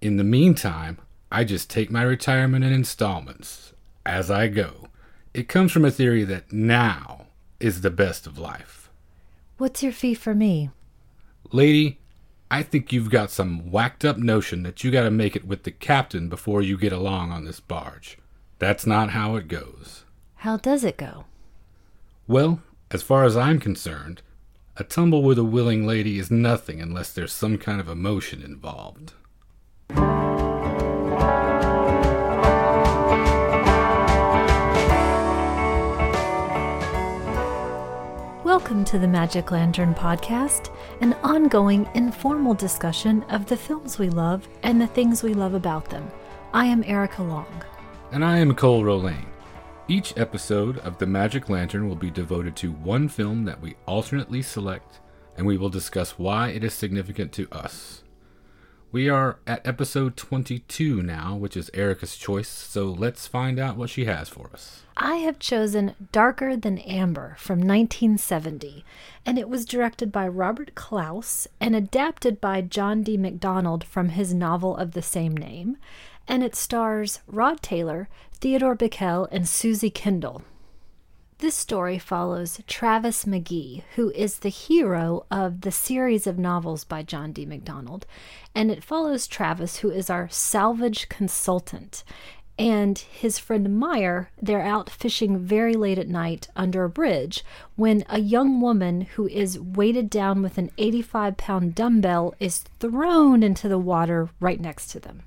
In 0.00 0.16
the 0.16 0.24
meantime, 0.24 0.98
I 1.30 1.42
just 1.44 1.68
take 1.68 1.90
my 1.90 2.02
retirement 2.02 2.64
in 2.64 2.72
installments 2.72 3.74
as 4.06 4.30
I 4.30 4.46
go. 4.46 4.88
It 5.34 5.48
comes 5.48 5.72
from 5.72 5.84
a 5.84 5.90
theory 5.90 6.24
that 6.24 6.52
now 6.52 7.26
is 7.58 7.80
the 7.80 7.90
best 7.90 8.26
of 8.26 8.38
life. 8.38 8.90
What's 9.56 9.82
your 9.82 9.92
fee 9.92 10.14
for 10.14 10.34
me? 10.34 10.70
Lady, 11.50 11.98
I 12.50 12.62
think 12.62 12.92
you've 12.92 13.10
got 13.10 13.30
some 13.32 13.70
whacked 13.70 14.04
up 14.04 14.16
notion 14.16 14.62
that 14.62 14.84
you 14.84 14.90
gotta 14.92 15.10
make 15.10 15.34
it 15.34 15.46
with 15.46 15.64
the 15.64 15.72
captain 15.72 16.28
before 16.28 16.62
you 16.62 16.78
get 16.78 16.92
along 16.92 17.32
on 17.32 17.44
this 17.44 17.60
barge. 17.60 18.18
That's 18.58 18.86
not 18.86 19.10
how 19.10 19.34
it 19.34 19.48
goes. 19.48 20.04
How 20.36 20.56
does 20.56 20.84
it 20.84 20.96
go? 20.96 21.24
Well, 22.28 22.62
as 22.92 23.02
far 23.02 23.24
as 23.24 23.36
I'm 23.36 23.58
concerned, 23.58 24.22
a 24.76 24.84
tumble 24.84 25.24
with 25.24 25.38
a 25.38 25.44
willing 25.44 25.86
lady 25.86 26.20
is 26.20 26.30
nothing 26.30 26.80
unless 26.80 27.12
there's 27.12 27.32
some 27.32 27.58
kind 27.58 27.80
of 27.80 27.88
emotion 27.88 28.42
involved. 28.42 29.12
Welcome 38.68 38.84
to 38.84 38.98
the 38.98 39.08
Magic 39.08 39.50
Lantern 39.50 39.94
Podcast, 39.94 40.70
an 41.00 41.14
ongoing 41.22 41.88
informal 41.94 42.52
discussion 42.52 43.22
of 43.30 43.46
the 43.46 43.56
films 43.56 43.98
we 43.98 44.10
love 44.10 44.46
and 44.62 44.78
the 44.78 44.86
things 44.86 45.22
we 45.22 45.32
love 45.32 45.54
about 45.54 45.86
them. 45.86 46.10
I 46.52 46.66
am 46.66 46.84
Erica 46.84 47.22
Long. 47.22 47.64
And 48.12 48.22
I 48.22 48.36
am 48.36 48.54
Cole 48.54 48.82
Rolane. 48.82 49.24
Each 49.88 50.12
episode 50.18 50.80
of 50.80 50.98
The 50.98 51.06
Magic 51.06 51.48
Lantern 51.48 51.88
will 51.88 51.96
be 51.96 52.10
devoted 52.10 52.56
to 52.56 52.72
one 52.72 53.08
film 53.08 53.46
that 53.46 53.58
we 53.58 53.76
alternately 53.86 54.42
select, 54.42 55.00
and 55.38 55.46
we 55.46 55.56
will 55.56 55.70
discuss 55.70 56.18
why 56.18 56.50
it 56.50 56.62
is 56.62 56.74
significant 56.74 57.32
to 57.32 57.48
us. 57.50 58.02
We 58.90 59.10
are 59.10 59.38
at 59.46 59.66
episode 59.66 60.16
22 60.16 61.02
now, 61.02 61.36
which 61.36 61.58
is 61.58 61.70
Erica's 61.74 62.16
choice, 62.16 62.48
so 62.48 62.86
let's 62.86 63.26
find 63.26 63.58
out 63.58 63.76
what 63.76 63.90
she 63.90 64.06
has 64.06 64.30
for 64.30 64.48
us. 64.54 64.82
I 64.96 65.16
have 65.16 65.38
chosen 65.38 65.94
Darker 66.10 66.56
Than 66.56 66.78
Amber 66.78 67.36
from 67.38 67.58
1970, 67.58 68.86
and 69.26 69.38
it 69.38 69.50
was 69.50 69.66
directed 69.66 70.10
by 70.10 70.26
Robert 70.26 70.74
Clouse 70.74 71.46
and 71.60 71.76
adapted 71.76 72.40
by 72.40 72.62
John 72.62 73.02
D. 73.02 73.18
MacDonald 73.18 73.84
from 73.84 74.08
his 74.08 74.32
novel 74.32 74.74
of 74.74 74.92
the 74.92 75.02
same 75.02 75.36
name, 75.36 75.76
and 76.26 76.42
it 76.42 76.56
stars 76.56 77.20
Rod 77.26 77.60
Taylor, 77.60 78.08
Theodore 78.32 78.74
Bikel, 78.74 79.28
and 79.30 79.46
Suzy 79.46 79.90
Kendall. 79.90 80.40
This 81.40 81.54
story 81.54 82.00
follows 82.00 82.60
Travis 82.66 83.24
McGee, 83.24 83.84
who 83.94 84.10
is 84.10 84.40
the 84.40 84.48
hero 84.48 85.24
of 85.30 85.60
the 85.60 85.70
series 85.70 86.26
of 86.26 86.36
novels 86.36 86.82
by 86.82 87.04
John 87.04 87.30
D. 87.30 87.46
MacDonald, 87.46 88.06
and 88.56 88.72
it 88.72 88.82
follows 88.82 89.28
Travis, 89.28 89.76
who 89.76 89.88
is 89.88 90.10
our 90.10 90.28
salvage 90.30 91.08
consultant. 91.08 92.02
And 92.58 92.98
his 92.98 93.38
friend 93.38 93.78
Meyer, 93.78 94.30
they're 94.42 94.60
out 94.60 94.90
fishing 94.90 95.38
very 95.38 95.74
late 95.74 95.96
at 95.98 96.08
night 96.08 96.48
under 96.56 96.82
a 96.82 96.90
bridge 96.90 97.44
when 97.76 98.04
a 98.08 98.18
young 98.18 98.60
woman 98.60 99.02
who 99.02 99.28
is 99.28 99.60
weighted 99.60 100.10
down 100.10 100.42
with 100.42 100.58
an 100.58 100.72
85 100.76 101.36
pound 101.36 101.76
dumbbell 101.76 102.34
is 102.40 102.64
thrown 102.80 103.44
into 103.44 103.68
the 103.68 103.78
water 103.78 104.28
right 104.40 104.60
next 104.60 104.88
to 104.88 104.98
them. 104.98 105.22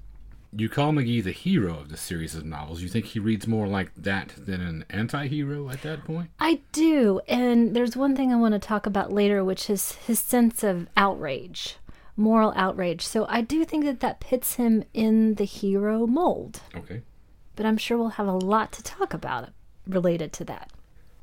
You 0.54 0.68
call 0.68 0.92
McGee 0.92 1.24
the 1.24 1.32
hero 1.32 1.80
of 1.80 1.90
the 1.90 1.98
series 1.98 2.36
of 2.36 2.44
novels. 2.44 2.82
You 2.82 2.90
think 2.90 3.06
he 3.06 3.20
reads 3.20 3.48
more 3.48 3.68
like 3.68 3.92
that 3.96 4.34
than 4.38 4.60
an 4.60 4.86
anti 4.90 5.28
hero 5.28 5.70
at 5.70 5.82
that 5.84 6.04
point? 6.04 6.30
I 6.40 6.60
do. 6.74 7.22
And 7.28 7.74
there's 7.74 7.96
one 7.96 8.16
thing 8.16 8.34
I 8.34 8.38
want 8.38 8.54
to 8.54 8.60
talk 8.60 8.86
about 8.86 9.14
later, 9.14 9.46
which 9.46 9.70
is 9.70 9.94
his 9.94 10.20
sense 10.20 10.62
of 10.62 10.88
outrage, 10.98 11.78
moral 12.18 12.52
outrage. 12.58 13.06
So 13.08 13.26
I 13.30 13.42
do 13.42 13.64
think 13.64 13.86
that 13.86 14.02
that 14.02 14.20
pits 14.20 14.56
him 14.56 14.84
in 14.94 15.36
the 15.36 15.46
hero 15.46 16.06
mold. 16.06 16.60
Okay. 16.76 17.02
But 17.56 17.66
I'm 17.66 17.78
sure 17.78 17.98
we'll 17.98 18.10
have 18.10 18.28
a 18.28 18.34
lot 18.34 18.74
to 18.74 18.84
talk 18.84 19.14
about 19.14 19.50
related 19.88 20.34
to 20.34 20.44
that. 20.46 20.72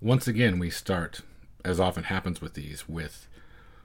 Once 0.00 0.26
again, 0.26 0.58
we 0.58 0.70
start, 0.70 1.20
as 1.64 1.78
often 1.78 2.04
happens 2.04 2.40
with 2.40 2.54
these, 2.54 2.88
with 2.88 3.27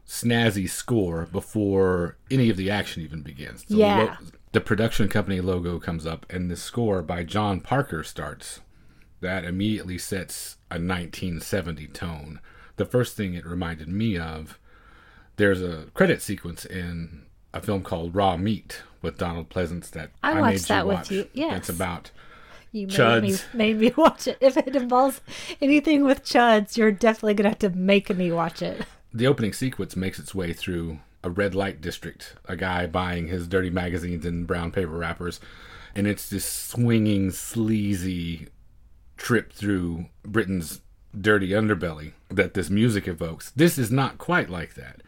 snazzy 0.07 0.69
score 0.69 1.27
before 1.31 2.17
any 2.29 2.49
of 2.49 2.57
the 2.57 2.69
action 2.69 3.01
even 3.03 3.21
begins. 3.21 3.63
The 3.65 3.77
Yeah. 3.77 3.97
lo- 4.21 4.27
the 4.51 4.61
production 4.61 5.07
company 5.07 5.41
logo 5.41 5.79
comes 5.79 6.05
up, 6.05 6.25
and 6.29 6.49
the 6.51 6.55
score 6.55 7.01
by 7.01 7.23
John 7.23 7.59
Parker 7.59 8.03
starts. 8.03 8.61
That 9.21 9.45
immediately 9.45 9.97
sets 9.97 10.57
a 10.69 10.77
1970 10.77 11.87
tone. 11.87 12.39
The 12.75 12.85
first 12.85 13.15
thing 13.15 13.33
it 13.33 13.45
reminded 13.45 13.87
me 13.87 14.17
of, 14.17 14.59
there's 15.37 15.61
a 15.61 15.85
credit 15.93 16.21
sequence 16.21 16.65
in 16.65 17.23
a 17.53 17.61
film 17.61 17.83
called 17.83 18.13
Raw 18.15 18.35
Meat 18.37 18.81
with 19.01 19.17
Donald 19.17 19.49
Pleasence 19.49 19.89
that 19.91 20.11
I 20.21 20.33
made 20.33 20.41
watched 20.41 20.67
that 20.67 20.85
with 20.87 20.97
watch. 20.97 21.11
you, 21.11 21.27
yes. 21.33 21.57
It's 21.57 21.69
about 21.69 22.11
You 22.71 22.87
made 22.87 22.95
Chuds. 22.95 23.21
me, 23.21 23.57
made 23.57 23.77
me 23.79 23.93
watch 23.97 24.27
it. 24.27 24.37
If 24.41 24.57
it 24.57 24.75
involves 24.75 25.21
anything 25.61 26.03
with 26.03 26.23
chuds, 26.23 26.75
you're 26.77 26.91
definitely 26.91 27.35
going 27.35 27.43
to 27.45 27.49
have 27.49 27.59
to 27.59 27.69
make 27.69 28.15
me 28.15 28.31
watch 28.31 28.61
it. 28.61 28.85
The 29.13 29.27
opening 29.27 29.53
sequence 29.53 29.95
makes 29.95 30.19
its 30.19 30.33
way 30.33 30.53
through 30.53 30.99
a 31.23 31.29
red 31.29 31.55
light 31.55 31.79
district, 31.81 32.35
a 32.45 32.55
guy 32.55 32.85
buying 32.87 33.27
his 33.27 33.47
dirty 33.47 33.69
magazines 33.69 34.25
in 34.25 34.45
brown 34.45 34.71
paper 34.71 34.91
wrappers, 34.97 35.39
and 35.95 36.07
it's 36.07 36.29
this 36.29 36.45
swinging, 36.45 37.31
sleazy 37.31 38.47
trip 39.17 39.53
through 39.53 40.05
Britain's 40.25 40.81
dirty 41.19 41.49
underbelly 41.49 42.13
that 42.29 42.55
this 42.55 42.69
music 42.69 43.07
evokes. 43.07 43.51
This 43.51 43.77
is 43.77 43.91
not 43.91 44.17
quite 44.17 44.49
like 44.49 44.73
that. 44.73 45.01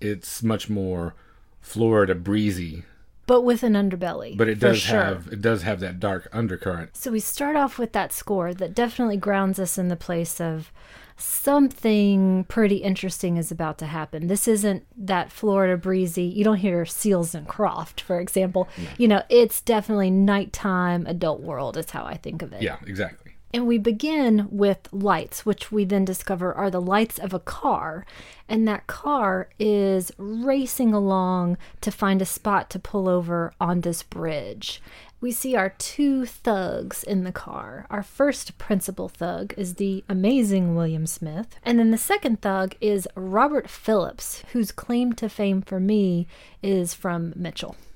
It's 0.00 0.42
much 0.42 0.68
more 0.68 1.14
Florida 1.60 2.14
breezy, 2.16 2.82
But 3.28 3.42
with 3.42 3.62
an 3.62 3.74
underbelly. 3.74 4.36
but 4.36 4.48
it 4.48 4.58
does 4.58 4.78
sure. 4.80 5.00
have 5.00 5.28
it 5.28 5.40
does 5.40 5.62
have 5.62 5.78
that 5.80 6.00
dark 6.00 6.28
undercurrent. 6.32 6.96
So 6.96 7.12
we 7.12 7.20
start 7.20 7.54
off 7.54 7.78
with 7.78 7.92
that 7.92 8.12
score 8.12 8.52
that 8.52 8.74
definitely 8.74 9.16
grounds 9.16 9.60
us 9.60 9.78
in 9.78 9.86
the 9.88 9.96
place 9.96 10.40
of 10.40 10.72
something 11.16 12.44
pretty 12.44 12.76
interesting 12.76 13.36
is 13.36 13.50
about 13.50 13.78
to 13.78 13.86
happen. 13.86 14.26
This 14.26 14.48
isn't 14.48 14.84
that 14.96 15.32
Florida 15.32 15.76
breezy. 15.76 16.24
You 16.24 16.44
don't 16.44 16.56
hear 16.56 16.84
Seals 16.84 17.34
and 17.34 17.46
Croft, 17.46 18.00
for 18.00 18.20
example. 18.20 18.68
You 18.98 19.08
know, 19.08 19.22
it's 19.28 19.60
definitely 19.60 20.10
nighttime 20.10 21.06
adult 21.06 21.40
world 21.40 21.76
is 21.76 21.90
how 21.90 22.04
I 22.04 22.16
think 22.16 22.42
of 22.42 22.52
it. 22.52 22.62
Yeah, 22.62 22.78
exactly. 22.86 23.32
And 23.54 23.66
we 23.66 23.76
begin 23.76 24.48
with 24.50 24.88
lights, 24.92 25.44
which 25.44 25.70
we 25.70 25.84
then 25.84 26.06
discover 26.06 26.54
are 26.54 26.70
the 26.70 26.80
lights 26.80 27.18
of 27.18 27.34
a 27.34 27.38
car. 27.38 28.06
And 28.48 28.66
that 28.66 28.86
car 28.86 29.50
is 29.58 30.10
racing 30.16 30.94
along 30.94 31.58
to 31.82 31.90
find 31.90 32.22
a 32.22 32.26
spot 32.26 32.70
to 32.70 32.78
pull 32.78 33.08
over 33.08 33.52
on 33.60 33.82
this 33.82 34.02
bridge. 34.02 34.82
We 35.22 35.30
see 35.30 35.54
our 35.54 35.70
two 35.70 36.26
thugs 36.26 37.04
in 37.04 37.22
the 37.22 37.30
car. 37.30 37.86
Our 37.88 38.02
first 38.02 38.58
principal 38.58 39.08
thug 39.08 39.54
is 39.56 39.74
the 39.76 40.02
amazing 40.08 40.74
William 40.74 41.06
Smith. 41.06 41.60
And 41.62 41.78
then 41.78 41.92
the 41.92 41.96
second 41.96 42.42
thug 42.42 42.74
is 42.80 43.06
Robert 43.14 43.70
Phillips, 43.70 44.42
whose 44.52 44.72
claim 44.72 45.12
to 45.14 45.28
fame 45.28 45.62
for 45.62 45.78
me 45.78 46.26
is 46.60 46.92
from 46.92 47.32
Mitchell. 47.36 47.76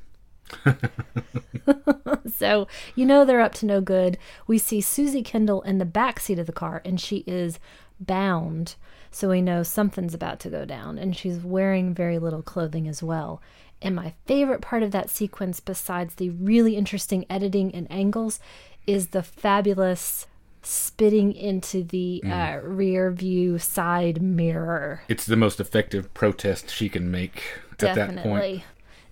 So 2.37 2.69
you 2.95 3.07
know 3.07 3.25
they're 3.25 3.41
up 3.41 3.55
to 3.55 3.67
no 3.67 3.81
good. 3.81 4.19
We 4.47 4.59
see 4.59 4.81
Suzy 4.81 5.23
Kendall 5.23 5.63
in 5.63 5.79
the 5.79 5.85
back 5.85 6.21
seat 6.21 6.39
of 6.39 6.47
the 6.47 6.53
car, 6.53 6.83
and 6.85 7.01
she 7.01 7.25
is 7.27 7.59
bound. 7.99 8.75
So 9.11 9.31
we 9.31 9.41
know 9.41 9.63
something's 9.63 10.15
about 10.15 10.41
to 10.41 10.51
go 10.51 10.65
down, 10.65 10.99
and 10.99 11.17
she's 11.17 11.39
wearing 11.39 11.95
very 11.95 12.19
little 12.19 12.43
clothing 12.43 12.87
as 12.87 13.03
well. 13.03 13.41
And 13.83 13.95
my 13.95 14.15
favorite 14.25 14.63
part 14.63 14.83
of 14.83 14.91
that 14.93 15.11
sequence, 15.11 15.61
besides 15.61 16.15
the 16.15 16.31
really 16.31 16.77
interesting 16.77 17.27
editing 17.29 17.75
and 17.75 17.87
angles, 17.91 18.41
is 18.87 19.09
the 19.09 19.23
fabulous 19.23 20.27
spitting 20.63 21.33
into 21.33 21.85
the 21.85 22.23
uh, 22.27 22.59
rear 22.63 23.13
view 23.13 23.59
side 23.59 24.21
mirror. 24.21 25.03
It's 25.09 25.27
the 25.27 25.37
most 25.37 25.61
effective 25.61 26.13
protest 26.13 26.71
she 26.71 26.89
can 26.89 27.11
make 27.11 27.43
at 27.73 27.79
that 27.79 27.97
point. 27.97 28.17
Definitely. 28.17 28.65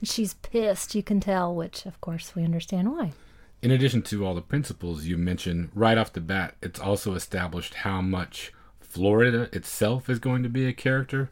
She's 0.03 0.35
pissed, 0.35 0.95
you 0.95 1.03
can 1.03 1.21
tell, 1.21 1.55
which 1.55 1.87
of 1.87 2.01
course 2.01 2.35
we 2.35 2.43
understand 2.45 2.93
why. 2.93 3.13
In 3.63 3.71
addition 3.71 4.03
to 4.03 4.27
all 4.27 4.35
the 4.35 4.43
principles 4.43 5.05
you 5.05 5.17
mentioned, 5.17 5.71
right 5.75 5.97
off 5.97 6.13
the 6.13 6.21
bat, 6.21 6.57
it's 6.61 6.81
also 6.81 7.15
established 7.15 7.75
how 7.75 8.03
much 8.03 8.53
Florida 8.81 9.49
itself 9.53 10.11
is 10.11 10.19
going 10.19 10.43
to 10.43 10.49
be 10.49 10.67
a 10.67 10.73
character. 10.73 11.31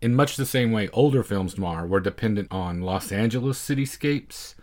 In 0.00 0.14
much 0.14 0.36
the 0.36 0.46
same 0.46 0.72
way 0.72 0.88
older 0.88 1.22
films 1.22 1.58
noir 1.58 1.86
were 1.86 2.00
dependent 2.00 2.48
on 2.50 2.82
Los 2.82 3.10
Angeles 3.10 3.58
cityscapes 3.58 4.54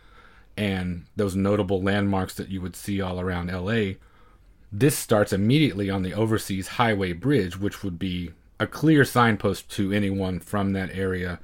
and 0.55 1.05
those 1.15 1.35
notable 1.35 1.81
landmarks 1.81 2.35
that 2.35 2.49
you 2.49 2.61
would 2.61 2.75
see 2.75 3.01
all 3.01 3.19
around 3.19 3.51
LA, 3.51 3.93
this 4.71 4.97
starts 4.97 5.33
immediately 5.33 5.89
on 5.89 6.03
the 6.03 6.13
overseas 6.13 6.67
highway 6.67 7.13
bridge, 7.13 7.57
which 7.57 7.83
would 7.83 7.97
be 7.97 8.31
a 8.59 8.67
clear 8.67 9.03
signpost 9.03 9.69
to 9.71 9.91
anyone 9.91 10.39
from 10.39 10.73
that 10.73 10.91
area 10.91 11.39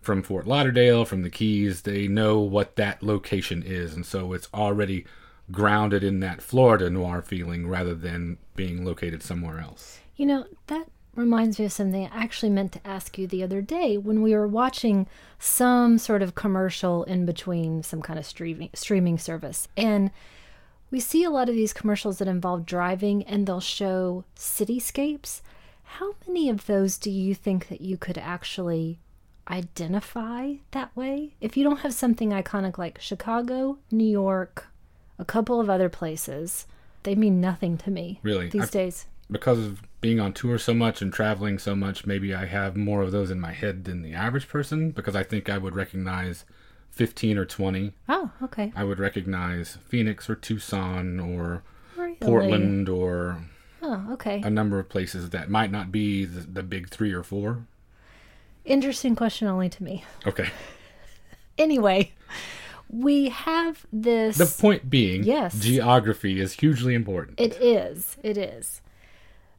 from 0.00 0.22
Fort 0.22 0.46
Lauderdale, 0.46 1.04
from 1.04 1.22
the 1.22 1.30
Keys, 1.30 1.82
they 1.82 2.08
know 2.08 2.38
what 2.38 2.76
that 2.76 3.02
location 3.02 3.62
is, 3.62 3.94
and 3.94 4.04
so 4.06 4.32
it's 4.32 4.48
already 4.54 5.04
grounded 5.52 6.02
in 6.02 6.20
that 6.20 6.40
Florida 6.40 6.88
noir 6.88 7.20
feeling 7.20 7.68
rather 7.68 7.94
than 7.94 8.38
being 8.56 8.84
located 8.84 9.22
somewhere 9.22 9.60
else. 9.60 10.00
You 10.16 10.26
know, 10.26 10.46
that 10.68 10.88
reminds 11.14 11.58
me 11.58 11.64
of 11.64 11.72
something 11.72 12.06
I 12.06 12.22
actually 12.22 12.50
meant 12.50 12.72
to 12.72 12.86
ask 12.86 13.18
you 13.18 13.26
the 13.26 13.42
other 13.42 13.60
day 13.60 13.98
when 13.98 14.22
we 14.22 14.34
were 14.34 14.46
watching 14.48 15.06
some 15.38 15.98
sort 15.98 16.22
of 16.22 16.34
commercial 16.34 17.04
in 17.04 17.26
between 17.26 17.82
some 17.82 18.00
kind 18.02 18.18
of 18.18 18.26
streaming 18.26 18.70
streaming 18.74 19.18
service. 19.18 19.68
And 19.76 20.10
we 20.90 21.00
see 21.00 21.24
a 21.24 21.30
lot 21.30 21.48
of 21.48 21.54
these 21.54 21.72
commercials 21.72 22.18
that 22.18 22.28
involve 22.28 22.66
driving 22.66 23.22
and 23.24 23.46
they'll 23.46 23.60
show 23.60 24.24
cityscapes. 24.36 25.40
How 25.84 26.14
many 26.26 26.48
of 26.48 26.66
those 26.66 26.98
do 26.98 27.10
you 27.10 27.34
think 27.34 27.68
that 27.68 27.80
you 27.80 27.96
could 27.96 28.18
actually 28.18 29.00
identify 29.50 30.54
that 30.70 30.94
way? 30.96 31.34
If 31.40 31.56
you 31.56 31.64
don't 31.64 31.80
have 31.80 31.94
something 31.94 32.30
iconic 32.30 32.78
like 32.78 33.00
Chicago, 33.00 33.78
New 33.90 34.08
York, 34.08 34.68
a 35.18 35.24
couple 35.24 35.60
of 35.60 35.68
other 35.68 35.88
places, 35.88 36.66
they 37.02 37.14
mean 37.14 37.40
nothing 37.40 37.76
to 37.78 37.90
me 37.90 38.20
Really? 38.22 38.48
these 38.48 38.62
I've- 38.62 38.70
days. 38.70 39.06
Because 39.30 39.58
of 39.58 39.82
being 40.00 40.18
on 40.20 40.32
tour 40.32 40.58
so 40.58 40.72
much 40.74 41.02
and 41.02 41.12
traveling 41.12 41.58
so 41.58 41.74
much, 41.76 42.06
maybe 42.06 42.34
I 42.34 42.46
have 42.46 42.76
more 42.76 43.02
of 43.02 43.12
those 43.12 43.30
in 43.30 43.38
my 43.40 43.52
head 43.52 43.84
than 43.84 44.02
the 44.02 44.12
average 44.14 44.48
person 44.48 44.90
because 44.90 45.14
I 45.14 45.22
think 45.22 45.48
I 45.48 45.58
would 45.58 45.74
recognize 45.76 46.44
15 46.90 47.38
or 47.38 47.44
20. 47.44 47.92
Oh, 48.08 48.30
okay. 48.42 48.72
I 48.74 48.84
would 48.84 48.98
recognize 48.98 49.78
Phoenix 49.86 50.28
or 50.28 50.34
Tucson 50.34 51.20
or 51.20 51.62
Really? 51.96 52.14
Portland 52.16 52.88
or 52.88 53.44
Oh, 53.82 54.06
okay. 54.12 54.40
a 54.42 54.50
number 54.50 54.78
of 54.78 54.88
places 54.88 55.30
that 55.30 55.50
might 55.50 55.70
not 55.70 55.92
be 55.92 56.24
the, 56.24 56.40
the 56.40 56.62
big 56.62 56.88
three 56.88 57.12
or 57.12 57.22
four. 57.22 57.66
Interesting 58.64 59.14
question 59.16 59.48
only 59.48 59.68
to 59.68 59.82
me. 59.82 60.04
Okay. 60.26 60.48
Anyway, 61.58 62.12
we 62.88 63.28
have 63.28 63.84
this. 63.92 64.38
The 64.38 64.46
point 64.62 64.88
being, 64.88 65.24
Yes. 65.24 65.60
geography 65.60 66.40
is 66.40 66.54
hugely 66.54 66.94
important. 66.94 67.38
It 67.38 67.52
is. 67.60 68.16
It 68.22 68.38
is. 68.38 68.80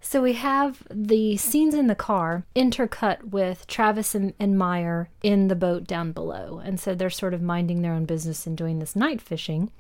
So 0.04 0.22
we 0.24 0.34
have 0.34 0.82
the 0.90 1.38
scenes 1.38 1.76
in 1.76 1.86
the 1.86 1.96
car 1.96 2.44
intercut 2.56 3.24
with 3.26 3.68
Travis 3.68 4.16
and, 4.16 4.34
and 4.40 4.58
Meyer 4.58 5.10
in 5.22 5.48
the 5.48 5.56
boat 5.56 5.86
down 5.86 6.12
below. 6.12 6.60
And 6.64 6.80
so 6.80 6.96
they're 6.96 7.12
sort 7.12 7.36
of 7.36 7.42
minding 7.42 7.82
their 7.82 7.94
own 7.94 8.06
business 8.06 8.48
and 8.48 8.58
doing 8.58 8.80
this 8.80 8.96
night 8.96 9.22
fishing. 9.22 9.72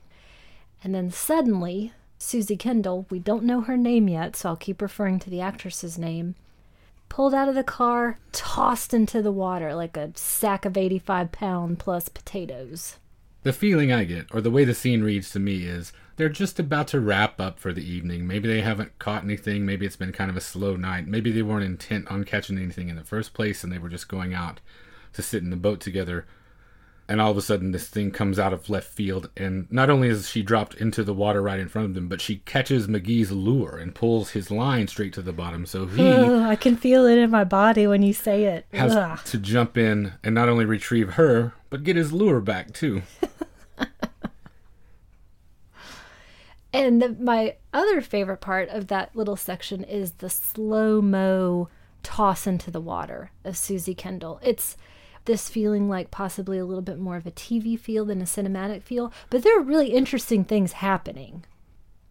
And 0.83 0.93
then 0.93 1.09
suddenly, 1.09 1.91
Suzy 2.19 2.55
Kendall, 2.55 3.07
we 3.09 3.17
don't 3.17 3.43
know 3.43 3.61
her 3.61 3.75
name 3.75 4.07
yet, 4.07 4.35
so 4.35 4.49
I'll 4.49 4.55
keep 4.55 4.79
referring 4.79 5.17
to 5.19 5.29
the 5.29 5.41
actress's 5.41 5.97
name, 5.97 6.35
pulled 7.09 7.33
out 7.33 7.49
of 7.49 7.55
the 7.55 7.63
car, 7.63 8.19
tossed 8.31 8.93
into 8.93 9.23
the 9.23 9.31
water 9.31 9.73
like 9.73 9.97
a 9.97 10.11
sack 10.15 10.65
of 10.65 10.77
85 10.77 11.31
pound 11.31 11.79
plus 11.79 12.09
potatoes. 12.09 12.99
The 13.41 13.53
feeling 13.53 13.91
I 13.91 14.03
get, 14.03 14.27
or 14.31 14.39
the 14.39 14.51
way 14.51 14.65
the 14.65 14.75
scene 14.75 15.01
reads 15.01 15.31
to 15.31 15.39
me, 15.39 15.65
is 15.65 15.91
they're 16.21 16.29
just 16.29 16.59
about 16.59 16.87
to 16.89 16.99
wrap 16.99 17.41
up 17.41 17.57
for 17.57 17.73
the 17.73 17.83
evening. 17.83 18.27
Maybe 18.27 18.47
they 18.47 18.61
haven't 18.61 18.99
caught 18.99 19.23
anything. 19.23 19.65
Maybe 19.65 19.87
it's 19.87 19.95
been 19.95 20.11
kind 20.11 20.29
of 20.29 20.37
a 20.37 20.41
slow 20.41 20.75
night. 20.75 21.07
Maybe 21.07 21.31
they 21.31 21.41
weren't 21.41 21.65
intent 21.65 22.11
on 22.11 22.25
catching 22.25 22.59
anything 22.59 22.89
in 22.89 22.95
the 22.95 23.03
first 23.03 23.33
place 23.33 23.63
and 23.63 23.73
they 23.73 23.79
were 23.79 23.89
just 23.89 24.07
going 24.07 24.31
out 24.31 24.59
to 25.13 25.23
sit 25.23 25.41
in 25.41 25.49
the 25.49 25.55
boat 25.55 25.79
together. 25.81 26.27
And 27.09 27.19
all 27.19 27.31
of 27.31 27.37
a 27.37 27.41
sudden, 27.41 27.71
this 27.71 27.89
thing 27.89 28.11
comes 28.11 28.37
out 28.37 28.53
of 28.53 28.69
left 28.69 28.87
field. 28.87 29.31
And 29.35 29.65
not 29.71 29.89
only 29.89 30.09
is 30.09 30.29
she 30.29 30.43
dropped 30.43 30.75
into 30.75 31.03
the 31.03 31.13
water 31.13 31.41
right 31.41 31.59
in 31.59 31.67
front 31.67 31.87
of 31.87 31.95
them, 31.95 32.07
but 32.07 32.21
she 32.21 32.37
catches 32.45 32.85
McGee's 32.85 33.31
lure 33.31 33.79
and 33.79 33.95
pulls 33.95 34.29
his 34.29 34.51
line 34.51 34.87
straight 34.87 35.13
to 35.13 35.23
the 35.23 35.33
bottom. 35.33 35.65
So 35.65 35.87
he 35.87 36.07
Ugh, 36.07 36.43
I 36.43 36.55
can 36.55 36.77
feel 36.77 37.07
it 37.07 37.17
in 37.17 37.31
my 37.31 37.45
body 37.45 37.87
when 37.87 38.03
you 38.03 38.13
say 38.13 38.43
it. 38.43 38.67
has 38.73 38.95
Ugh. 38.95 39.19
to 39.25 39.39
jump 39.39 39.75
in 39.75 40.13
and 40.23 40.35
not 40.35 40.49
only 40.49 40.65
retrieve 40.65 41.13
her, 41.13 41.53
but 41.71 41.83
get 41.83 41.95
his 41.95 42.13
lure 42.13 42.41
back 42.41 42.73
too. 42.73 43.01
And 46.73 47.01
the, 47.01 47.09
my 47.19 47.55
other 47.73 48.01
favorite 48.01 48.41
part 48.41 48.69
of 48.69 48.87
that 48.87 49.15
little 49.15 49.35
section 49.35 49.83
is 49.83 50.13
the 50.13 50.29
slow 50.29 51.01
mo 51.01 51.69
toss 52.03 52.47
into 52.47 52.71
the 52.71 52.81
water 52.81 53.31
of 53.43 53.57
Suzy 53.57 53.93
Kendall. 53.93 54.39
It's 54.41 54.77
this 55.25 55.49
feeling 55.49 55.89
like 55.89 56.11
possibly 56.11 56.57
a 56.57 56.65
little 56.65 56.81
bit 56.81 56.97
more 56.97 57.17
of 57.17 57.27
a 57.27 57.31
TV 57.31 57.79
feel 57.79 58.05
than 58.05 58.21
a 58.21 58.25
cinematic 58.25 58.83
feel, 58.83 59.13
but 59.29 59.43
there 59.43 59.57
are 59.57 59.63
really 59.63 59.89
interesting 59.89 60.43
things 60.43 60.73
happening. 60.73 61.45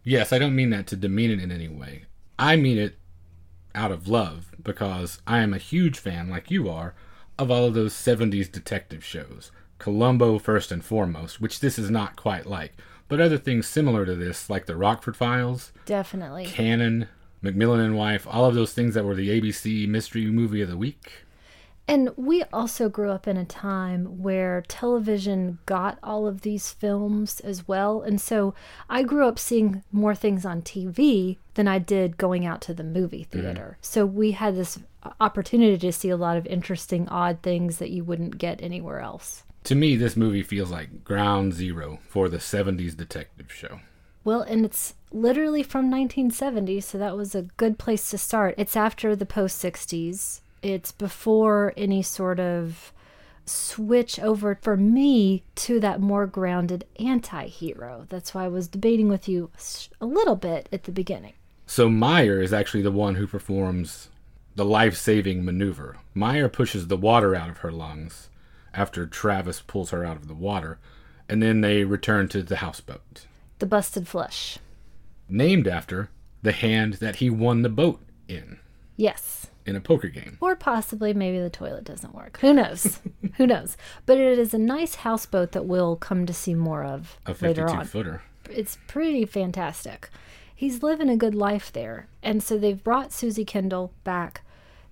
Yes, 0.03 0.31
I 0.31 0.39
don't 0.39 0.55
mean 0.55 0.69
that 0.69 0.87
to 0.87 0.95
demean 0.95 1.31
it 1.31 1.41
in 1.41 1.51
any 1.51 1.67
way. 1.67 2.05
I 2.39 2.55
mean 2.55 2.77
it 2.77 2.97
out 3.75 3.91
of 3.91 4.07
love 4.07 4.53
because 4.61 5.21
I 5.27 5.39
am 5.39 5.53
a 5.53 5.59
huge 5.59 5.99
fan, 5.99 6.29
like 6.29 6.51
you 6.51 6.69
are, 6.69 6.93
of 7.37 7.51
all 7.51 7.65
of 7.65 7.73
those 7.73 7.93
70s 7.93 8.51
detective 8.51 9.03
shows. 9.03 9.51
Columbo, 9.77 10.37
first 10.37 10.71
and 10.71 10.83
foremost, 10.83 11.41
which 11.41 11.59
this 11.59 11.77
is 11.79 11.89
not 11.89 12.15
quite 12.15 12.45
like, 12.45 12.73
but 13.11 13.19
other 13.19 13.37
things 13.37 13.67
similar 13.67 14.05
to 14.05 14.15
this, 14.15 14.49
like 14.49 14.67
The 14.67 14.77
Rockford 14.77 15.17
Files, 15.17 15.73
Definitely. 15.85 16.45
Cannon, 16.45 17.09
McMillan 17.43 17.83
and 17.83 17.97
Wife, 17.97 18.25
all 18.25 18.45
of 18.45 18.55
those 18.55 18.71
things 18.71 18.93
that 18.93 19.03
were 19.03 19.15
the 19.15 19.41
ABC 19.41 19.85
Mystery 19.85 20.27
Movie 20.27 20.61
of 20.61 20.69
the 20.69 20.77
Week. 20.77 21.25
And 21.89 22.11
we 22.15 22.43
also 22.53 22.87
grew 22.87 23.09
up 23.11 23.27
in 23.27 23.35
a 23.35 23.43
time 23.43 24.21
where 24.21 24.63
television 24.65 25.59
got 25.65 25.99
all 26.01 26.25
of 26.25 26.39
these 26.39 26.71
films 26.71 27.41
as 27.41 27.67
well. 27.67 28.01
And 28.01 28.21
so 28.21 28.53
I 28.89 29.03
grew 29.03 29.27
up 29.27 29.37
seeing 29.37 29.83
more 29.91 30.15
things 30.15 30.45
on 30.45 30.61
TV 30.61 31.35
than 31.55 31.67
I 31.67 31.79
did 31.79 32.15
going 32.15 32.45
out 32.45 32.61
to 32.61 32.73
the 32.73 32.81
movie 32.81 33.25
theater. 33.25 33.77
So 33.81 34.05
we 34.05 34.31
had 34.31 34.55
this 34.55 34.79
opportunity 35.19 35.77
to 35.79 35.91
see 35.91 36.09
a 36.09 36.15
lot 36.15 36.37
of 36.37 36.47
interesting, 36.47 37.09
odd 37.09 37.39
things 37.43 37.77
that 37.79 37.89
you 37.89 38.05
wouldn't 38.05 38.37
get 38.37 38.63
anywhere 38.63 39.01
else. 39.01 39.43
To 39.65 39.75
me, 39.75 39.95
this 39.95 40.17
movie 40.17 40.43
feels 40.43 40.71
like 40.71 41.03
ground 41.03 41.53
zero 41.53 41.99
for 42.07 42.29
the 42.29 42.37
70s 42.37 42.95
detective 42.95 43.51
show. 43.51 43.79
Well, 44.23 44.41
and 44.41 44.65
it's 44.65 44.95
literally 45.11 45.63
from 45.63 45.89
1970, 45.89 46.81
so 46.81 46.97
that 46.97 47.17
was 47.17 47.35
a 47.35 47.43
good 47.57 47.77
place 47.77 48.09
to 48.11 48.17
start. 48.17 48.55
It's 48.57 48.75
after 48.75 49.15
the 49.15 49.25
post 49.25 49.63
60s, 49.63 50.41
it's 50.61 50.91
before 50.91 51.73
any 51.75 52.01
sort 52.01 52.39
of 52.39 52.93
switch 53.45 54.19
over 54.19 54.57
for 54.61 54.77
me 54.77 55.43
to 55.55 55.79
that 55.79 55.99
more 55.99 56.27
grounded 56.27 56.85
anti 56.99 57.47
hero. 57.47 58.05
That's 58.09 58.33
why 58.33 58.45
I 58.45 58.49
was 58.49 58.67
debating 58.67 59.09
with 59.09 59.27
you 59.27 59.49
a 59.99 60.05
little 60.05 60.35
bit 60.35 60.69
at 60.71 60.83
the 60.83 60.91
beginning. 60.91 61.33
So 61.65 61.89
Meyer 61.89 62.41
is 62.41 62.53
actually 62.53 62.83
the 62.83 62.91
one 62.91 63.15
who 63.15 63.25
performs 63.27 64.09
the 64.55 64.65
life-saving 64.65 65.45
maneuver. 65.45 65.97
Meyer 66.13 66.49
pushes 66.49 66.87
the 66.87 66.97
water 66.97 67.33
out 67.33 67.49
of 67.49 67.59
her 67.59 67.71
lungs 67.71 68.29
after 68.73 69.05
Travis 69.05 69.61
pulls 69.61 69.89
her 69.91 70.05
out 70.05 70.17
of 70.17 70.27
the 70.27 70.33
water, 70.33 70.79
and 71.29 71.41
then 71.41 71.61
they 71.61 71.83
return 71.83 72.27
to 72.29 72.41
the 72.43 72.57
houseboat, 72.57 73.25
The 73.59 73.65
busted 73.65 74.07
flush. 74.07 74.57
named 75.29 75.67
after 75.67 76.09
the 76.41 76.51
hand 76.51 76.95
that 76.95 77.17
he 77.17 77.29
won 77.29 77.61
the 77.61 77.69
boat 77.69 78.01
in 78.27 78.59
Yes. 78.97 79.47
in 79.65 79.75
a 79.75 79.81
poker 79.81 80.07
game. 80.07 80.37
Or 80.41 80.55
possibly 80.55 81.13
maybe 81.13 81.39
the 81.39 81.49
toilet 81.49 81.83
doesn't 81.83 82.15
work. 82.15 82.39
Who 82.41 82.53
knows? 82.53 82.99
Who 83.37 83.45
knows? 83.47 83.77
But 84.05 84.17
it 84.17 84.37
is 84.39 84.53
a 84.53 84.57
nice 84.57 84.95
houseboat 84.95 85.51
that 85.53 85.65
we'll 85.65 85.95
come 85.95 86.25
to 86.25 86.33
see 86.33 86.53
more 86.55 86.83
of 86.83 87.17
A 87.25 87.31
later 87.31 87.67
52 87.67 87.67
on. 87.67 87.85
footer. 87.85 88.21
it's 88.49 88.77
pretty 88.87 89.25
fantastic. 89.25 90.09
He's 90.53 90.83
living 90.83 91.09
a 91.09 91.17
good 91.17 91.33
life 91.35 91.71
there. 91.71 92.07
And 92.21 92.43
so 92.43 92.57
they've 92.57 92.83
brought 92.83 93.11
Suzy 93.13 93.45
Kendall 93.45 93.93
back 94.03 94.41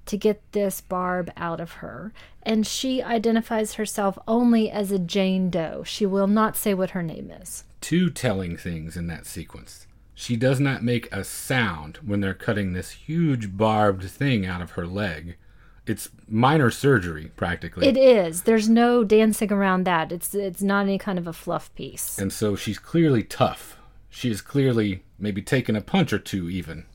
to 0.10 0.18
get 0.18 0.42
this 0.52 0.82
Barb 0.82 1.32
out 1.38 1.60
of 1.60 1.74
her. 1.74 2.12
And 2.44 2.66
she 2.66 3.02
identifies 3.02 3.76
herself 3.76 4.18
only 4.28 4.70
as 4.70 4.92
a 4.92 5.00
Jane 5.00 5.50
Doe. 5.50 5.84
She 5.86 6.06
will 6.06 6.28
not 6.28 6.58
say 6.58 6.74
what 6.74 6.92
her 6.92 7.04
name 7.04 7.32
is. 7.32 7.64
Two 7.80 8.10
telling 8.10 8.58
things 8.58 8.98
in 8.98 9.08
that 9.08 9.26
sequence. 9.26 9.86
She 10.16 10.36
does 10.36 10.60
not 10.60 10.84
make 10.84 11.14
a 11.14 11.24
sound 11.24 11.98
when 11.98 12.20
they're 12.20 12.34
cutting 12.34 12.74
this 12.74 12.92
huge 12.92 13.56
barbed 13.56 14.04
thing 14.04 14.46
out 14.46 14.62
of 14.62 14.72
her 14.72 14.86
leg. 14.86 15.38
It's 15.86 16.10
minor 16.28 16.72
surgery, 16.72 17.32
practically. 17.36 17.88
It 17.88 17.98
is. 17.98 18.42
There's 18.44 18.68
no 18.68 19.04
dancing 19.04 19.52
around 19.52 19.86
that. 19.86 20.12
It's 20.12 20.36
it's 20.36 20.62
not 20.62 20.82
any 20.82 20.98
kind 20.98 21.18
of 21.18 21.26
a 21.26 21.34
fluff 21.34 21.74
piece. 21.74 22.20
And 22.20 22.34
so 22.34 22.56
she's 22.56 22.78
clearly 22.78 23.24
tough. 23.24 23.78
She 24.10 24.30
is 24.30 24.42
clearly 24.42 25.04
maybe 25.18 25.42
taken 25.42 25.76
a 25.76 25.82
punch 25.82 26.12
or 26.12 26.20
two, 26.20 26.50
even, 26.50 26.86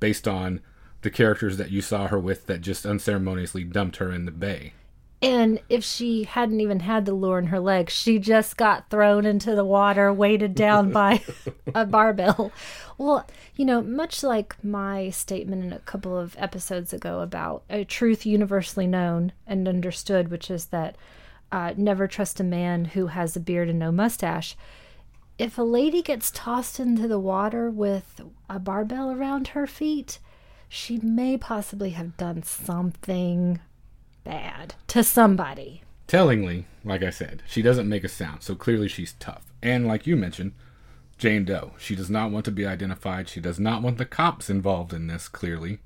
based 0.00 0.26
on 0.26 0.60
the 1.02 1.10
characters 1.10 1.56
that 1.58 1.70
you 1.70 1.82
saw 1.82 2.06
her 2.06 2.18
with 2.18 2.46
that 2.46 2.60
just 2.60 2.86
unceremoniously 2.86 3.64
dumped 3.64 3.96
her 3.96 4.10
in 4.10 4.24
the 4.24 4.32
bay. 4.32 4.72
And 5.20 5.60
if 5.68 5.84
she 5.84 6.24
hadn't 6.24 6.60
even 6.60 6.80
had 6.80 7.04
the 7.04 7.14
lure 7.14 7.38
in 7.38 7.46
her 7.46 7.60
leg, 7.60 7.90
she 7.90 8.18
just 8.18 8.56
got 8.56 8.90
thrown 8.90 9.24
into 9.24 9.54
the 9.54 9.64
water, 9.64 10.12
weighted 10.12 10.56
down 10.56 10.90
by 10.92 11.22
a 11.74 11.86
barbell. 11.86 12.50
Well, 12.98 13.28
you 13.54 13.64
know, 13.64 13.82
much 13.82 14.24
like 14.24 14.56
my 14.64 15.10
statement 15.10 15.64
in 15.64 15.72
a 15.72 15.78
couple 15.80 16.18
of 16.18 16.34
episodes 16.38 16.92
ago 16.92 17.20
about 17.20 17.62
a 17.70 17.84
truth 17.84 18.26
universally 18.26 18.88
known 18.88 19.32
and 19.46 19.68
understood, 19.68 20.28
which 20.28 20.50
is 20.50 20.66
that 20.66 20.96
uh, 21.52 21.74
never 21.76 22.08
trust 22.08 22.40
a 22.40 22.44
man 22.44 22.86
who 22.86 23.08
has 23.08 23.36
a 23.36 23.40
beard 23.40 23.68
and 23.68 23.78
no 23.78 23.92
mustache. 23.92 24.56
If 25.38 25.56
a 25.56 25.62
lady 25.62 26.02
gets 26.02 26.32
tossed 26.32 26.80
into 26.80 27.06
the 27.06 27.18
water 27.18 27.70
with 27.70 28.20
a 28.50 28.58
barbell 28.58 29.12
around 29.12 29.48
her 29.48 29.66
feet, 29.68 30.18
she 30.74 30.96
may 30.96 31.36
possibly 31.36 31.90
have 31.90 32.16
done 32.16 32.42
something 32.42 33.60
bad 34.24 34.74
to 34.86 35.04
somebody. 35.04 35.82
Tellingly, 36.06 36.66
like 36.82 37.02
I 37.02 37.10
said, 37.10 37.42
she 37.46 37.60
doesn't 37.60 37.90
make 37.90 38.04
a 38.04 38.08
sound, 38.08 38.42
so 38.42 38.54
clearly 38.54 38.88
she's 38.88 39.12
tough. 39.12 39.52
And 39.62 39.86
like 39.86 40.06
you 40.06 40.16
mentioned, 40.16 40.52
Jane 41.18 41.44
Doe. 41.44 41.74
She 41.78 41.94
does 41.94 42.08
not 42.08 42.30
want 42.30 42.46
to 42.46 42.50
be 42.50 42.64
identified. 42.64 43.28
She 43.28 43.38
does 43.38 43.60
not 43.60 43.82
want 43.82 43.98
the 43.98 44.06
cops 44.06 44.48
involved 44.48 44.94
in 44.94 45.08
this, 45.08 45.28
clearly. 45.28 45.80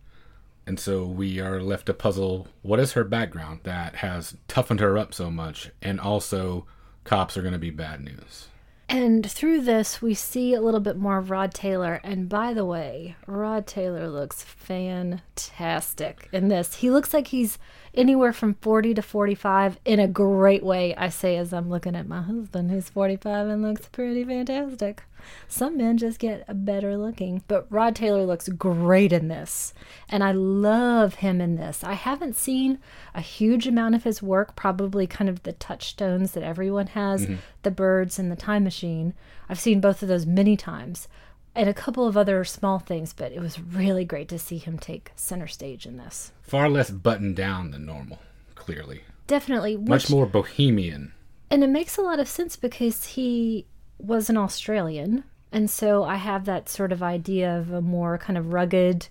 And 0.68 0.78
so 0.78 1.04
we 1.04 1.40
are 1.40 1.60
left 1.60 1.86
to 1.86 1.94
puzzle 1.94 2.46
what 2.62 2.78
is 2.78 2.92
her 2.92 3.02
background 3.02 3.60
that 3.64 3.96
has 3.96 4.36
toughened 4.46 4.78
her 4.78 4.96
up 4.96 5.12
so 5.12 5.32
much, 5.32 5.72
and 5.82 5.98
also 5.98 6.64
cops 7.02 7.36
are 7.36 7.42
going 7.42 7.52
to 7.52 7.58
be 7.58 7.70
bad 7.70 8.04
news. 8.04 8.46
And 8.88 9.28
through 9.28 9.62
this, 9.62 10.00
we 10.00 10.14
see 10.14 10.54
a 10.54 10.60
little 10.60 10.80
bit 10.80 10.96
more 10.96 11.18
of 11.18 11.30
Rod 11.30 11.52
Taylor. 11.52 12.00
And 12.04 12.28
by 12.28 12.54
the 12.54 12.64
way, 12.64 13.16
Rod 13.26 13.66
Taylor 13.66 14.08
looks 14.08 14.42
fantastic 14.42 16.28
in 16.32 16.48
this. 16.48 16.76
He 16.76 16.90
looks 16.90 17.12
like 17.12 17.28
he's 17.28 17.58
anywhere 17.96 18.32
from 18.32 18.54
40 18.54 18.94
to 18.94 19.02
45 19.02 19.78
in 19.84 20.00
a 20.00 20.08
great 20.08 20.62
way, 20.62 20.94
I 20.96 21.08
say, 21.08 21.36
as 21.36 21.52
I'm 21.52 21.70
looking 21.70 21.96
at 21.96 22.08
my 22.08 22.22
husband 22.22 22.70
who's 22.70 22.88
45 22.88 23.48
and 23.48 23.62
looks 23.62 23.86
pretty 23.86 24.24
fantastic. 24.24 25.02
Some 25.48 25.76
men 25.76 25.98
just 25.98 26.18
get 26.18 26.44
better 26.64 26.96
looking, 26.96 27.42
but 27.48 27.66
Rod 27.70 27.96
Taylor 27.96 28.24
looks 28.24 28.48
great 28.48 29.12
in 29.12 29.28
this. 29.28 29.74
And 30.08 30.22
I 30.22 30.32
love 30.32 31.16
him 31.16 31.40
in 31.40 31.56
this. 31.56 31.82
I 31.82 31.94
haven't 31.94 32.36
seen 32.36 32.78
a 33.14 33.20
huge 33.20 33.66
amount 33.66 33.94
of 33.94 34.04
his 34.04 34.22
work, 34.22 34.54
probably 34.56 35.06
kind 35.06 35.28
of 35.28 35.42
the 35.42 35.52
touchstones 35.52 36.32
that 36.32 36.42
everyone 36.42 36.88
has 36.88 37.24
mm-hmm. 37.24 37.36
the 37.62 37.70
birds 37.70 38.18
and 38.18 38.30
the 38.30 38.36
time 38.36 38.64
machine. 38.64 39.14
I've 39.48 39.60
seen 39.60 39.80
both 39.80 40.02
of 40.02 40.08
those 40.08 40.26
many 40.26 40.56
times 40.56 41.08
and 41.56 41.68
a 41.68 41.74
couple 41.74 42.06
of 42.06 42.16
other 42.16 42.44
small 42.44 42.78
things, 42.78 43.12
but 43.12 43.32
it 43.32 43.40
was 43.40 43.58
really 43.60 44.04
great 44.04 44.28
to 44.28 44.38
see 44.38 44.58
him 44.58 44.78
take 44.78 45.10
center 45.16 45.46
stage 45.46 45.86
in 45.86 45.96
this. 45.96 46.32
Far 46.42 46.68
less 46.68 46.90
buttoned 46.90 47.36
down 47.36 47.70
than 47.70 47.86
normal, 47.86 48.18
clearly. 48.54 49.02
Definitely. 49.26 49.76
Much 49.76 50.04
which- 50.04 50.10
more 50.10 50.26
bohemian. 50.26 51.12
And 51.50 51.62
it 51.64 51.70
makes 51.70 51.96
a 51.96 52.02
lot 52.02 52.20
of 52.20 52.28
sense 52.28 52.56
because 52.56 53.04
he 53.06 53.66
was 53.98 54.28
an 54.28 54.36
Australian. 54.36 55.24
And 55.52 55.70
so 55.70 56.04
I 56.04 56.16
have 56.16 56.44
that 56.44 56.68
sort 56.68 56.92
of 56.92 57.02
idea 57.02 57.56
of 57.56 57.72
a 57.72 57.80
more 57.80 58.18
kind 58.18 58.36
of 58.36 58.52
rugged, 58.52 59.08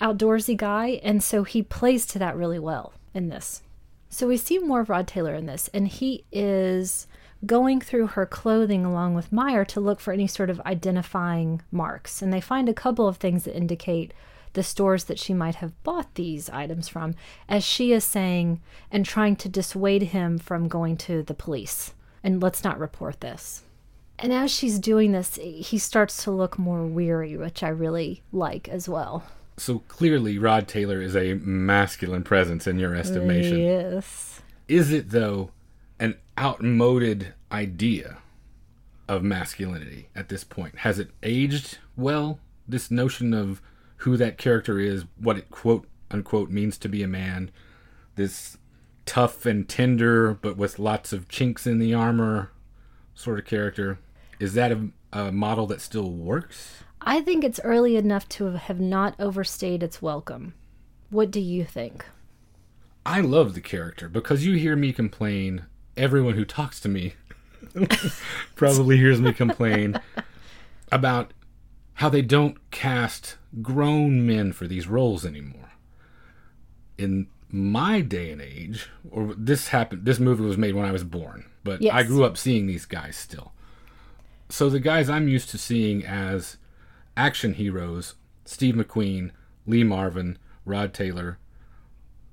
outdoorsy 0.00 0.56
guy. 0.56 1.00
And 1.02 1.22
so 1.22 1.44
he 1.44 1.62
plays 1.62 2.06
to 2.06 2.18
that 2.18 2.36
really 2.36 2.58
well 2.58 2.92
in 3.14 3.30
this. 3.30 3.62
So 4.10 4.28
we 4.28 4.36
see 4.36 4.58
more 4.58 4.80
of 4.80 4.90
Rod 4.90 5.08
Taylor 5.08 5.34
in 5.34 5.46
this. 5.46 5.68
And 5.74 5.88
he 5.88 6.24
is 6.30 7.06
going 7.46 7.80
through 7.80 8.08
her 8.08 8.26
clothing 8.26 8.84
along 8.84 9.14
with 9.14 9.32
Meyer 9.32 9.64
to 9.66 9.80
look 9.80 10.00
for 10.00 10.12
any 10.12 10.26
sort 10.26 10.50
of 10.50 10.60
identifying 10.60 11.62
marks. 11.70 12.20
And 12.20 12.32
they 12.32 12.40
find 12.40 12.68
a 12.68 12.74
couple 12.74 13.06
of 13.06 13.16
things 13.18 13.44
that 13.44 13.56
indicate 13.56 14.12
the 14.54 14.62
stores 14.62 15.04
that 15.04 15.18
she 15.18 15.34
might 15.34 15.56
have 15.56 15.80
bought 15.82 16.14
these 16.14 16.50
items 16.50 16.88
from, 16.88 17.14
as 17.48 17.62
she 17.62 17.92
is 17.92 18.04
saying 18.04 18.60
and 18.90 19.04
trying 19.04 19.36
to 19.36 19.48
dissuade 19.48 20.02
him 20.02 20.38
from 20.38 20.68
going 20.68 20.96
to 20.96 21.22
the 21.22 21.34
police. 21.34 21.94
And 22.24 22.42
let's 22.42 22.64
not 22.64 22.78
report 22.78 23.20
this. 23.20 23.62
And 24.18 24.32
as 24.32 24.50
she's 24.50 24.80
doing 24.80 25.12
this, 25.12 25.36
he 25.36 25.78
starts 25.78 26.24
to 26.24 26.32
look 26.32 26.58
more 26.58 26.84
weary, 26.86 27.36
which 27.36 27.62
I 27.62 27.68
really 27.68 28.22
like 28.32 28.68
as 28.68 28.88
well. 28.88 29.22
So 29.56 29.80
clearly, 29.86 30.38
Rod 30.38 30.66
Taylor 30.66 31.00
is 31.00 31.14
a 31.14 31.34
masculine 31.34 32.24
presence 32.24 32.66
in 32.66 32.78
your 32.78 32.96
estimation. 32.96 33.60
Yes. 33.60 34.40
Is 34.66 34.92
it, 34.92 35.10
though, 35.10 35.50
an 36.00 36.16
outmoded 36.38 37.34
idea 37.50 38.18
of 39.08 39.22
masculinity 39.22 40.08
at 40.14 40.28
this 40.28 40.44
point? 40.44 40.78
Has 40.78 40.98
it 40.98 41.10
aged 41.22 41.78
well? 41.96 42.40
This 42.66 42.90
notion 42.90 43.32
of 43.32 43.62
who 43.98 44.16
that 44.16 44.38
character 44.38 44.78
is, 44.78 45.04
what 45.18 45.38
it 45.38 45.50
quote 45.50 45.86
unquote 46.10 46.50
means 46.50 46.78
to 46.78 46.88
be 46.88 47.02
a 47.02 47.08
man, 47.08 47.50
this 48.16 48.58
tough 49.06 49.46
and 49.46 49.68
tender, 49.68 50.34
but 50.34 50.56
with 50.56 50.78
lots 50.78 51.12
of 51.12 51.28
chinks 51.28 51.66
in 51.66 51.78
the 51.78 51.94
armor 51.94 52.52
sort 53.14 53.38
of 53.38 53.44
character. 53.44 53.98
Is 54.38 54.54
that 54.54 54.70
a, 54.70 54.88
a 55.12 55.32
model 55.32 55.66
that 55.68 55.80
still 55.80 56.10
works? 56.12 56.84
I 57.00 57.20
think 57.20 57.42
it's 57.42 57.60
early 57.64 57.96
enough 57.96 58.28
to 58.30 58.52
have 58.56 58.80
not 58.80 59.14
overstayed 59.18 59.82
its 59.82 60.02
welcome. 60.02 60.54
What 61.10 61.30
do 61.30 61.40
you 61.40 61.64
think? 61.64 62.04
I 63.06 63.20
love 63.20 63.54
the 63.54 63.60
character 63.60 64.08
because 64.08 64.44
you 64.44 64.54
hear 64.54 64.76
me 64.76 64.92
complain. 64.92 65.64
Everyone 65.98 66.34
who 66.34 66.44
talks 66.44 66.80
to 66.80 66.88
me 66.88 67.14
probably 68.54 68.96
hears 68.96 69.20
me 69.20 69.32
complain 69.32 70.00
about 70.92 71.32
how 71.94 72.08
they 72.08 72.22
don't 72.22 72.70
cast 72.70 73.36
grown 73.60 74.24
men 74.26 74.52
for 74.52 74.66
these 74.68 74.86
roles 74.86 75.26
anymore. 75.26 75.72
In 76.96 77.26
my 77.50 78.00
day 78.00 78.30
and 78.30 78.40
age, 78.40 78.88
or 79.10 79.34
this 79.36 79.68
happened, 79.68 80.04
this 80.04 80.20
movie 80.20 80.44
was 80.44 80.56
made 80.56 80.74
when 80.74 80.84
I 80.84 80.92
was 80.92 81.04
born, 81.04 81.46
but 81.64 81.84
I 81.84 82.04
grew 82.04 82.24
up 82.24 82.36
seeing 82.36 82.66
these 82.66 82.86
guys 82.86 83.16
still. 83.16 83.52
So 84.48 84.70
the 84.70 84.80
guys 84.80 85.10
I'm 85.10 85.28
used 85.28 85.50
to 85.50 85.58
seeing 85.58 86.04
as 86.06 86.56
action 87.16 87.54
heroes, 87.54 88.14
Steve 88.44 88.76
McQueen, 88.76 89.32
Lee 89.66 89.84
Marvin, 89.84 90.38
Rod 90.64 90.94
Taylor, 90.94 91.38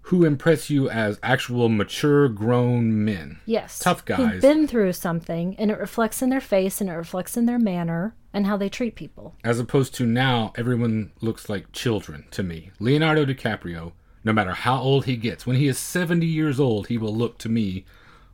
who 0.10 0.24
impress 0.24 0.70
you 0.70 0.88
as 0.88 1.20
actual 1.24 1.68
mature 1.68 2.30
grown 2.30 3.04
men. 3.04 3.40
Yes. 3.46 3.80
Tough 3.80 4.06
guys. 4.06 4.20
Who've 4.34 4.42
been 4.42 4.68
through 4.68 4.94
something, 4.94 5.56
and 5.58 5.72
it 5.72 5.80
reflects 5.80 6.22
in 6.22 6.30
their 6.30 6.42
face, 6.42 6.80
and 6.80 6.92
it 6.92 6.94
reflects 6.94 7.36
in 7.36 7.48
their 7.48 7.58
manner, 7.58 8.16
and 8.32 8.46
how 8.46 8.56
they 8.56 8.70
treat 8.70 8.96
people. 8.96 9.34
As 9.44 9.60
opposed 9.60 9.96
to 9.96 10.06
now, 10.06 10.54
everyone 10.56 11.12
looks 11.22 11.50
like 11.50 11.72
children 11.72 12.26
to 12.32 12.44
me. 12.44 12.70
Leonardo 12.80 13.26
DiCaprio, 13.26 13.94
no 14.24 14.32
matter 14.32 14.54
how 14.54 14.80
old 14.80 15.06
he 15.06 15.18
gets, 15.18 15.48
when 15.48 15.56
he 15.56 15.68
is 15.68 15.80
70 15.80 16.24
years 16.26 16.60
old, 16.60 16.86
he 16.88 17.00
will 17.00 17.16
look 17.16 17.40
to 17.40 17.50
me 17.50 17.84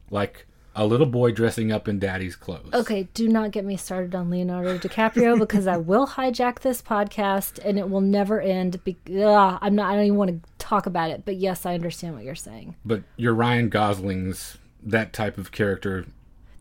like 0.10 0.48
a 0.76 0.86
little 0.86 1.06
boy 1.06 1.32
dressing 1.32 1.72
up 1.72 1.88
in 1.88 2.00
daddy's 2.00 2.36
clothes. 2.36 2.74
Okay, 2.74 3.08
do 3.14 3.28
not 3.28 3.52
get 3.52 3.66
me 3.66 3.76
started 3.76 4.16
on 4.16 4.30
Leonardo 4.30 4.78
DiCaprio 4.78 5.38
because 5.38 5.68
I 5.68 5.78
will 5.78 6.08
hijack 6.08 6.60
this 6.60 6.82
podcast 6.82 7.60
and 7.66 7.78
it 7.78 7.90
will 7.90 8.02
never 8.02 8.40
end. 8.40 8.82
Be- 8.84 8.98
Ugh, 9.10 9.60
I'm 9.62 9.76
not. 9.76 9.92
I 9.92 9.96
don't 9.96 10.06
even 10.06 10.18
want 10.18 10.44
to 10.44 10.50
talk 10.72 10.86
about 10.86 11.10
it. 11.12 11.24
But 11.26 11.36
yes, 11.36 11.66
I 11.66 11.74
understand 11.74 12.16
what 12.16 12.24
you're 12.24 12.34
saying. 12.36 12.76
But 12.86 13.04
your 13.18 13.34
Ryan 13.34 13.70
Gosling's, 13.70 14.58
that 14.82 15.12
type 15.14 15.38
of 15.38 15.52
character, 15.52 16.06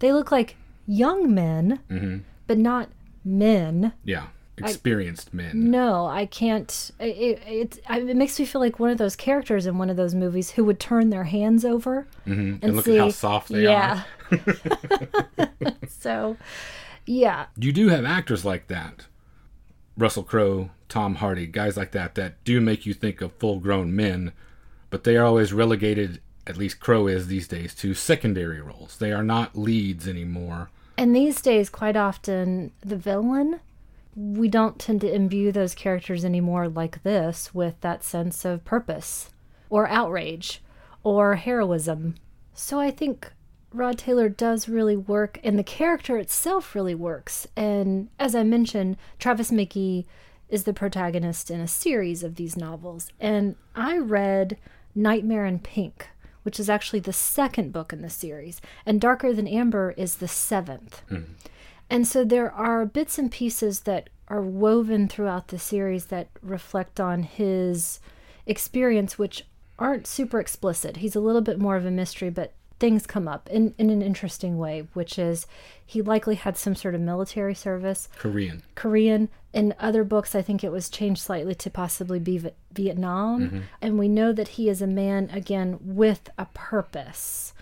They 0.00 0.12
look 0.12 0.30
like 0.32 0.56
young 0.86 1.32
men, 1.34 1.80
Mm-hmm. 1.88 2.18
but 2.46 2.58
not 2.58 2.88
men. 3.24 3.92
yeah, 4.04 4.26
experienced 4.58 5.32
men. 5.32 5.70
No, 5.70 6.06
I 6.06 6.26
can't. 6.26 6.90
It, 6.98 7.16
it, 7.46 7.78
it, 7.88 8.08
it 8.08 8.16
makes 8.16 8.38
me 8.38 8.44
feel 8.44 8.60
like 8.60 8.78
one 8.80 8.90
of 8.90 8.98
those 8.98 9.16
characters 9.16 9.64
in 9.66 9.78
one 9.78 9.88
of 9.88 9.96
those 9.96 10.14
movies 10.14 10.50
who 10.50 10.64
would 10.64 10.78
turn 10.80 11.08
their 11.10 11.24
hands 11.24 11.64
over 11.64 12.06
Mhm. 12.26 12.58
and, 12.62 12.76
look 12.76 12.84
see 12.84 12.96
at 12.98 13.00
how 13.00 13.08
soft 13.10 13.48
they 13.48 13.62
yeah. 13.62 14.02
are. 14.30 15.48
so, 15.88 16.36
yeah, 17.06 17.46
You 17.56 17.72
do 17.72 17.88
have 17.88 18.04
actors 18.04 18.44
like 18.44 18.66
that. 18.68 19.06
Russell 20.00 20.22
Crowe, 20.22 20.70
Tom 20.88 21.16
Hardy, 21.16 21.46
guys 21.46 21.76
like 21.76 21.92
that 21.92 22.14
that 22.14 22.42
do 22.44 22.60
make 22.60 22.86
you 22.86 22.94
think 22.94 23.20
of 23.20 23.32
full-grown 23.34 23.94
men, 23.94 24.32
but 24.88 25.04
they 25.04 25.16
are 25.16 25.26
always 25.26 25.52
relegated, 25.52 26.20
at 26.46 26.56
least 26.56 26.80
Crowe 26.80 27.06
is 27.06 27.26
these 27.26 27.46
days, 27.46 27.74
to 27.76 27.94
secondary 27.94 28.60
roles. 28.60 28.96
They 28.96 29.12
are 29.12 29.22
not 29.22 29.56
leads 29.56 30.08
anymore. 30.08 30.70
And 30.96 31.14
these 31.14 31.40
days, 31.40 31.68
quite 31.68 31.96
often, 31.96 32.72
the 32.80 32.96
villain, 32.96 33.60
we 34.16 34.48
don't 34.48 34.78
tend 34.78 35.02
to 35.02 35.14
imbue 35.14 35.52
those 35.52 35.74
characters 35.74 36.24
anymore 36.24 36.68
like 36.68 37.02
this 37.02 37.54
with 37.54 37.80
that 37.80 38.02
sense 38.02 38.44
of 38.44 38.64
purpose 38.64 39.30
or 39.68 39.86
outrage 39.88 40.60
or 41.04 41.36
heroism. 41.36 42.16
So 42.54 42.80
I 42.80 42.90
think 42.90 43.32
Rod 43.72 43.98
Taylor 43.98 44.28
does 44.28 44.68
really 44.68 44.96
work, 44.96 45.38
and 45.44 45.58
the 45.58 45.64
character 45.64 46.16
itself 46.16 46.74
really 46.74 46.94
works. 46.94 47.46
And 47.56 48.08
as 48.18 48.34
I 48.34 48.42
mentioned, 48.42 48.96
Travis 49.18 49.50
McGee 49.50 50.06
is 50.48 50.64
the 50.64 50.72
protagonist 50.72 51.50
in 51.50 51.60
a 51.60 51.68
series 51.68 52.22
of 52.22 52.34
these 52.34 52.56
novels. 52.56 53.08
And 53.20 53.54
I 53.76 53.98
read 53.98 54.56
Nightmare 54.94 55.46
in 55.46 55.60
Pink, 55.60 56.08
which 56.42 56.58
is 56.58 56.68
actually 56.68 57.00
the 57.00 57.12
second 57.12 57.72
book 57.72 57.92
in 57.92 58.02
the 58.02 58.10
series, 58.10 58.60
and 58.84 59.00
Darker 59.00 59.32
Than 59.32 59.46
Amber 59.46 59.94
is 59.96 60.16
the 60.16 60.28
seventh. 60.28 61.02
Hmm. 61.08 61.22
And 61.88 62.06
so 62.06 62.24
there 62.24 62.52
are 62.52 62.86
bits 62.86 63.18
and 63.18 63.30
pieces 63.30 63.80
that 63.80 64.10
are 64.28 64.42
woven 64.42 65.08
throughout 65.08 65.48
the 65.48 65.58
series 65.58 66.06
that 66.06 66.28
reflect 66.40 67.00
on 67.00 67.24
his 67.24 68.00
experience, 68.46 69.18
which 69.18 69.44
aren't 69.78 70.06
super 70.06 70.38
explicit. 70.38 70.98
He's 70.98 71.16
a 71.16 71.20
little 71.20 71.40
bit 71.40 71.58
more 71.58 71.76
of 71.76 71.84
a 71.84 71.90
mystery, 71.90 72.30
but 72.30 72.52
things 72.80 73.06
come 73.06 73.28
up 73.28 73.48
in, 73.50 73.74
in 73.78 73.90
an 73.90 74.02
interesting 74.02 74.58
way, 74.58 74.88
which 74.94 75.18
is 75.18 75.46
he 75.84 76.02
likely 76.02 76.34
had 76.34 76.56
some 76.56 76.74
sort 76.74 76.94
of 76.94 77.00
military 77.00 77.54
service. 77.54 78.08
Korean. 78.18 78.62
Korean. 78.74 79.28
In 79.52 79.74
other 79.78 80.02
books, 80.02 80.34
I 80.34 80.42
think 80.42 80.64
it 80.64 80.72
was 80.72 80.88
changed 80.88 81.20
slightly 81.20 81.54
to 81.56 81.70
possibly 81.70 82.18
be 82.18 82.38
v- 82.38 82.50
Vietnam. 82.72 83.40
Mm-hmm. 83.42 83.58
And 83.82 83.98
we 83.98 84.08
know 84.08 84.32
that 84.32 84.48
he 84.48 84.68
is 84.68 84.80
a 84.80 84.86
man, 84.86 85.28
again, 85.32 85.78
with 85.82 86.30
a 86.38 86.46
purpose. 86.46 87.52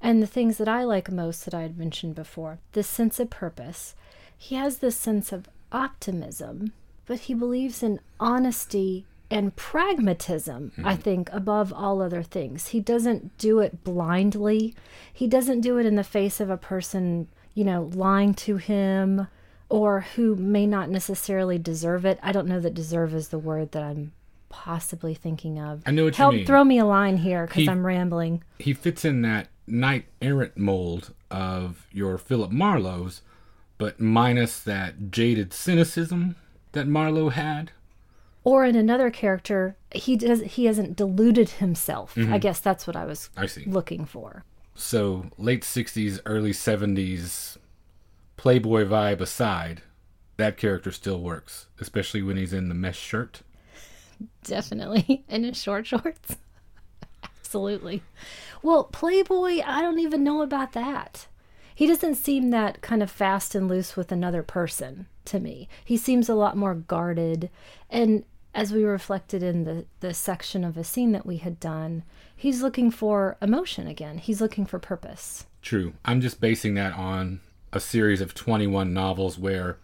And 0.00 0.22
the 0.22 0.26
things 0.26 0.58
that 0.58 0.68
I 0.68 0.84
like 0.84 1.10
most 1.10 1.44
that 1.44 1.54
I 1.54 1.62
had 1.62 1.76
mentioned 1.76 2.14
before 2.14 2.58
this 2.72 2.86
sense 2.86 3.18
of 3.18 3.30
purpose. 3.30 3.94
He 4.36 4.54
has 4.54 4.78
this 4.78 4.96
sense 4.96 5.32
of 5.32 5.48
optimism, 5.72 6.72
but 7.06 7.20
he 7.20 7.34
believes 7.34 7.82
in 7.82 7.98
honesty 8.20 9.04
and 9.30 9.54
pragmatism, 9.56 10.72
I 10.78 10.94
mm-hmm. 10.94 11.02
think, 11.02 11.30
above 11.32 11.72
all 11.72 12.00
other 12.00 12.22
things. 12.22 12.68
He 12.68 12.80
doesn't 12.80 13.36
do 13.38 13.60
it 13.60 13.84
blindly, 13.84 14.74
he 15.12 15.26
doesn't 15.26 15.60
do 15.60 15.78
it 15.78 15.86
in 15.86 15.96
the 15.96 16.04
face 16.04 16.40
of 16.40 16.50
a 16.50 16.56
person, 16.56 17.28
you 17.54 17.64
know, 17.64 17.90
lying 17.94 18.34
to 18.34 18.56
him 18.56 19.28
or 19.68 20.00
who 20.16 20.34
may 20.34 20.66
not 20.66 20.88
necessarily 20.88 21.58
deserve 21.58 22.06
it. 22.06 22.18
I 22.22 22.32
don't 22.32 22.48
know 22.48 22.60
that 22.60 22.72
deserve 22.72 23.14
is 23.14 23.28
the 23.28 23.38
word 23.38 23.72
that 23.72 23.82
I'm 23.82 24.12
possibly 24.48 25.14
thinking 25.14 25.58
of? 25.58 25.82
I 25.86 25.90
know 25.90 26.04
what 26.04 26.14
you 26.14 26.22
Help 26.22 26.34
mean. 26.34 26.46
throw 26.46 26.64
me 26.64 26.78
a 26.78 26.84
line 26.84 27.18
here 27.18 27.46
because 27.46 27.68
I'm 27.68 27.84
rambling. 27.84 28.42
he 28.58 28.72
fits 28.72 29.04
in 29.04 29.22
that 29.22 29.48
knight 29.66 30.06
errant 30.22 30.56
mold 30.56 31.14
of 31.30 31.86
your 31.92 32.18
Philip 32.18 32.50
Marlowe's, 32.50 33.22
but 33.76 34.00
minus 34.00 34.60
that 34.60 35.10
jaded 35.10 35.52
cynicism 35.52 36.36
that 36.72 36.86
Marlowe 36.86 37.28
had. 37.28 37.72
Or 38.48 38.64
in 38.64 38.76
another 38.76 39.10
character, 39.10 39.76
he 39.92 40.16
does 40.16 40.40
he 40.40 40.64
hasn't 40.64 40.96
deluded 40.96 41.50
himself. 41.50 42.14
Mm-hmm. 42.14 42.32
I 42.32 42.38
guess 42.38 42.60
that's 42.60 42.86
what 42.86 42.96
I 42.96 43.04
was 43.04 43.28
I 43.36 43.46
looking 43.66 44.06
for. 44.06 44.42
So 44.74 45.26
late 45.36 45.64
'60s, 45.64 46.20
early 46.24 46.52
'70s, 46.52 47.58
Playboy 48.38 48.86
vibe 48.86 49.20
aside, 49.20 49.82
that 50.38 50.56
character 50.56 50.92
still 50.92 51.20
works, 51.20 51.66
especially 51.78 52.22
when 52.22 52.38
he's 52.38 52.54
in 52.54 52.70
the 52.70 52.74
mesh 52.74 52.98
shirt. 52.98 53.42
Definitely. 54.44 55.24
And 55.28 55.44
his 55.44 55.60
short 55.60 55.86
shorts. 55.86 56.36
Absolutely. 57.22 58.02
Well, 58.62 58.84
Playboy, 58.84 59.60
I 59.62 59.82
don't 59.82 59.98
even 59.98 60.24
know 60.24 60.40
about 60.40 60.72
that. 60.72 61.26
He 61.74 61.86
doesn't 61.86 62.14
seem 62.14 62.48
that 62.48 62.80
kind 62.80 63.02
of 63.02 63.10
fast 63.10 63.54
and 63.54 63.68
loose 63.68 63.94
with 63.94 64.10
another 64.10 64.42
person 64.42 65.06
to 65.26 65.38
me. 65.38 65.68
He 65.84 65.96
seems 65.96 66.28
a 66.28 66.34
lot 66.34 66.56
more 66.56 66.74
guarded. 66.74 67.50
And 67.90 68.24
as 68.58 68.72
we 68.72 68.82
reflected 68.82 69.42
in 69.42 69.64
the, 69.64 69.86
the 70.00 70.12
section 70.12 70.64
of 70.64 70.76
a 70.76 70.82
scene 70.82 71.12
that 71.12 71.24
we 71.24 71.36
had 71.36 71.60
done, 71.60 72.02
he's 72.34 72.60
looking 72.60 72.90
for 72.90 73.36
emotion 73.40 73.86
again. 73.86 74.18
He's 74.18 74.40
looking 74.40 74.66
for 74.66 74.78
purpose. 74.78 75.46
True. 75.62 75.92
I'm 76.04 76.20
just 76.20 76.40
basing 76.40 76.74
that 76.74 76.92
on 76.94 77.40
a 77.72 77.78
series 77.78 78.20
of 78.20 78.34
21 78.34 78.92
novels 78.92 79.38
where 79.38 79.78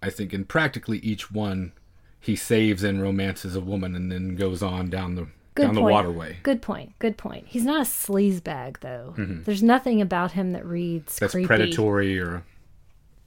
I 0.00 0.10
think 0.10 0.32
in 0.32 0.44
practically 0.44 0.98
each 0.98 1.32
one 1.32 1.72
he 2.20 2.36
saves 2.36 2.84
and 2.84 3.02
romances 3.02 3.56
a 3.56 3.60
woman 3.60 3.94
and 3.96 4.10
then 4.10 4.36
goes 4.36 4.62
on 4.62 4.88
down 4.88 5.14
the 5.16 5.26
Good 5.54 5.62
down 5.64 5.74
point. 5.74 5.86
the 5.86 5.92
waterway. 5.92 6.38
Good 6.42 6.62
point. 6.62 6.98
Good 6.98 7.16
point. 7.16 7.46
He's 7.48 7.64
not 7.64 7.80
a 7.80 7.84
sleazebag, 7.84 8.80
though. 8.80 9.14
Mm-hmm. 9.16 9.42
There's 9.42 9.62
nothing 9.62 10.00
about 10.00 10.32
him 10.32 10.52
that 10.52 10.64
reads 10.64 11.18
That's 11.18 11.32
creepy. 11.32 11.46
predatory 11.46 12.18
or 12.18 12.44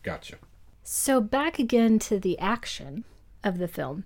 gotcha. 0.03 0.35
So 0.83 1.19
back 1.21 1.59
again 1.59 1.99
to 1.99 2.17
the 2.19 2.39
action 2.39 3.03
of 3.43 3.57
the 3.57 3.67
film. 3.67 4.05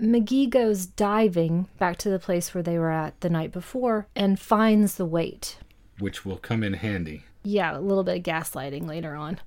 McGee 0.00 0.48
goes 0.48 0.86
diving 0.86 1.68
back 1.78 1.96
to 1.98 2.10
the 2.10 2.18
place 2.18 2.54
where 2.54 2.62
they 2.62 2.78
were 2.78 2.90
at 2.90 3.20
the 3.20 3.30
night 3.30 3.52
before 3.52 4.06
and 4.16 4.40
finds 4.40 4.94
the 4.94 5.04
weight. 5.04 5.58
Which 5.98 6.24
will 6.24 6.38
come 6.38 6.62
in 6.62 6.74
handy. 6.74 7.24
Yeah, 7.44 7.76
a 7.76 7.80
little 7.80 8.04
bit 8.04 8.18
of 8.18 8.22
gaslighting 8.22 8.86
later 8.86 9.14
on. 9.14 9.40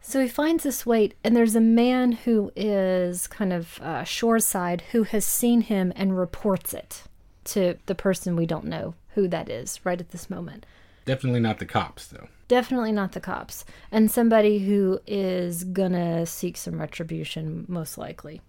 So 0.00 0.20
he 0.20 0.28
finds 0.28 0.62
this 0.62 0.86
weight, 0.86 1.14
and 1.24 1.36
there's 1.36 1.56
a 1.56 1.60
man 1.60 2.12
who 2.12 2.52
is 2.54 3.26
kind 3.26 3.52
of 3.52 3.80
uh, 3.82 4.04
shoreside 4.04 4.82
who 4.92 5.02
has 5.02 5.24
seen 5.24 5.62
him 5.62 5.92
and 5.96 6.16
reports 6.16 6.72
it 6.72 7.02
to 7.46 7.76
the 7.86 7.94
person 7.94 8.36
we 8.36 8.46
don't 8.46 8.64
know 8.66 8.94
who 9.14 9.26
that 9.28 9.48
is 9.48 9.80
right 9.84 10.00
at 10.00 10.10
this 10.10 10.30
moment. 10.30 10.64
Definitely 11.04 11.40
not 11.40 11.58
the 11.58 11.66
cops 11.66 12.06
though. 12.06 12.28
Definitely 12.48 12.92
not 12.92 13.12
the 13.12 13.20
cops. 13.20 13.64
And 13.90 14.10
somebody 14.10 14.60
who 14.60 15.00
is 15.06 15.64
gonna 15.64 16.24
seek 16.26 16.56
some 16.56 16.80
retribution, 16.80 17.64
most 17.68 17.98
likely. 17.98 18.40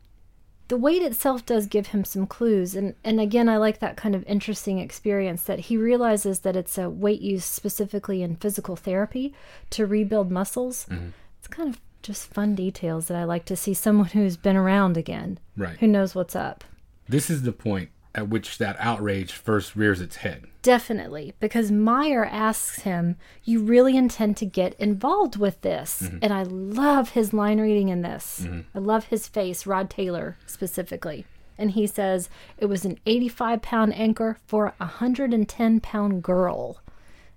The 0.69 0.77
weight 0.77 1.01
itself 1.01 1.45
does 1.45 1.65
give 1.65 1.88
him 1.88 2.03
some 2.03 2.27
clues. 2.27 2.75
And, 2.75 2.95
and 3.03 3.21
again, 3.21 3.47
I 3.47 3.55
like 3.57 3.79
that 3.79 3.95
kind 3.95 4.13
of 4.15 4.24
interesting 4.27 4.79
experience 4.79 5.43
that 5.43 5.59
he 5.59 5.77
realizes 5.77 6.39
that 6.39 6.55
it's 6.57 6.77
a 6.77 6.89
weight 6.89 7.21
used 7.21 7.45
specifically 7.45 8.21
in 8.21 8.36
physical 8.36 8.75
therapy 8.75 9.33
to 9.71 9.86
rebuild 9.86 10.29
muscles. 10.29 10.86
Mm-hmm. 10.89 11.09
It's 11.39 11.47
kind 11.47 11.69
of 11.69 11.79
just 12.01 12.33
fun 12.33 12.53
details 12.55 13.07
that 13.07 13.17
I 13.17 13.24
like 13.24 13.45
to 13.45 13.55
see 13.55 13.74
someone 13.74 14.07
who's 14.13 14.36
been 14.38 14.57
around 14.57 14.97
again, 14.97 15.39
Right. 15.55 15.77
who 15.79 15.88
knows 15.88 16.13
what's 16.15 16.36
up. 16.36 16.63
This 17.07 17.29
is 17.29 17.43
the 17.43 17.53
point 17.53 17.89
at 18.17 18.27
which 18.29 18.57
that 18.57 18.75
outrage 18.79 19.31
first 19.31 19.75
rears 19.75 20.01
its 20.01 20.17
head. 20.17 20.47
Definitely, 20.63 21.33
because 21.39 21.71
Meyer 21.71 22.25
asks 22.25 22.79
him, 22.79 23.15
You 23.45 23.62
really 23.62 23.95
intend 23.95 24.36
to 24.38 24.45
get 24.45 24.74
involved 24.79 25.38
with 25.38 25.62
this? 25.62 26.01
Mm-hmm. 26.01 26.17
And 26.24 26.33
I 26.33 26.43
love 26.43 27.12
his 27.12 27.31
line 27.31 27.62
reading 27.62 27.89
in 27.89 28.01
this. 28.01 28.41
Mm-hmm. 28.43 28.62
I 28.75 28.79
love 28.79 29.05
his 29.05 29.27
face, 29.27 29.65
Rod 29.67 29.89
Taylor 29.89 30.36
specifically. 30.47 31.25
And 31.60 31.71
he 31.71 31.86
says, 31.88 32.27
It 32.58 32.65
was 32.65 32.84
an 32.84 32.97
85 33.06 33.62
pound 33.62 33.93
anchor 33.95 34.39
for 34.47 34.73
a 34.80 34.86
110 34.86 35.80
pound 35.80 36.23
girl. 36.23 36.82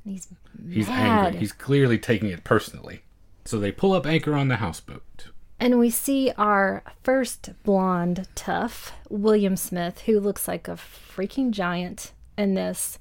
And 0.04 0.14
he's 0.14 0.28
He's 0.68 0.88
mad. 0.88 1.26
angry. 1.26 1.40
He's 1.40 1.52
clearly 1.52 1.98
taking 1.98 2.30
it 2.30 2.42
personally. 2.42 3.02
So 3.44 3.58
they 3.58 3.70
pull 3.70 3.92
up 3.92 4.06
anchor 4.06 4.34
on 4.34 4.48
the 4.48 4.56
houseboat. 4.56 5.28
And 5.62 5.78
we 5.78 5.90
see 5.90 6.32
our 6.38 6.82
first 7.02 7.50
blonde 7.64 8.26
tough, 8.34 8.92
William 9.10 9.56
Smith, 9.56 10.00
who 10.02 10.18
looks 10.18 10.48
like 10.48 10.66
a 10.68 10.72
freaking 10.72 11.50
giant 11.50 12.12
in 12.38 12.54
this. 12.54 12.98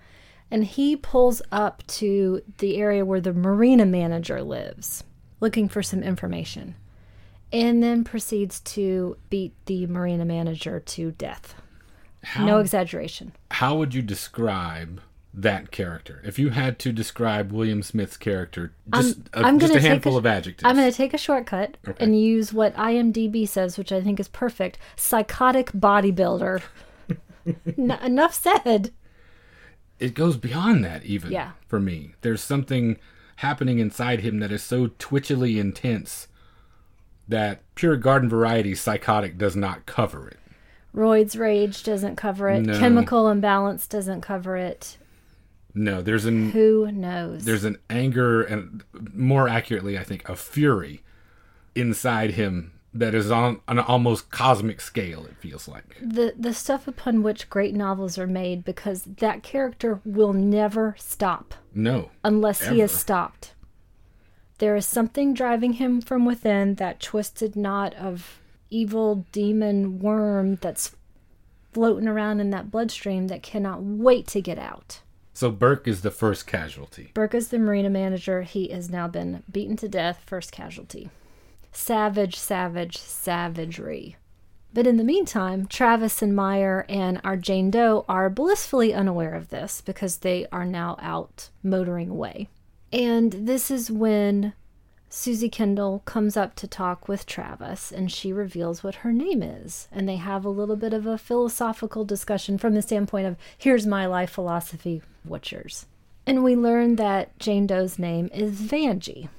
And 0.51 0.65
he 0.65 0.97
pulls 0.97 1.41
up 1.51 1.85
to 1.87 2.41
the 2.57 2.75
area 2.77 3.05
where 3.05 3.21
the 3.21 3.33
marina 3.33 3.85
manager 3.85 4.41
lives, 4.41 5.05
looking 5.39 5.69
for 5.69 5.81
some 5.81 6.03
information. 6.03 6.75
And 7.53 7.81
then 7.81 8.03
proceeds 8.03 8.59
to 8.61 9.15
beat 9.29 9.53
the 9.65 9.87
marina 9.87 10.25
manager 10.25 10.79
to 10.81 11.11
death. 11.11 11.55
How, 12.23 12.45
No 12.45 12.59
exaggeration. 12.59 13.31
how 13.51 13.77
would 13.77 13.93
you 13.93 14.01
describe 14.01 15.01
that 15.33 15.71
character? 15.71 16.21
If 16.25 16.39
you 16.39 16.49
had 16.49 16.79
to 16.79 16.91
describe 16.91 17.51
William 17.51 17.83
Smith's 17.83 18.17
character, 18.17 18.73
just, 18.93 19.19
a, 19.33 19.39
I'm 19.45 19.59
just 19.59 19.75
a 19.75 19.79
handful 19.81 20.15
a- 20.15 20.17
of 20.19 20.25
adjectives. 20.25 20.63
I'm 20.65 20.75
going 20.75 20.89
to 20.89 20.95
take 20.95 21.13
a 21.13 21.17
shortcut 21.17 21.77
Okay. 21.87 22.03
and 22.03 22.19
use 22.19 22.51
what 22.53 22.75
IMDb 22.75 23.47
says, 23.47 23.77
which 23.77 23.91
I 23.91 24.01
think 24.01 24.19
is 24.19 24.27
perfect 24.27 24.77
psychotic 24.95 25.71
bodybuilder. 25.71 26.61
N- 27.77 27.91
enough 28.03 28.33
said. 28.33 28.91
it 29.99 30.13
goes 30.13 30.37
beyond 30.37 30.83
that 30.85 31.03
even 31.03 31.31
Yeah. 31.31 31.51
for 31.67 31.79
me 31.79 32.13
there's 32.21 32.41
something 32.41 32.97
happening 33.37 33.79
inside 33.79 34.19
him 34.21 34.39
that 34.39 34.51
is 34.51 34.61
so 34.61 34.87
twitchily 34.99 35.57
intense 35.59 36.27
that 37.27 37.61
pure 37.75 37.95
garden 37.97 38.29
variety 38.29 38.75
psychotic 38.75 39.37
does 39.37 39.55
not 39.55 39.85
cover 39.85 40.27
it 40.27 40.37
Royd's 40.93 41.35
rage 41.35 41.83
doesn't 41.83 42.15
cover 42.15 42.49
it. 42.49 42.61
No. 42.65 42.77
Chemical 42.79 43.29
imbalance 43.29 43.85
doesn't 43.87 44.21
cover 44.21 44.57
it. 44.57 44.97
No 45.73 46.01
there's 46.01 46.25
an 46.25 46.51
Who 46.51 46.91
knows? 46.91 47.45
there's 47.45 47.63
an 47.63 47.77
anger 47.89 48.41
and 48.41 48.83
more 49.13 49.47
accurately 49.47 49.97
i 49.97 50.03
think 50.03 50.27
a 50.27 50.35
fury 50.35 51.03
inside 51.75 52.31
him 52.31 52.73
that 52.93 53.13
is 53.13 53.29
on 53.29 53.61
an 53.67 53.77
almost 53.77 54.31
cosmic 54.31 54.81
scale 54.81 55.25
it 55.25 55.35
feels 55.37 55.67
like 55.67 55.95
the 56.01 56.33
the 56.37 56.53
stuff 56.53 56.87
upon 56.87 57.21
which 57.21 57.49
great 57.49 57.75
novels 57.75 58.17
are 58.17 58.25
made 58.27 58.65
because 58.65 59.03
that 59.03 59.43
character 59.43 60.01
will 60.03 60.33
never 60.33 60.95
stop 60.97 61.53
no 61.73 62.09
unless 62.23 62.65
he 62.67 62.81
is 62.81 62.91
stopped. 62.91 63.53
There 64.57 64.75
is 64.75 64.85
something 64.85 65.33
driving 65.33 65.73
him 65.73 66.01
from 66.01 66.25
within 66.25 66.75
that 66.75 66.99
twisted 66.99 67.55
knot 67.55 67.93
of 67.93 68.41
evil 68.69 69.25
demon 69.31 69.99
worm 69.99 70.55
that's 70.55 70.95
floating 71.71 72.09
around 72.09 72.41
in 72.41 72.49
that 72.49 72.69
bloodstream 72.69 73.27
that 73.27 73.41
cannot 73.43 73.81
wait 73.81 74.27
to 74.27 74.41
get 74.41 74.59
out. 74.59 75.01
So 75.39 75.49
burke 75.49 75.87
is 75.87 76.01
the 76.01 76.11
first 76.11 76.45
casualty 76.45 77.11
Burke 77.13 77.33
is 77.33 77.47
the 77.47 77.59
marina 77.59 77.89
manager. 77.89 78.41
He 78.41 78.67
has 78.71 78.89
now 78.89 79.07
been 79.07 79.41
beaten 79.49 79.77
to 79.77 79.87
death, 79.87 80.21
first 80.25 80.51
casualty. 80.51 81.09
Savage, 81.71 82.35
savage, 82.35 82.97
savagery. 82.97 84.17
But 84.73 84.85
in 84.85 84.97
the 84.97 85.05
meantime, 85.05 85.65
Travis 85.67 86.21
and 86.21 86.35
Meyer 86.35 86.85
and 86.89 87.21
our 87.23 87.37
Jane 87.37 87.71
Doe 87.71 88.03
are 88.09 88.29
blissfully 88.29 88.93
unaware 88.93 89.33
of 89.33 89.47
this 89.47 89.79
because 89.79 90.17
they 90.17 90.45
are 90.51 90.65
now 90.65 90.97
out 90.99 91.47
motoring 91.63 92.09
away. 92.09 92.49
And 92.91 93.31
this 93.31 93.71
is 93.71 93.89
when 93.89 94.51
Suzy 95.07 95.49
Kendall 95.49 96.03
comes 96.05 96.35
up 96.35 96.53
to 96.55 96.67
talk 96.67 97.07
with 97.07 97.25
Travis 97.25 97.91
and 97.93 98.11
she 98.11 98.33
reveals 98.33 98.83
what 98.83 98.95
her 98.95 99.13
name 99.13 99.41
is. 99.41 99.87
And 99.89 100.07
they 100.07 100.17
have 100.17 100.43
a 100.43 100.49
little 100.49 100.75
bit 100.75 100.93
of 100.93 101.05
a 101.05 101.17
philosophical 101.17 102.03
discussion 102.03 102.57
from 102.57 102.75
the 102.75 102.81
standpoint 102.81 103.25
of 103.25 103.37
here's 103.57 103.87
my 103.87 104.05
life 104.05 104.29
philosophy, 104.29 105.01
yours? 105.51 105.85
And 106.25 106.43
we 106.43 106.55
learn 106.55 106.95
that 106.97 107.37
Jane 107.39 107.65
Doe's 107.65 107.97
name 107.97 108.29
is 108.33 108.59
Vangie. 108.59 109.29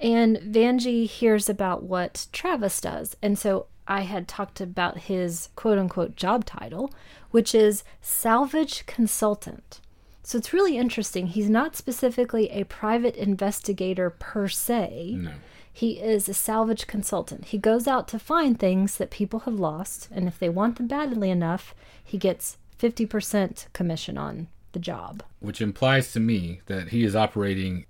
And 0.00 0.38
Vangie 0.38 1.06
hears 1.06 1.48
about 1.48 1.82
what 1.82 2.26
Travis 2.32 2.80
does. 2.80 3.16
And 3.22 3.38
so 3.38 3.66
I 3.86 4.02
had 4.02 4.26
talked 4.26 4.60
about 4.60 4.98
his 4.98 5.50
quote 5.56 5.78
unquote 5.78 6.16
job 6.16 6.44
title, 6.44 6.92
which 7.30 7.54
is 7.54 7.84
salvage 8.00 8.86
consultant. 8.86 9.80
So 10.22 10.38
it's 10.38 10.52
really 10.52 10.78
interesting. 10.78 11.26
He's 11.26 11.50
not 11.50 11.76
specifically 11.76 12.50
a 12.50 12.64
private 12.64 13.16
investigator 13.16 14.10
per 14.10 14.48
se. 14.48 15.16
no 15.18 15.32
He 15.72 16.00
is 16.00 16.28
a 16.28 16.34
salvage 16.34 16.86
consultant. 16.86 17.46
He 17.46 17.58
goes 17.58 17.86
out 17.86 18.08
to 18.08 18.18
find 18.18 18.58
things 18.58 18.96
that 18.96 19.10
people 19.10 19.40
have 19.40 19.54
lost, 19.54 20.08
and 20.12 20.26
if 20.26 20.38
they 20.38 20.48
want 20.48 20.76
them 20.76 20.88
badly 20.88 21.30
enough, 21.30 21.74
he 22.04 22.18
gets 22.18 22.58
50% 22.78 23.72
commission 23.72 24.18
on 24.18 24.48
the 24.72 24.78
job. 24.78 25.22
which 25.40 25.60
implies 25.60 26.12
to 26.12 26.20
me 26.20 26.60
that 26.66 26.88
he 26.88 27.04
is 27.04 27.16
operating 27.16 27.86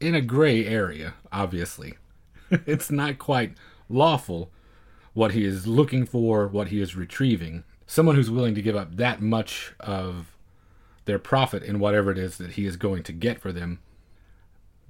in 0.00 0.14
a 0.14 0.20
gray 0.20 0.66
area, 0.66 1.14
obviously. 1.32 1.94
it's 2.50 2.90
not 2.90 3.18
quite 3.18 3.54
lawful, 3.88 4.50
what 5.14 5.32
he 5.32 5.44
is 5.44 5.66
looking 5.66 6.04
for, 6.04 6.46
what 6.46 6.68
he 6.68 6.80
is 6.80 6.96
retrieving. 6.96 7.64
Someone 7.86 8.16
who's 8.16 8.30
willing 8.30 8.54
to 8.54 8.62
give 8.62 8.76
up 8.76 8.96
that 8.96 9.20
much 9.20 9.74
of 9.80 10.36
their 11.04 11.18
profit 11.18 11.62
in 11.62 11.78
whatever 11.78 12.10
it 12.10 12.18
is 12.18 12.38
that 12.38 12.52
he 12.52 12.66
is 12.66 12.76
going 12.76 13.02
to 13.04 13.12
get 13.12 13.40
for 13.40 13.52
them 13.52 13.80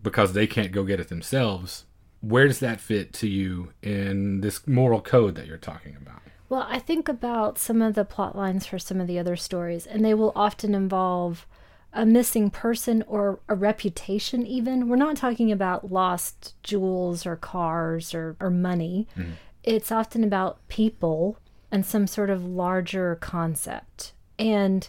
because 0.03 0.33
they 0.33 0.47
can't 0.47 0.73
go 0.73 0.85
get 0.85 1.01
it 1.01 1.09
themselves. 1.09 1.85
Where 2.21 2.47
does 2.47 2.61
that 2.61 2.81
fit 2.81 3.13
to 3.15 3.29
you 3.29 3.73
in 3.83 4.41
this 4.41 4.67
moral 4.67 5.01
code 5.01 5.35
that 5.35 5.47
you're 5.47 5.57
talking 5.57 5.97
about? 5.97 6.23
Well, 6.53 6.67
I 6.69 6.81
think 6.81 7.09
about 7.09 7.57
some 7.57 7.81
of 7.81 7.95
the 7.95 8.05
plot 8.05 8.37
lines 8.37 8.67
for 8.67 8.79
some 8.79 9.01
of 9.01 9.07
the 9.07 9.19
other 9.19 9.37
stories, 9.37 9.87
and 9.87 10.05
they 10.05 10.13
will 10.13 10.35
often 10.37 10.75
involve 10.75 11.47
a 11.95 12.05
missing 12.05 12.51
person 12.51 13.03
or 13.07 13.41
a 13.49 13.55
reputation, 13.55 14.47
even. 14.47 14.87
We're 14.87 14.97
not 14.97 15.17
talking 15.17 15.51
about 15.51 15.91
lost 15.91 16.53
jewels 16.63 17.25
or 17.25 17.37
cars 17.37 18.13
or, 18.13 18.37
or 18.39 18.51
money. 18.51 19.09
Mm-hmm. 19.17 19.31
It's 19.65 19.91
often 19.91 20.23
about 20.23 20.59
people 20.69 21.39
and 21.71 21.87
some 21.87 22.07
sort 22.07 22.29
of 22.29 22.45
larger 22.45 23.17
concept. 23.17 24.13
And 24.39 24.87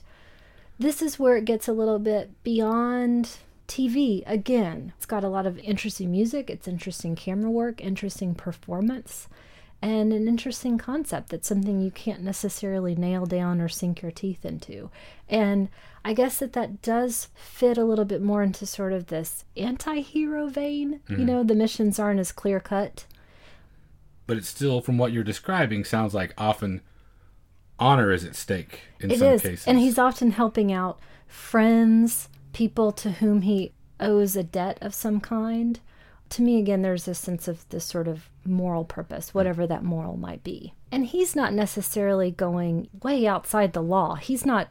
this 0.78 1.02
is 1.02 1.18
where 1.18 1.38
it 1.38 1.46
gets 1.46 1.70
a 1.70 1.74
little 1.74 1.98
bit 1.98 2.44
beyond 2.44 3.38
TV 3.70 4.22
again. 4.26 4.92
It's 4.98 5.06
got 5.06 5.24
a 5.24 5.30
lot 5.30 5.46
of 5.46 5.58
interesting 5.60 6.12
music, 6.12 6.50
it's 6.50 6.68
interesting 6.68 7.16
camera 7.16 7.50
work, 7.50 7.80
interesting 7.80 8.36
performance, 8.36 9.30
and 9.84 10.14
an 10.14 10.30
interesting 10.30 10.78
concept 10.78 11.28
that's 11.28 11.46
something 11.46 11.82
you 11.82 11.92
can't 11.92 12.22
necessarily 12.22 12.96
nail 12.96 13.26
down 13.26 13.60
or 13.60 13.68
sink 13.68 14.02
your 14.02 14.12
teeth 14.12 14.46
into. 14.46 14.90
And 15.28 15.68
I 16.06 16.14
guess 16.14 16.38
that 16.38 16.54
that 16.54 16.82
does 16.82 17.28
fit 17.36 17.78
a 17.78 17.84
little 17.84 18.06
bit 18.06 18.22
more 18.22 18.42
into 18.44 18.66
sort 18.66 18.94
of 18.94 19.08
this 19.08 19.44
anti 19.58 20.00
hero 20.00 20.48
vein. 20.48 21.02
Mm-hmm. 21.10 21.20
You 21.20 21.26
know, 21.26 21.44
the 21.44 21.54
missions 21.54 22.00
aren't 22.00 22.22
as 22.22 22.32
clear 22.32 22.62
cut. 22.62 23.06
But 24.26 24.38
it's 24.38 24.48
still, 24.48 24.80
from 24.80 24.98
what 24.98 25.12
you're 25.12 25.22
describing, 25.22 25.84
sounds 25.84 26.14
like 26.14 26.34
often 26.38 26.80
honor 27.78 28.14
is 28.14 28.24
at 28.24 28.38
stake 28.38 28.84
in 29.02 29.12
it 29.12 29.20
some 29.20 29.28
is. 29.28 29.42
cases. 29.42 29.68
And 29.68 29.80
he's 29.80 29.98
often 29.98 30.32
helping 30.32 30.72
out 30.72 30.98
friends, 31.28 32.30
people 32.54 32.94
to 32.94 33.12
whom 33.12 33.42
he 33.42 33.74
owes 34.00 34.38
a 34.38 34.44
debt 34.44 34.78
of 34.80 34.94
some 34.94 35.20
kind. 35.20 35.82
To 36.34 36.42
me, 36.42 36.60
again, 36.60 36.82
there's 36.82 37.08
a 37.08 37.14
sense 37.14 37.48
of 37.48 37.68
this 37.70 37.86
sort 37.86 38.08
of 38.08 38.30
moral 38.46 38.86
purpose, 38.86 39.30
mm. 39.30 39.34
whatever 39.34 39.68
that 39.68 39.84
moral 39.84 40.18
might 40.18 40.44
be. 40.44 40.74
And 40.92 41.06
he's 41.06 41.36
not 41.36 41.54
necessarily 41.54 42.32
going 42.32 42.90
way 43.02 43.28
outside 43.28 43.74
the 43.74 43.84
law. 43.84 44.16
He's 44.16 44.46
not, 44.46 44.70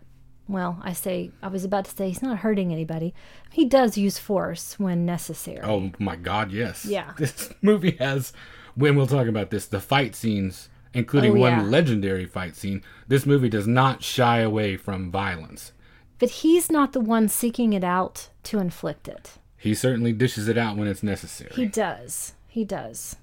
well, 0.48 0.80
I 0.82 0.92
say, 0.92 1.30
I 1.42 1.48
was 1.48 1.64
about 1.64 1.84
to 1.86 1.90
say 1.90 2.08
he's 2.08 2.22
not 2.22 2.38
hurting 2.38 2.72
anybody. 2.72 3.14
He 3.50 3.64
does 3.64 3.96
use 3.96 4.18
force 4.18 4.78
when 4.78 5.04
necessary. 5.04 5.60
Oh 5.62 5.92
my 5.98 6.16
God, 6.16 6.52
yes. 6.52 6.84
Yeah. 6.84 7.12
This 7.18 7.52
movie 7.62 7.96
has, 7.98 8.32
when 8.74 8.96
we'll 8.96 9.06
talk 9.06 9.26
about 9.26 9.50
this, 9.50 9.66
the 9.66 9.80
fight 9.80 10.14
scenes 10.14 10.68
including 10.94 11.32
Oh, 11.32 11.36
yeah. 11.36 11.58
one 11.58 11.70
legendary 11.70 12.26
fight 12.26 12.56
scene. 12.56 12.82
This 13.08 13.26
movie 13.26 13.48
does 13.48 13.66
not 13.66 14.02
shy 14.02 14.40
away 14.40 14.76
from 14.76 15.10
violence. 15.10 15.72
But 16.18 16.30
he's 16.30 16.70
not 16.70 16.92
the 16.92 17.00
one 17.00 17.28
seeking 17.28 17.72
it 17.72 17.84
out 17.84 18.28
to 18.44 18.58
inflict 18.58 19.08
it. 19.08 19.38
He 19.62 19.76
certainly 19.76 20.12
dishes 20.12 20.48
it 20.48 20.58
out 20.58 20.76
when 20.76 20.88
it's 20.88 21.04
necessary. 21.04 21.52
He 21.54 21.66
does. 21.66 22.32
He 22.48 22.64
does. 22.64 23.14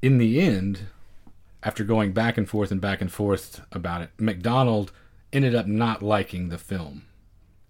In 0.00 0.16
the 0.16 0.40
end, 0.40 0.86
after 1.62 1.84
going 1.84 2.12
back 2.12 2.38
and 2.38 2.48
forth 2.48 2.70
and 2.70 2.80
back 2.80 3.02
and 3.02 3.12
forth 3.12 3.60
about 3.70 4.00
it, 4.00 4.08
MacDonald 4.16 4.90
ended 5.34 5.54
up 5.54 5.66
not 5.66 6.02
liking 6.02 6.48
the 6.48 6.56
film. 6.56 7.04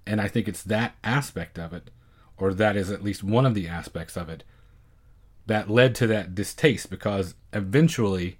And 0.06 0.20
I 0.20 0.28
think 0.28 0.46
it's 0.46 0.62
that 0.62 0.94
aspect 1.02 1.58
of 1.58 1.72
it, 1.72 1.90
or 2.37 2.54
that 2.54 2.76
is 2.76 2.92
at 2.92 3.02
least 3.02 3.24
one 3.24 3.44
of 3.44 3.54
the 3.54 3.66
aspects 3.66 4.16
of 4.16 4.28
it, 4.28 4.44
that 5.46 5.68
led 5.68 5.92
to 5.96 6.06
that 6.06 6.32
distaste 6.32 6.90
because 6.90 7.35
eventually 7.52 8.38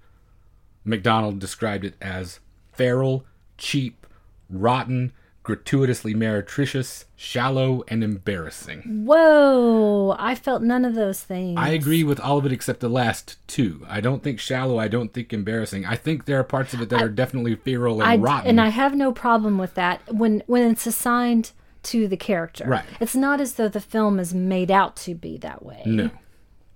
MacDonald 0.85 1.41
described 1.41 1.85
it 1.85 1.97
as 2.01 2.39
feral, 2.71 3.25
cheap, 3.59 4.07
rotten, 4.49 5.13
gratuitously 5.43 6.15
meretricious, 6.15 7.05
shallow, 7.17 7.83
and 7.89 8.05
embarrassing. 8.05 9.05
Whoa! 9.05 10.15
I 10.19 10.35
felt 10.35 10.63
none 10.63 10.85
of 10.85 10.95
those 10.95 11.21
things. 11.21 11.59
I 11.59 11.71
agree 11.71 12.05
with 12.05 12.21
all 12.21 12.39
of 12.39 12.47
it 12.47 12.53
except 12.53 12.81
the 12.81 12.89
last 12.89 13.37
two. 13.49 13.85
I 13.89 14.01
don't 14.01 14.23
think 14.23 14.39
shallow. 14.39 14.79
I 14.79 14.89
don't 14.89 15.13
think 15.13 15.33
embarrassing. 15.33 15.85
I 15.85 15.97
think 15.97 16.25
there 16.25 16.39
are 16.39 16.45
parts 16.45 16.75
of 16.75 16.81
it 16.81 16.89
that 16.91 17.03
are 17.03 17.09
definitely 17.09 17.55
feral 17.57 18.01
and 18.01 18.11
I, 18.11 18.17
rotten. 18.17 18.51
and 18.51 18.61
I 18.61 18.69
have 18.69 18.95
no 18.95 19.13
problem 19.13 19.59
with 19.59 19.75
that 19.75 20.01
when 20.13 20.43
when 20.47 20.71
it's 20.71 20.87
assigned 20.87 21.53
to 21.85 22.07
the 22.07 22.17
character. 22.17 22.65
Right. 22.67 22.85
It's 23.01 23.17
not 23.17 23.41
as 23.41 23.55
though 23.55 23.69
the 23.69 23.81
film 23.81 24.21
is 24.21 24.33
made 24.33 24.71
out 24.71 24.95
to 24.99 25.15
be 25.15 25.37
that 25.39 25.65
way. 25.65 25.83
no. 25.85 26.11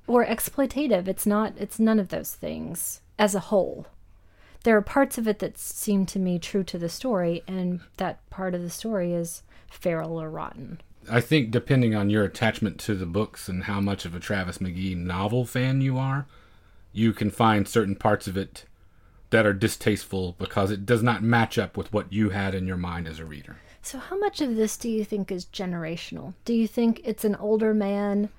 Or 0.08 0.24
exploitative. 0.24 1.08
It's 1.08 1.26
not. 1.26 1.54
It's 1.58 1.80
none 1.80 1.98
of 1.98 2.10
those 2.10 2.32
things 2.32 3.00
as 3.18 3.34
a 3.34 3.40
whole. 3.40 3.86
There 4.66 4.76
are 4.76 4.82
parts 4.82 5.16
of 5.16 5.28
it 5.28 5.38
that 5.38 5.58
seem 5.58 6.06
to 6.06 6.18
me 6.18 6.40
true 6.40 6.64
to 6.64 6.76
the 6.76 6.88
story, 6.88 7.44
and 7.46 7.82
that 7.98 8.28
part 8.30 8.52
of 8.52 8.62
the 8.62 8.68
story 8.68 9.12
is 9.12 9.44
feral 9.70 10.20
or 10.20 10.28
rotten. 10.28 10.80
I 11.08 11.20
think 11.20 11.52
depending 11.52 11.94
on 11.94 12.10
your 12.10 12.24
attachment 12.24 12.80
to 12.80 12.96
the 12.96 13.06
books 13.06 13.48
and 13.48 13.62
how 13.62 13.80
much 13.80 14.04
of 14.04 14.12
a 14.12 14.18
Travis 14.18 14.58
McGee 14.58 14.96
novel 14.96 15.44
fan 15.44 15.82
you 15.82 15.96
are, 15.98 16.26
you 16.92 17.12
can 17.12 17.30
find 17.30 17.68
certain 17.68 17.94
parts 17.94 18.26
of 18.26 18.36
it 18.36 18.64
that 19.30 19.46
are 19.46 19.52
distasteful 19.52 20.34
because 20.36 20.72
it 20.72 20.84
does 20.84 21.00
not 21.00 21.22
match 21.22 21.58
up 21.58 21.76
with 21.76 21.92
what 21.92 22.12
you 22.12 22.30
had 22.30 22.52
in 22.52 22.66
your 22.66 22.76
mind 22.76 23.06
as 23.06 23.20
a 23.20 23.24
reader. 23.24 23.58
So, 23.82 24.00
how 24.00 24.18
much 24.18 24.40
of 24.40 24.56
this 24.56 24.76
do 24.76 24.88
you 24.88 25.04
think 25.04 25.30
is 25.30 25.44
generational? 25.44 26.34
Do 26.44 26.52
you 26.52 26.66
think 26.66 27.00
it's 27.04 27.24
an 27.24 27.36
older 27.36 27.72
man 27.72 28.30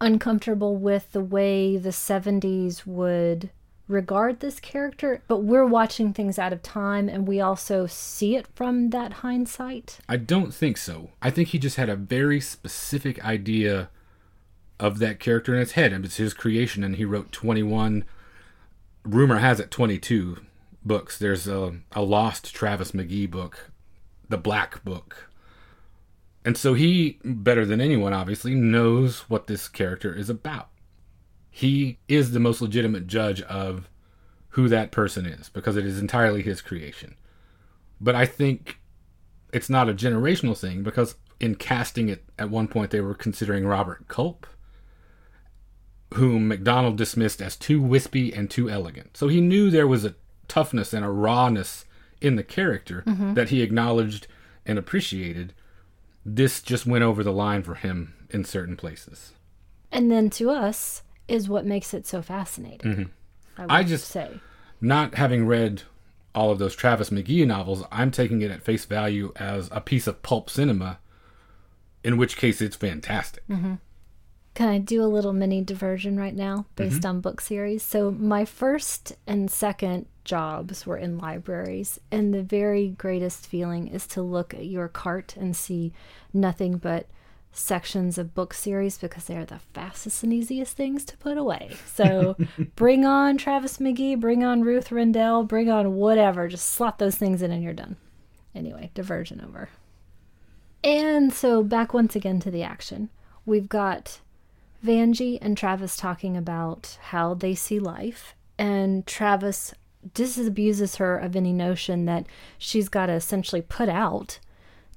uncomfortable 0.00 0.76
with 0.76 1.10
the 1.10 1.20
way 1.20 1.76
the 1.76 1.90
70s 1.90 2.86
would 2.86 3.50
regard 3.88 4.40
this 4.40 4.58
character, 4.60 5.22
but 5.28 5.38
we're 5.38 5.66
watching 5.66 6.12
things 6.12 6.38
out 6.38 6.52
of 6.52 6.62
time 6.62 7.08
and 7.08 7.26
we 7.26 7.40
also 7.40 7.86
see 7.86 8.36
it 8.36 8.46
from 8.54 8.90
that 8.90 9.14
hindsight? 9.14 9.98
I 10.08 10.16
don't 10.16 10.52
think 10.52 10.76
so. 10.76 11.10
I 11.22 11.30
think 11.30 11.48
he 11.48 11.58
just 11.58 11.76
had 11.76 11.88
a 11.88 11.96
very 11.96 12.40
specific 12.40 13.24
idea 13.24 13.90
of 14.78 14.98
that 14.98 15.20
character 15.20 15.54
in 15.54 15.60
his 15.60 15.72
head. 15.72 15.92
and 15.92 16.04
It's 16.04 16.16
his 16.16 16.34
creation, 16.34 16.84
and 16.84 16.96
he 16.96 17.04
wrote 17.04 17.32
21, 17.32 18.04
rumor 19.04 19.38
has 19.38 19.60
it 19.60 19.70
22 19.70 20.38
books. 20.84 21.18
There's 21.18 21.48
a, 21.48 21.76
a 21.92 22.02
lost 22.02 22.54
Travis 22.54 22.92
McGee 22.92 23.30
book, 23.30 23.70
The 24.28 24.38
Black 24.38 24.84
Book. 24.84 25.30
And 26.44 26.56
so 26.56 26.74
he, 26.74 27.18
better 27.24 27.64
than 27.64 27.80
anyone, 27.80 28.12
obviously, 28.12 28.54
knows 28.54 29.20
what 29.30 29.46
this 29.46 29.66
character 29.66 30.14
is 30.14 30.30
about. 30.30 30.68
He 31.56 32.00
is 32.06 32.32
the 32.32 32.38
most 32.38 32.60
legitimate 32.60 33.06
judge 33.06 33.40
of 33.40 33.88
who 34.48 34.68
that 34.68 34.90
person 34.90 35.24
is 35.24 35.48
because 35.48 35.74
it 35.78 35.86
is 35.86 35.98
entirely 35.98 36.42
his 36.42 36.60
creation. 36.60 37.14
But 37.98 38.14
I 38.14 38.26
think 38.26 38.78
it's 39.54 39.70
not 39.70 39.88
a 39.88 39.94
generational 39.94 40.54
thing 40.54 40.82
because 40.82 41.14
in 41.40 41.54
casting 41.54 42.10
it 42.10 42.26
at 42.38 42.50
one 42.50 42.68
point 42.68 42.90
they 42.90 43.00
were 43.00 43.14
considering 43.14 43.66
Robert 43.66 44.06
Culp, 44.06 44.46
whom 46.12 46.46
MacDonald 46.46 46.98
dismissed 46.98 47.40
as 47.40 47.56
too 47.56 47.80
wispy 47.80 48.34
and 48.34 48.50
too 48.50 48.68
elegant. 48.68 49.16
So 49.16 49.28
he 49.28 49.40
knew 49.40 49.70
there 49.70 49.88
was 49.88 50.04
a 50.04 50.14
toughness 50.48 50.92
and 50.92 51.06
a 51.06 51.10
rawness 51.10 51.86
in 52.20 52.36
the 52.36 52.44
character 52.44 53.02
mm-hmm. 53.06 53.32
that 53.32 53.48
he 53.48 53.62
acknowledged 53.62 54.26
and 54.66 54.78
appreciated. 54.78 55.54
This 56.22 56.60
just 56.60 56.84
went 56.84 57.04
over 57.04 57.24
the 57.24 57.32
line 57.32 57.62
for 57.62 57.76
him 57.76 58.12
in 58.28 58.44
certain 58.44 58.76
places. 58.76 59.32
And 59.90 60.12
then 60.12 60.28
to 60.28 60.50
us 60.50 61.02
is 61.28 61.48
what 61.48 61.66
makes 61.66 61.92
it 61.94 62.06
so 62.06 62.22
fascinating. 62.22 62.92
Mm-hmm. 62.92 63.02
I, 63.58 63.62
would 63.62 63.70
I 63.70 63.82
just- 63.82 64.08
say. 64.08 64.40
Not 64.78 65.14
having 65.14 65.46
read 65.46 65.82
all 66.34 66.50
of 66.50 66.58
those 66.58 66.76
Travis 66.76 67.08
McGee 67.08 67.46
novels, 67.46 67.82
I'm 67.90 68.10
taking 68.10 68.42
it 68.42 68.50
at 68.50 68.62
face 68.62 68.84
value 68.84 69.32
as 69.36 69.70
a 69.72 69.80
piece 69.80 70.06
of 70.06 70.22
pulp 70.22 70.50
cinema, 70.50 70.98
in 72.04 72.18
which 72.18 72.36
case 72.36 72.60
it's 72.60 72.76
fantastic. 72.76 73.42
Mm-hmm. 73.48 73.76
Can 74.54 74.68
I 74.68 74.78
do 74.78 75.02
a 75.02 75.06
little 75.06 75.32
mini 75.32 75.60
diversion 75.62 76.18
right 76.18 76.34
now 76.34 76.66
based 76.76 77.00
mm-hmm. 77.00 77.08
on 77.08 77.20
book 77.20 77.40
series? 77.40 77.82
So, 77.82 78.10
my 78.10 78.44
first 78.44 79.14
and 79.26 79.50
second 79.50 80.06
jobs 80.24 80.86
were 80.86 80.96
in 80.96 81.18
libraries, 81.18 82.00
and 82.10 82.32
the 82.32 82.42
very 82.42 82.88
greatest 82.88 83.46
feeling 83.46 83.88
is 83.88 84.06
to 84.08 84.22
look 84.22 84.54
at 84.54 84.66
your 84.66 84.88
cart 84.88 85.36
and 85.36 85.54
see 85.54 85.92
nothing 86.32 86.78
but 86.78 87.06
sections 87.56 88.18
of 88.18 88.34
book 88.34 88.52
series 88.52 88.98
because 88.98 89.24
they 89.24 89.36
are 89.36 89.44
the 89.44 89.60
fastest 89.72 90.22
and 90.22 90.32
easiest 90.32 90.76
things 90.76 91.04
to 91.06 91.16
put 91.16 91.38
away. 91.38 91.70
So, 91.86 92.36
bring 92.76 93.04
on 93.04 93.38
Travis 93.38 93.78
McGee, 93.78 94.18
bring 94.18 94.44
on 94.44 94.62
Ruth 94.62 94.92
Rendell, 94.92 95.44
bring 95.44 95.70
on 95.70 95.94
whatever, 95.94 96.48
just 96.48 96.70
slot 96.70 96.98
those 96.98 97.16
things 97.16 97.42
in 97.42 97.50
and 97.50 97.62
you're 97.62 97.72
done. 97.72 97.96
Anyway, 98.54 98.90
diversion 98.94 99.40
over. 99.40 99.68
And 100.84 101.32
so, 101.32 101.62
back 101.62 101.92
once 101.94 102.14
again 102.14 102.40
to 102.40 102.50
the 102.50 102.62
action. 102.62 103.10
We've 103.44 103.68
got 103.68 104.20
Vangie 104.84 105.38
and 105.40 105.56
Travis 105.56 105.96
talking 105.96 106.36
about 106.36 106.98
how 107.00 107.34
they 107.34 107.54
see 107.54 107.78
life, 107.78 108.34
and 108.58 109.06
Travis 109.06 109.74
disabuses 110.14 110.96
her 110.96 111.18
of 111.18 111.34
any 111.34 111.52
notion 111.52 112.04
that 112.04 112.26
she's 112.58 112.88
got 112.88 113.06
to 113.06 113.12
essentially 113.12 113.62
put 113.62 113.88
out 113.88 114.38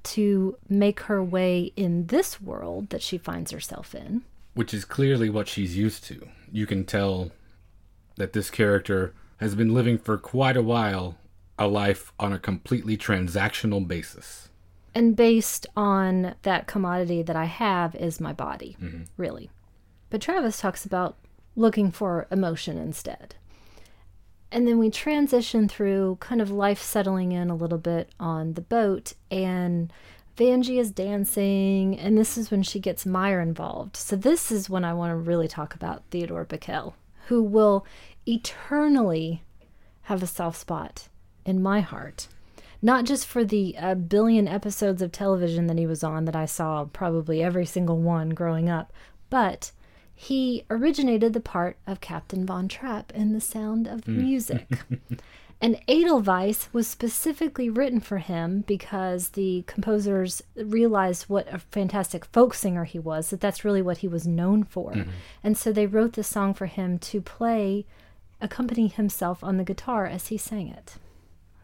to 0.02 0.56
make 0.68 1.00
her 1.00 1.22
way 1.22 1.72
in 1.76 2.06
this 2.06 2.40
world 2.40 2.90
that 2.90 3.02
she 3.02 3.18
finds 3.18 3.50
herself 3.50 3.94
in. 3.94 4.22
which 4.54 4.74
is 4.74 4.84
clearly 4.84 5.30
what 5.30 5.48
she's 5.48 5.76
used 5.76 6.04
to. 6.04 6.28
You 6.50 6.66
can 6.66 6.84
tell 6.84 7.30
that 8.16 8.32
this 8.32 8.50
character 8.50 9.14
has 9.38 9.54
been 9.54 9.72
living 9.72 9.96
for 9.96 10.18
quite 10.18 10.56
a 10.56 10.62
while 10.62 11.16
a 11.58 11.68
life 11.68 12.12
on 12.18 12.32
a 12.32 12.38
completely 12.38 12.96
transactional 12.96 13.86
basis. 13.86 14.48
And 14.94 15.14
based 15.14 15.66
on 15.76 16.34
that 16.42 16.66
commodity 16.66 17.22
that 17.22 17.36
I 17.36 17.44
have 17.44 17.94
is 17.94 18.20
my 18.20 18.32
body, 18.32 18.76
mm-hmm. 18.82 19.02
really. 19.16 19.50
But 20.10 20.20
Travis 20.20 20.60
talks 20.60 20.84
about 20.84 21.16
looking 21.54 21.90
for 21.92 22.26
emotion 22.30 22.76
instead. 22.76 23.36
And 24.52 24.66
then 24.66 24.78
we 24.78 24.90
transition 24.90 25.68
through 25.68 26.16
kind 26.20 26.40
of 26.40 26.50
life 26.50 26.82
settling 26.82 27.32
in 27.32 27.50
a 27.50 27.54
little 27.54 27.78
bit 27.78 28.10
on 28.18 28.54
the 28.54 28.60
boat, 28.60 29.12
and 29.30 29.92
Vangie 30.36 30.80
is 30.80 30.90
dancing, 30.90 31.98
and 31.98 32.16
this 32.16 32.36
is 32.36 32.50
when 32.50 32.62
she 32.62 32.80
gets 32.80 33.06
Meyer 33.06 33.40
involved. 33.40 33.96
So, 33.96 34.16
this 34.16 34.50
is 34.50 34.70
when 34.70 34.84
I 34.84 34.94
want 34.94 35.10
to 35.10 35.16
really 35.16 35.48
talk 35.48 35.74
about 35.74 36.02
Theodore 36.10 36.44
Bikel, 36.44 36.94
who 37.26 37.42
will 37.42 37.86
eternally 38.26 39.42
have 40.02 40.22
a 40.22 40.26
soft 40.26 40.58
spot 40.58 41.08
in 41.44 41.62
my 41.62 41.80
heart. 41.80 42.26
Not 42.82 43.04
just 43.04 43.26
for 43.26 43.44
the 43.44 43.76
uh, 43.78 43.94
billion 43.94 44.48
episodes 44.48 45.02
of 45.02 45.12
television 45.12 45.66
that 45.66 45.78
he 45.78 45.86
was 45.86 46.02
on, 46.02 46.24
that 46.24 46.34
I 46.34 46.46
saw 46.46 46.86
probably 46.86 47.42
every 47.42 47.66
single 47.66 47.98
one 47.98 48.30
growing 48.30 48.68
up, 48.68 48.92
but 49.28 49.72
he 50.20 50.66
originated 50.68 51.32
the 51.32 51.40
part 51.40 51.78
of 51.86 52.02
Captain 52.02 52.44
Von 52.44 52.68
Trapp 52.68 53.10
in 53.12 53.32
The 53.32 53.40
Sound 53.40 53.86
of 53.86 54.06
Music. 54.06 54.66
and 55.62 55.80
Edelweiss 55.88 56.68
was 56.74 56.86
specifically 56.86 57.70
written 57.70 58.00
for 58.00 58.18
him 58.18 58.60
because 58.66 59.30
the 59.30 59.64
composers 59.66 60.42
realized 60.54 61.22
what 61.22 61.50
a 61.50 61.58
fantastic 61.58 62.26
folk 62.26 62.52
singer 62.52 62.84
he 62.84 62.98
was, 62.98 63.30
that 63.30 63.40
that's 63.40 63.64
really 63.64 63.80
what 63.80 63.98
he 63.98 64.08
was 64.08 64.26
known 64.26 64.62
for. 64.62 64.92
And 65.42 65.56
so 65.56 65.72
they 65.72 65.86
wrote 65.86 66.12
the 66.12 66.22
song 66.22 66.52
for 66.52 66.66
him 66.66 66.98
to 66.98 67.22
play, 67.22 67.86
accompany 68.42 68.88
himself 68.88 69.42
on 69.42 69.56
the 69.56 69.64
guitar 69.64 70.04
as 70.04 70.26
he 70.26 70.36
sang 70.36 70.68
it. 70.68 70.96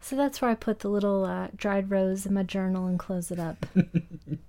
So 0.01 0.15
that's 0.15 0.41
where 0.41 0.49
I 0.49 0.55
put 0.55 0.79
the 0.79 0.89
little 0.89 1.25
uh, 1.25 1.49
dried 1.55 1.91
rose 1.91 2.25
in 2.25 2.33
my 2.33 2.41
journal 2.41 2.87
and 2.87 2.97
close 2.97 3.29
it 3.29 3.37
up. 3.37 3.67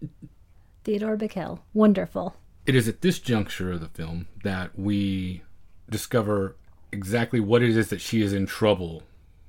Theodore 0.84 1.18
Bikel, 1.18 1.58
wonderful. 1.74 2.36
It 2.68 2.74
is 2.74 2.86
at 2.86 3.00
this 3.00 3.18
juncture 3.18 3.72
of 3.72 3.80
the 3.80 3.88
film 3.88 4.28
that 4.44 4.78
we 4.78 5.40
discover 5.88 6.54
exactly 6.92 7.40
what 7.40 7.62
it 7.62 7.74
is 7.74 7.88
that 7.88 8.02
she 8.02 8.20
is 8.20 8.34
in 8.34 8.44
trouble 8.44 9.04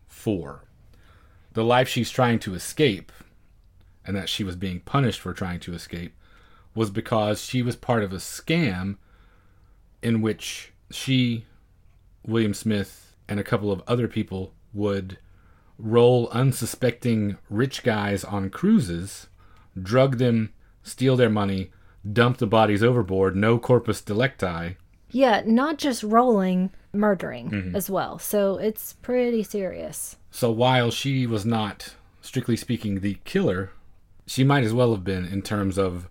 for. 0.07 0.63
The 1.51 1.65
life 1.65 1.89
she's 1.89 2.09
trying 2.11 2.39
to 2.39 2.53
escape, 2.53 3.11
and 4.05 4.15
that 4.15 4.29
she 4.29 4.45
was 4.45 4.55
being 4.55 4.79
punished 4.79 5.19
for 5.19 5.33
trying 5.33 5.59
to 5.59 5.73
escape, 5.73 6.13
was 6.73 6.89
because 6.89 7.43
she 7.43 7.61
was 7.61 7.75
part 7.75 8.05
of 8.05 8.13
a 8.13 8.19
scam 8.19 8.95
in 10.01 10.21
which 10.21 10.71
she, 10.89 11.43
William 12.25 12.53
Smith, 12.53 13.17
and 13.27 13.37
a 13.37 13.43
couple 13.43 13.69
of 13.69 13.83
other 13.85 14.07
people 14.07 14.53
would 14.73 15.17
roll 15.77 16.29
unsuspecting 16.29 17.37
rich 17.49 17.83
guys 17.83 18.23
on 18.23 18.49
cruises, 18.49 19.27
drug 19.77 20.19
them, 20.19 20.53
steal 20.83 21.17
their 21.17 21.29
money, 21.29 21.69
dump 22.11 22.37
the 22.37 22.47
bodies 22.47 22.83
overboard, 22.83 23.35
no 23.35 23.57
corpus 23.57 24.01
delicti. 24.01 24.77
Yeah, 25.11 25.41
not 25.45 25.77
just 25.77 26.03
rolling, 26.03 26.69
murdering 26.93 27.49
mm-hmm. 27.49 27.75
as 27.75 27.89
well. 27.89 28.19
So 28.19 28.57
it's 28.57 28.93
pretty 29.01 29.43
serious. 29.43 30.17
So 30.31 30.51
while 30.51 30.91
she 30.91 31.25
was 31.25 31.45
not, 31.45 31.95
strictly 32.21 32.55
speaking, 32.55 32.99
the 32.99 33.17
killer, 33.25 33.71
she 34.27 34.43
might 34.43 34.63
as 34.63 34.73
well 34.73 34.91
have 34.91 35.03
been 35.03 35.25
in 35.25 35.41
terms 35.41 35.77
of 35.77 36.07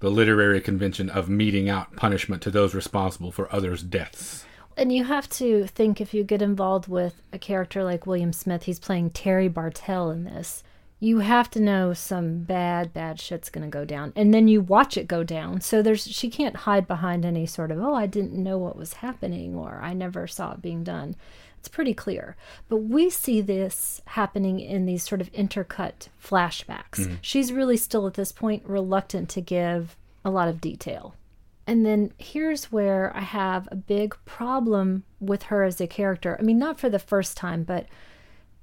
the 0.00 0.10
literary 0.10 0.60
convention 0.60 1.08
of 1.08 1.30
meting 1.30 1.68
out 1.70 1.96
punishment 1.96 2.42
to 2.42 2.50
those 2.50 2.74
responsible 2.74 3.32
for 3.32 3.52
others' 3.54 3.82
deaths. 3.82 4.44
And 4.76 4.92
you 4.92 5.04
have 5.04 5.28
to 5.30 5.66
think 5.68 6.00
if 6.00 6.12
you 6.12 6.24
get 6.24 6.42
involved 6.42 6.88
with 6.88 7.22
a 7.32 7.38
character 7.38 7.84
like 7.84 8.06
William 8.06 8.32
Smith, 8.32 8.64
he's 8.64 8.80
playing 8.80 9.10
Terry 9.10 9.48
Bartell 9.48 10.10
in 10.10 10.24
this. 10.24 10.62
You 11.04 11.18
have 11.18 11.50
to 11.50 11.60
know 11.60 11.92
some 11.92 12.44
bad, 12.44 12.94
bad 12.94 13.20
shit's 13.20 13.50
gonna 13.50 13.68
go 13.68 13.84
down, 13.84 14.14
and 14.16 14.32
then 14.32 14.48
you 14.48 14.62
watch 14.62 14.96
it 14.96 15.06
go 15.06 15.22
down. 15.22 15.60
So 15.60 15.82
there's 15.82 16.06
she 16.06 16.30
can't 16.30 16.56
hide 16.56 16.88
behind 16.88 17.26
any 17.26 17.44
sort 17.44 17.70
of 17.70 17.78
oh 17.78 17.94
I 17.94 18.06
didn't 18.06 18.32
know 18.32 18.56
what 18.56 18.76
was 18.76 18.94
happening 18.94 19.54
or 19.54 19.80
I 19.82 19.92
never 19.92 20.26
saw 20.26 20.52
it 20.52 20.62
being 20.62 20.82
done. 20.82 21.14
It's 21.58 21.68
pretty 21.68 21.92
clear. 21.92 22.36
But 22.68 22.78
we 22.78 23.10
see 23.10 23.42
this 23.42 24.00
happening 24.06 24.60
in 24.60 24.86
these 24.86 25.02
sort 25.02 25.20
of 25.20 25.30
intercut 25.32 26.08
flashbacks. 26.22 27.00
Mm-hmm. 27.00 27.14
She's 27.20 27.52
really 27.52 27.76
still 27.76 28.06
at 28.06 28.14
this 28.14 28.32
point 28.32 28.62
reluctant 28.66 29.28
to 29.30 29.42
give 29.42 29.96
a 30.24 30.30
lot 30.30 30.48
of 30.48 30.60
detail. 30.60 31.14
And 31.66 31.84
then 31.84 32.12
here's 32.18 32.72
where 32.72 33.14
I 33.16 33.20
have 33.20 33.68
a 33.70 33.76
big 33.76 34.16
problem 34.24 35.04
with 35.20 35.44
her 35.44 35.64
as 35.64 35.80
a 35.80 35.86
character. 35.86 36.36
I 36.38 36.42
mean, 36.42 36.58
not 36.58 36.78
for 36.78 36.90
the 36.90 36.98
first 36.98 37.36
time, 37.36 37.62
but 37.62 37.86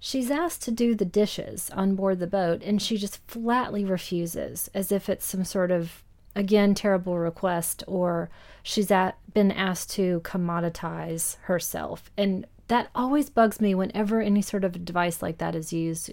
she's 0.01 0.31
asked 0.31 0.63
to 0.63 0.71
do 0.71 0.95
the 0.95 1.05
dishes 1.05 1.69
on 1.69 1.95
board 1.95 2.19
the 2.19 2.27
boat, 2.27 2.61
and 2.63 2.81
she 2.81 2.97
just 2.97 3.25
flatly 3.27 3.85
refuses, 3.85 4.69
as 4.73 4.91
if 4.91 5.07
it's 5.07 5.25
some 5.25 5.45
sort 5.45 5.71
of, 5.71 6.03
again, 6.35 6.73
terrible 6.73 7.17
request, 7.17 7.83
or 7.87 8.29
she's 8.63 8.91
at, 8.91 9.15
been 9.33 9.51
asked 9.51 9.91
to 9.91 10.19
commoditize 10.25 11.37
herself. 11.43 12.11
And 12.17 12.47
that 12.67 12.89
always 12.95 13.29
bugs 13.29 13.61
me 13.61 13.75
whenever 13.75 14.19
any 14.19 14.41
sort 14.41 14.63
of 14.63 14.83
device 14.83 15.21
like 15.21 15.37
that 15.37 15.55
is 15.55 15.71
used. 15.71 16.09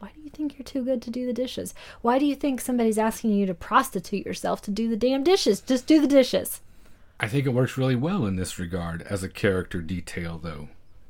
Why 0.00 0.10
do 0.14 0.20
you 0.20 0.30
think 0.30 0.58
you're 0.58 0.64
too 0.64 0.84
good 0.84 1.00
to 1.02 1.10
do 1.10 1.24
the 1.24 1.32
dishes? 1.32 1.74
Why 2.02 2.18
do 2.18 2.26
you 2.26 2.34
think 2.34 2.60
somebody's 2.60 2.98
asking 2.98 3.30
you 3.30 3.46
to 3.46 3.54
prostitute 3.54 4.26
yourself 4.26 4.60
to 4.62 4.70
do 4.70 4.88
the 4.88 4.96
damn 4.96 5.22
dishes? 5.22 5.60
Just 5.60 5.86
do 5.86 6.00
the 6.00 6.06
dishes. 6.06 6.60
I 7.20 7.28
think 7.28 7.46
it 7.46 7.54
works 7.54 7.78
really 7.78 7.96
well 7.96 8.26
in 8.26 8.36
this 8.36 8.58
regard 8.58 9.02
as 9.02 9.22
a 9.22 9.28
character 9.28 9.80
detail, 9.80 10.38
though. 10.42 10.68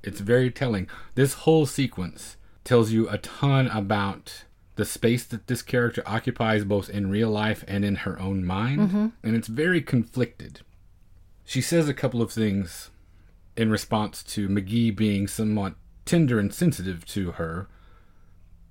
It's 0.08 0.20
very 0.20 0.50
telling. 0.50 0.88
This 1.14 1.34
whole 1.34 1.66
sequence 1.66 2.36
tells 2.64 2.90
you 2.90 3.08
a 3.08 3.18
ton 3.18 3.68
about 3.68 4.44
the 4.74 4.84
space 4.84 5.24
that 5.26 5.46
this 5.48 5.62
character 5.62 6.02
occupies 6.06 6.64
both 6.64 6.88
in 6.88 7.10
real 7.10 7.30
life 7.30 7.64
and 7.68 7.84
in 7.84 7.96
her 7.96 8.18
own 8.20 8.44
mind, 8.44 8.80
mm-hmm. 8.80 9.06
and 9.22 9.36
it's 9.36 9.48
very 9.48 9.80
conflicted. 9.80 10.60
She 11.44 11.60
says 11.60 11.88
a 11.88 11.94
couple 11.94 12.22
of 12.22 12.30
things 12.30 12.90
in 13.56 13.70
response 13.70 14.22
to 14.22 14.48
McGee 14.48 14.94
being 14.94 15.26
somewhat 15.26 15.74
tender 16.04 16.38
and 16.38 16.54
sensitive 16.54 17.04
to 17.06 17.32
her, 17.32 17.68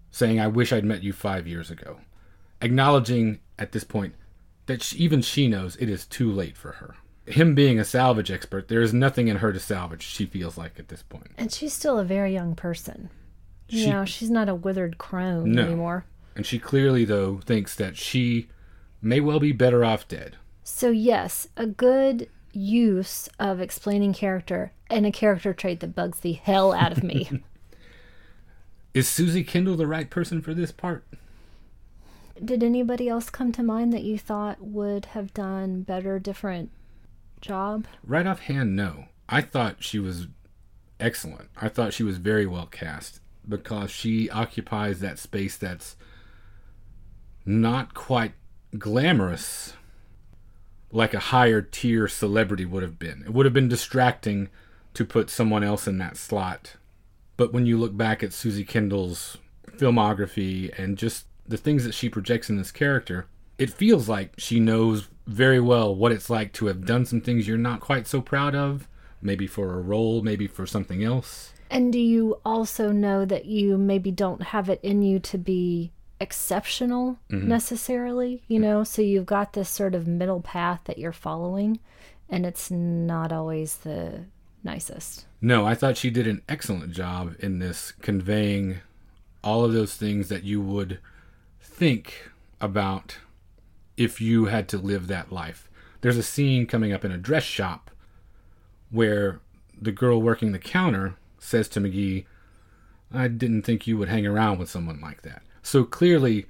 saying, 0.09 0.39
I 0.39 0.47
wish 0.47 0.71
I'd 0.71 0.85
met 0.85 1.03
you 1.03 1.11
five 1.11 1.45
years 1.45 1.69
ago. 1.69 1.99
Acknowledging 2.61 3.39
at 3.59 3.73
this 3.73 3.83
point 3.83 4.15
that 4.67 4.81
she, 4.81 4.97
even 4.97 5.21
she 5.21 5.47
knows 5.47 5.75
it 5.75 5.89
is 5.89 6.05
too 6.05 6.31
late 6.31 6.55
for 6.55 6.73
her. 6.73 6.95
Him 7.27 7.55
being 7.55 7.77
a 7.79 7.83
salvage 7.83 8.31
expert, 8.31 8.67
there 8.69 8.81
is 8.81 8.93
nothing 8.93 9.27
in 9.27 9.37
her 9.37 9.51
to 9.51 9.59
salvage, 9.59 10.01
she 10.03 10.25
feels 10.25 10.57
like 10.57 10.79
at 10.79 10.87
this 10.87 11.03
point. 11.03 11.31
And 11.37 11.51
she's 11.51 11.73
still 11.73 11.99
a 11.99 12.05
very 12.05 12.33
young 12.33 12.55
person. 12.55 13.09
You 13.69 13.89
know, 13.89 14.05
she's 14.05 14.29
not 14.29 14.47
a 14.47 14.55
withered 14.55 14.97
crone 14.97 15.51
No. 15.51 15.63
anymore. 15.63 16.05
And 16.37 16.45
she 16.45 16.57
clearly, 16.57 17.03
though, 17.03 17.41
thinks 17.45 17.75
that 17.75 17.97
she 17.97 18.47
may 19.01 19.19
well 19.19 19.39
be 19.41 19.51
better 19.51 19.83
off 19.83 20.07
dead. 20.07 20.37
So, 20.63 20.89
yes, 20.89 21.49
a 21.57 21.65
good 21.67 22.29
use 22.53 23.27
of 23.39 23.59
explaining 23.59 24.13
character 24.13 24.71
and 24.89 25.05
a 25.05 25.11
character 25.11 25.53
trait 25.53 25.81
that 25.81 25.95
bugs 25.95 26.21
the 26.21 26.33
hell 26.33 26.71
out 26.71 26.93
of 26.93 27.03
me. 27.03 27.43
Is 28.93 29.07
Suzy 29.07 29.43
Kendall 29.43 29.75
the 29.75 29.85
right 29.85 30.09
person 30.09 30.41
for 30.41 30.53
this 30.53 30.71
part? 30.71 31.03
Did 32.43 32.63
anybody 32.63 33.09
else 33.09 33.29
come 33.29 33.51
to 33.51 33.63
mind 33.63 33.91
that 33.93 34.03
you 34.03 34.17
thought 34.17 34.61
would 34.61 35.07
have 35.07 35.33
done 35.33 35.81
better, 35.81 36.19
different 36.19 36.71
job? 37.47 37.87
Right 38.03 38.27
offhand, 38.27 38.75
no. 38.75 39.05
I 39.29 39.41
thought 39.41 39.83
she 39.83 39.99
was 39.99 40.27
excellent. 40.99 41.49
I 41.59 41.69
thought 41.69 41.93
she 41.93 42.03
was 42.03 42.17
very 42.17 42.45
well 42.45 42.65
cast 42.65 43.19
because 43.47 43.91
she 43.91 44.29
occupies 44.29 44.99
that 44.99 45.19
space 45.19 45.57
that's 45.57 45.95
not 47.45 47.93
quite 47.93 48.33
glamorous 48.77 49.73
like 50.91 51.13
a 51.13 51.19
higher 51.19 51.61
tier 51.61 52.07
celebrity 52.07 52.65
would 52.65 52.83
have 52.83 52.99
been. 52.99 53.23
It 53.25 53.33
would 53.33 53.45
have 53.45 53.53
been 53.53 53.67
distracting 53.67 54.49
to 54.93 55.05
put 55.05 55.29
someone 55.29 55.63
else 55.63 55.87
in 55.87 55.97
that 55.99 56.17
slot. 56.17 56.75
But 57.35 57.53
when 57.53 57.65
you 57.65 57.77
look 57.77 57.95
back 57.95 58.23
at 58.23 58.33
Suzy 58.33 58.63
Kendall's 58.63 59.37
filmography 59.77 60.77
and 60.77 60.97
just 60.97 61.25
the 61.47 61.57
things 61.57 61.83
that 61.83 61.93
she 61.93 62.09
projects 62.09 62.49
in 62.49 62.57
this 62.57 62.71
character, 62.71 63.27
it 63.57 63.69
feels 63.69 64.09
like 64.09 64.33
she 64.37 64.59
knows 64.59 65.07
very 65.27 65.59
well 65.59 65.93
what 65.93 66.11
it's 66.11 66.29
like 66.29 66.53
to 66.53 66.67
have 66.67 66.85
done 66.85 67.05
some 67.05 67.21
things 67.21 67.47
you're 67.47 67.57
not 67.57 67.81
quite 67.81 68.07
so 68.07 68.21
proud 68.21 68.55
of, 68.55 68.87
maybe 69.21 69.45
for 69.45 69.73
a 69.73 69.81
role, 69.81 70.21
maybe 70.21 70.47
for 70.47 70.65
something 70.65 71.03
else. 71.03 71.53
And 71.69 71.91
do 71.91 71.99
you 71.99 72.39
also 72.45 72.91
know 72.91 73.25
that 73.25 73.45
you 73.45 73.77
maybe 73.77 74.09
don't 74.09 74.41
have 74.41 74.69
it 74.69 74.79
in 74.81 75.01
you 75.01 75.19
to 75.19 75.37
be 75.37 75.91
exceptional 76.19 77.19
mm-hmm. 77.29 77.47
necessarily? 77.47 78.41
You 78.47 78.59
know, 78.59 78.83
so 78.83 79.01
you've 79.01 79.25
got 79.25 79.53
this 79.53 79.69
sort 79.69 79.93
of 79.93 80.07
middle 80.07 80.41
path 80.41 80.81
that 80.85 80.97
you're 80.97 81.11
following, 81.11 81.79
and 82.29 82.45
it's 82.45 82.71
not 82.71 83.33
always 83.33 83.77
the 83.77 84.25
nicest. 84.63 85.25
No, 85.41 85.65
I 85.65 85.75
thought 85.75 85.97
she 85.97 86.09
did 86.09 86.25
an 86.25 86.41
excellent 86.47 86.93
job 86.93 87.35
in 87.39 87.59
this 87.59 87.91
conveying 88.01 88.77
all 89.43 89.65
of 89.65 89.73
those 89.73 89.95
things 89.95 90.29
that 90.29 90.43
you 90.43 90.61
would 90.61 90.99
think 91.61 92.31
about 92.59 93.17
if 93.97 94.21
you 94.21 94.45
had 94.45 94.67
to 94.69 94.77
live 94.77 95.07
that 95.07 95.31
life. 95.31 95.69
There's 96.01 96.17
a 96.17 96.23
scene 96.23 96.65
coming 96.67 96.93
up 96.93 97.03
in 97.03 97.11
a 97.11 97.17
dress 97.17 97.43
shop 97.43 97.91
where 98.91 99.41
the 99.79 99.91
girl 99.91 100.21
working 100.21 100.51
the 100.51 100.59
counter 100.59 101.15
says 101.39 101.67
to 101.69 101.81
McGee, 101.81 102.25
I 103.11 103.27
didn't 103.27 103.63
think 103.63 103.87
you 103.87 103.97
would 103.97 104.09
hang 104.09 104.25
around 104.25 104.59
with 104.59 104.69
someone 104.69 105.01
like 105.01 105.23
that. 105.23 105.41
So 105.61 105.83
clearly, 105.83 106.45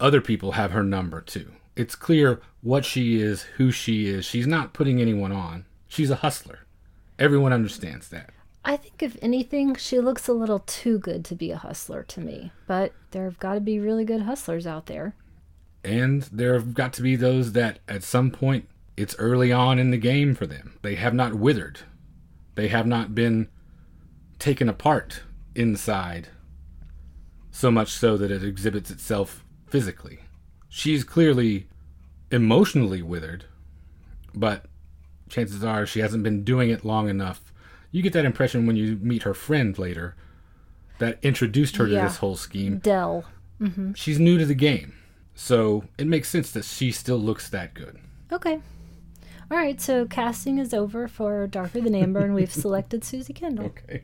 other 0.00 0.20
people 0.20 0.52
have 0.52 0.72
her 0.72 0.82
number 0.82 1.20
too. 1.20 1.52
It's 1.76 1.94
clear 1.94 2.40
what 2.62 2.84
she 2.84 3.20
is, 3.20 3.42
who 3.42 3.70
she 3.70 4.06
is. 4.06 4.24
She's 4.24 4.46
not 4.46 4.72
putting 4.72 5.00
anyone 5.00 5.32
on. 5.32 5.66
She's 5.88 6.10
a 6.10 6.16
hustler. 6.16 6.60
Everyone 7.18 7.52
understands 7.52 8.08
that. 8.08 8.30
I 8.64 8.76
think, 8.76 9.02
if 9.02 9.16
anything, 9.22 9.76
she 9.76 10.00
looks 10.00 10.26
a 10.26 10.32
little 10.32 10.58
too 10.60 10.98
good 10.98 11.24
to 11.26 11.36
be 11.36 11.52
a 11.52 11.56
hustler 11.56 12.02
to 12.04 12.20
me. 12.20 12.50
But 12.66 12.92
there 13.12 13.24
have 13.24 13.38
got 13.38 13.54
to 13.54 13.60
be 13.60 13.78
really 13.78 14.04
good 14.04 14.22
hustlers 14.22 14.66
out 14.66 14.86
there. 14.86 15.14
And 15.86 16.22
there 16.32 16.54
have 16.54 16.74
got 16.74 16.92
to 16.94 17.02
be 17.02 17.14
those 17.16 17.52
that 17.52 17.78
at 17.88 18.02
some 18.02 18.30
point 18.30 18.68
it's 18.96 19.14
early 19.18 19.52
on 19.52 19.78
in 19.78 19.90
the 19.92 19.96
game 19.98 20.34
for 20.34 20.46
them. 20.46 20.78
They 20.82 20.96
have 20.96 21.14
not 21.14 21.34
withered, 21.34 21.80
they 22.56 22.68
have 22.68 22.86
not 22.86 23.14
been 23.14 23.48
taken 24.38 24.68
apart 24.68 25.22
inside 25.54 26.28
so 27.50 27.70
much 27.70 27.90
so 27.90 28.16
that 28.16 28.30
it 28.30 28.42
exhibits 28.44 28.90
itself 28.90 29.44
physically. 29.68 30.18
She's 30.68 31.04
clearly 31.04 31.68
emotionally 32.30 33.00
withered, 33.00 33.44
but 34.34 34.66
chances 35.28 35.64
are 35.64 35.86
she 35.86 36.00
hasn't 36.00 36.22
been 36.22 36.44
doing 36.44 36.68
it 36.70 36.84
long 36.84 37.08
enough. 37.08 37.52
You 37.92 38.02
get 38.02 38.12
that 38.12 38.24
impression 38.26 38.66
when 38.66 38.76
you 38.76 38.96
meet 39.00 39.22
her 39.22 39.32
friend 39.34 39.78
later 39.78 40.16
that 40.98 41.18
introduced 41.22 41.76
her 41.76 41.86
Yeah. 41.86 42.02
to 42.02 42.08
this 42.08 42.16
whole 42.18 42.36
scheme. 42.36 42.78
Dell. 42.78 43.24
Mm-hmm. 43.60 43.92
She's 43.94 44.18
new 44.18 44.36
to 44.36 44.44
the 44.44 44.54
game, 44.54 44.92
so 45.36 45.84
it 45.98 46.06
makes 46.08 46.28
sense 46.28 46.50
that 46.50 46.64
she 46.64 46.90
still 46.90 47.18
looks 47.18 47.48
that 47.50 47.74
good. 47.74 47.98
Okay. 48.32 48.60
All 49.48 49.56
right, 49.56 49.80
so 49.80 50.06
casting 50.06 50.58
is 50.58 50.74
over 50.74 51.06
for 51.06 51.46
Darker 51.46 51.80
Than 51.80 51.94
Amber, 51.94 52.24
and 52.24 52.34
we've 52.34 52.52
selected 52.64 53.04
Suzy 53.04 53.32
Kendall. 53.32 53.66
Okay. 53.66 54.02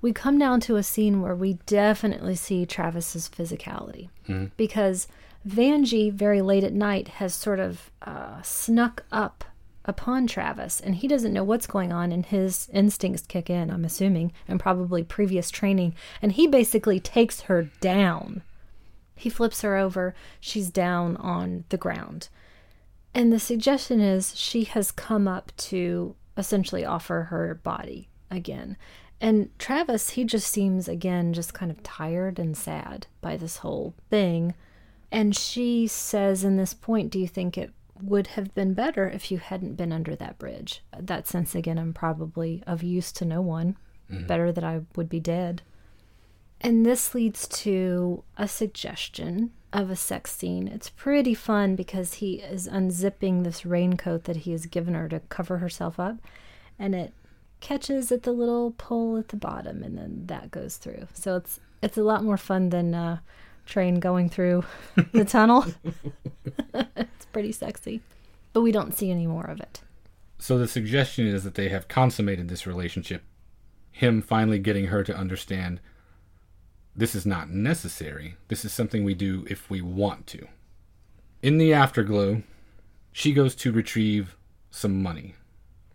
we 0.00 0.12
come 0.12 0.38
down 0.38 0.60
to 0.60 0.76
a 0.76 0.82
scene 0.84 1.20
where 1.20 1.34
we 1.34 1.54
definitely 1.66 2.36
see 2.36 2.64
Travis's 2.64 3.28
physicality 3.28 4.10
because 4.56 5.08
Vangie, 5.48 6.12
very 6.12 6.40
late 6.40 6.62
at 6.62 6.72
night, 6.72 7.08
has 7.08 7.34
sort 7.34 7.58
of 7.58 7.90
uh, 8.02 8.40
snuck 8.42 9.04
up 9.10 9.44
upon 9.84 10.28
Travis, 10.28 10.78
and 10.80 10.94
he 10.94 11.08
doesn't 11.08 11.32
know 11.32 11.42
what's 11.42 11.66
going 11.66 11.92
on, 11.92 12.12
and 12.12 12.26
his 12.26 12.68
instincts 12.72 13.26
kick 13.26 13.50
in, 13.50 13.70
I'm 13.70 13.84
assuming, 13.84 14.32
and 14.46 14.60
probably 14.60 15.02
previous 15.02 15.50
training, 15.50 15.94
and 16.20 16.30
he 16.32 16.46
basically 16.46 17.00
takes 17.00 17.42
her 17.42 17.64
down. 17.80 18.42
He 19.22 19.30
flips 19.30 19.62
her 19.62 19.76
over, 19.76 20.16
she's 20.40 20.68
down 20.68 21.16
on 21.18 21.62
the 21.68 21.76
ground. 21.76 22.28
And 23.14 23.32
the 23.32 23.38
suggestion 23.38 24.00
is 24.00 24.36
she 24.36 24.64
has 24.64 24.90
come 24.90 25.28
up 25.28 25.52
to 25.68 26.16
essentially 26.36 26.84
offer 26.84 27.24
her 27.30 27.54
body 27.54 28.08
again. 28.32 28.76
And 29.20 29.56
Travis, 29.60 30.10
he 30.10 30.24
just 30.24 30.50
seems 30.50 30.88
again 30.88 31.32
just 31.32 31.54
kind 31.54 31.70
of 31.70 31.84
tired 31.84 32.40
and 32.40 32.56
sad 32.56 33.06
by 33.20 33.36
this 33.36 33.58
whole 33.58 33.94
thing. 34.10 34.54
And 35.12 35.36
she 35.36 35.86
says 35.86 36.42
in 36.42 36.56
this 36.56 36.74
point, 36.74 37.12
Do 37.12 37.20
you 37.20 37.28
think 37.28 37.56
it 37.56 37.70
would 38.00 38.26
have 38.28 38.52
been 38.56 38.74
better 38.74 39.08
if 39.08 39.30
you 39.30 39.38
hadn't 39.38 39.76
been 39.76 39.92
under 39.92 40.16
that 40.16 40.36
bridge? 40.36 40.82
That 40.98 41.28
sense 41.28 41.54
again, 41.54 41.78
I'm 41.78 41.92
probably 41.92 42.64
of 42.66 42.82
use 42.82 43.12
to 43.12 43.24
no 43.24 43.40
one. 43.40 43.76
Mm-hmm. 44.10 44.26
Better 44.26 44.50
that 44.50 44.64
I 44.64 44.80
would 44.96 45.08
be 45.08 45.20
dead. 45.20 45.62
And 46.62 46.86
this 46.86 47.14
leads 47.14 47.48
to 47.48 48.22
a 48.38 48.46
suggestion 48.46 49.50
of 49.72 49.90
a 49.90 49.96
sex 49.96 50.32
scene. 50.32 50.68
It's 50.68 50.90
pretty 50.90 51.34
fun 51.34 51.74
because 51.74 52.14
he 52.14 52.34
is 52.34 52.68
unzipping 52.68 53.42
this 53.42 53.66
raincoat 53.66 54.24
that 54.24 54.36
he 54.36 54.52
has 54.52 54.66
given 54.66 54.94
her 54.94 55.08
to 55.08 55.20
cover 55.28 55.58
herself 55.58 55.98
up, 55.98 56.16
and 56.78 56.94
it 56.94 57.12
catches 57.60 58.12
at 58.12 58.22
the 58.22 58.32
little 58.32 58.72
pull 58.72 59.16
at 59.16 59.28
the 59.28 59.36
bottom, 59.36 59.82
and 59.82 59.98
then 59.98 60.24
that 60.26 60.50
goes 60.50 60.76
through. 60.76 61.08
So 61.14 61.36
it's 61.36 61.58
it's 61.82 61.98
a 61.98 62.02
lot 62.02 62.22
more 62.22 62.36
fun 62.36 62.68
than 62.68 62.94
uh, 62.94 63.18
train 63.66 63.98
going 63.98 64.28
through 64.28 64.64
the 65.12 65.24
tunnel. 65.24 65.66
it's 66.96 67.26
pretty 67.32 67.52
sexy, 67.52 68.02
but 68.52 68.60
we 68.60 68.70
don't 68.70 68.94
see 68.96 69.10
any 69.10 69.26
more 69.26 69.46
of 69.46 69.58
it. 69.58 69.80
So 70.38 70.58
the 70.58 70.68
suggestion 70.68 71.26
is 71.26 71.44
that 71.44 71.54
they 71.54 71.70
have 71.70 71.88
consummated 71.88 72.48
this 72.48 72.66
relationship. 72.66 73.22
Him 73.90 74.22
finally 74.22 74.58
getting 74.58 74.86
her 74.86 75.02
to 75.04 75.16
understand 75.16 75.80
this 76.94 77.14
is 77.14 77.24
not 77.24 77.50
necessary. 77.50 78.36
This 78.48 78.64
is 78.64 78.72
something 78.72 79.04
we 79.04 79.14
do 79.14 79.46
if 79.48 79.70
we 79.70 79.80
want 79.80 80.26
to. 80.28 80.46
In 81.42 81.58
the 81.58 81.72
afterglow, 81.72 82.42
she 83.12 83.32
goes 83.32 83.54
to 83.56 83.72
retrieve 83.72 84.36
some 84.70 85.02
money 85.02 85.34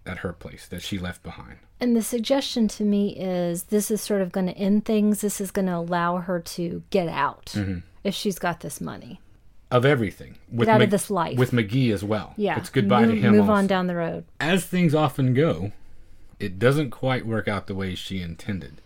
at 0.06 0.20
her 0.20 0.34
place 0.34 0.68
that 0.68 0.82
she 0.82 0.98
left 0.98 1.24
behind. 1.24 1.58
And 1.80 1.96
the 1.96 2.02
suggestion 2.02 2.68
to 2.70 2.84
me 2.84 3.16
is 3.18 3.64
this 3.64 3.92
is 3.92 4.02
sort 4.02 4.22
of 4.22 4.32
going 4.32 4.48
to 4.48 4.58
end 4.58 4.86
things. 4.86 5.22
This 5.22 5.40
is 5.40 5.52
going 5.52 5.68
to 5.68 5.76
allow 5.76 6.18
her 6.18 6.40
to 6.40 6.84
get 6.90 7.08
out 7.08 7.48
mm-hmm. 7.48 7.80
if 8.04 8.16
she's 8.16 8.40
got 8.40 8.62
this 8.62 8.82
money. 8.82 9.20
Of 9.70 9.86
everything. 9.86 10.38
With 10.52 10.70
out 10.70 10.82
of 10.82 10.90
this 10.90 11.12
life. 11.12 11.38
With 11.38 11.52
McGee 11.52 11.94
as 11.94 12.04
well. 12.04 12.34
Yeah. 12.38 12.58
It's 12.58 12.70
goodbye 12.70 13.06
move, 13.06 13.16
to 13.16 13.22
him. 13.22 13.32
Move 13.34 13.42
also. 13.42 13.54
on 13.54 13.68
down 13.68 13.88
the 13.88 13.96
road. 13.96 14.26
As 14.40 14.66
things 14.66 14.96
often 14.96 15.34
go, 15.34 15.74
it 16.40 16.58
doesn't 16.58 16.90
quite 16.90 17.28
work 17.28 17.48
out 17.48 17.68
the 17.68 17.76
way 17.76 17.94
she 17.94 18.22
intended. 18.22 18.82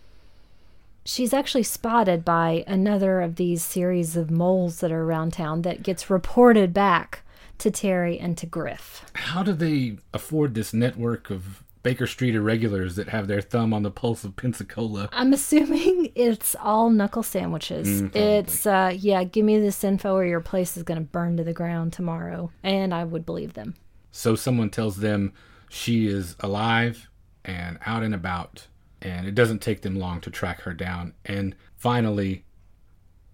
She's 1.04 1.32
actually 1.32 1.64
spotted 1.64 2.24
by 2.24 2.64
another 2.66 3.20
of 3.20 3.36
these 3.36 3.62
series 3.62 4.16
of 4.16 4.30
moles 4.30 4.80
that 4.80 4.92
are 4.92 5.02
around 5.02 5.32
town 5.32 5.62
that 5.62 5.82
gets 5.82 6.08
reported 6.08 6.72
back 6.72 7.22
to 7.58 7.70
Terry 7.70 8.18
and 8.18 8.36
to 8.38 8.46
Griff. 8.46 9.04
How 9.14 9.42
do 9.42 9.52
they 9.52 9.98
afford 10.14 10.54
this 10.54 10.72
network 10.72 11.30
of 11.30 11.64
Baker 11.82 12.06
Street 12.06 12.36
irregulars 12.36 12.94
that 12.96 13.08
have 13.08 13.26
their 13.26 13.40
thumb 13.40 13.74
on 13.74 13.82
the 13.82 13.90
pulse 13.90 14.22
of 14.22 14.36
Pensacola? 14.36 15.08
I'm 15.12 15.32
assuming 15.32 16.12
it's 16.14 16.54
all 16.60 16.90
knuckle 16.90 17.24
sandwiches. 17.24 18.02
Mm, 18.02 18.16
it's, 18.16 18.66
uh, 18.66 18.92
yeah, 18.96 19.24
give 19.24 19.44
me 19.44 19.58
this 19.58 19.82
info 19.82 20.14
or 20.14 20.24
your 20.24 20.40
place 20.40 20.76
is 20.76 20.84
going 20.84 20.98
to 20.98 21.04
burn 21.04 21.36
to 21.36 21.44
the 21.44 21.52
ground 21.52 21.92
tomorrow. 21.92 22.50
And 22.62 22.94
I 22.94 23.04
would 23.04 23.26
believe 23.26 23.54
them. 23.54 23.74
So 24.12 24.36
someone 24.36 24.70
tells 24.70 24.98
them 24.98 25.32
she 25.68 26.06
is 26.06 26.36
alive 26.40 27.08
and 27.44 27.78
out 27.86 28.02
and 28.02 28.14
about, 28.14 28.66
and 29.02 29.26
it 29.26 29.34
doesn't 29.34 29.60
take 29.60 29.82
them 29.82 29.98
long 29.98 30.20
to 30.22 30.30
track 30.30 30.62
her 30.62 30.72
down 30.72 31.12
and 31.24 31.54
finally 31.76 32.44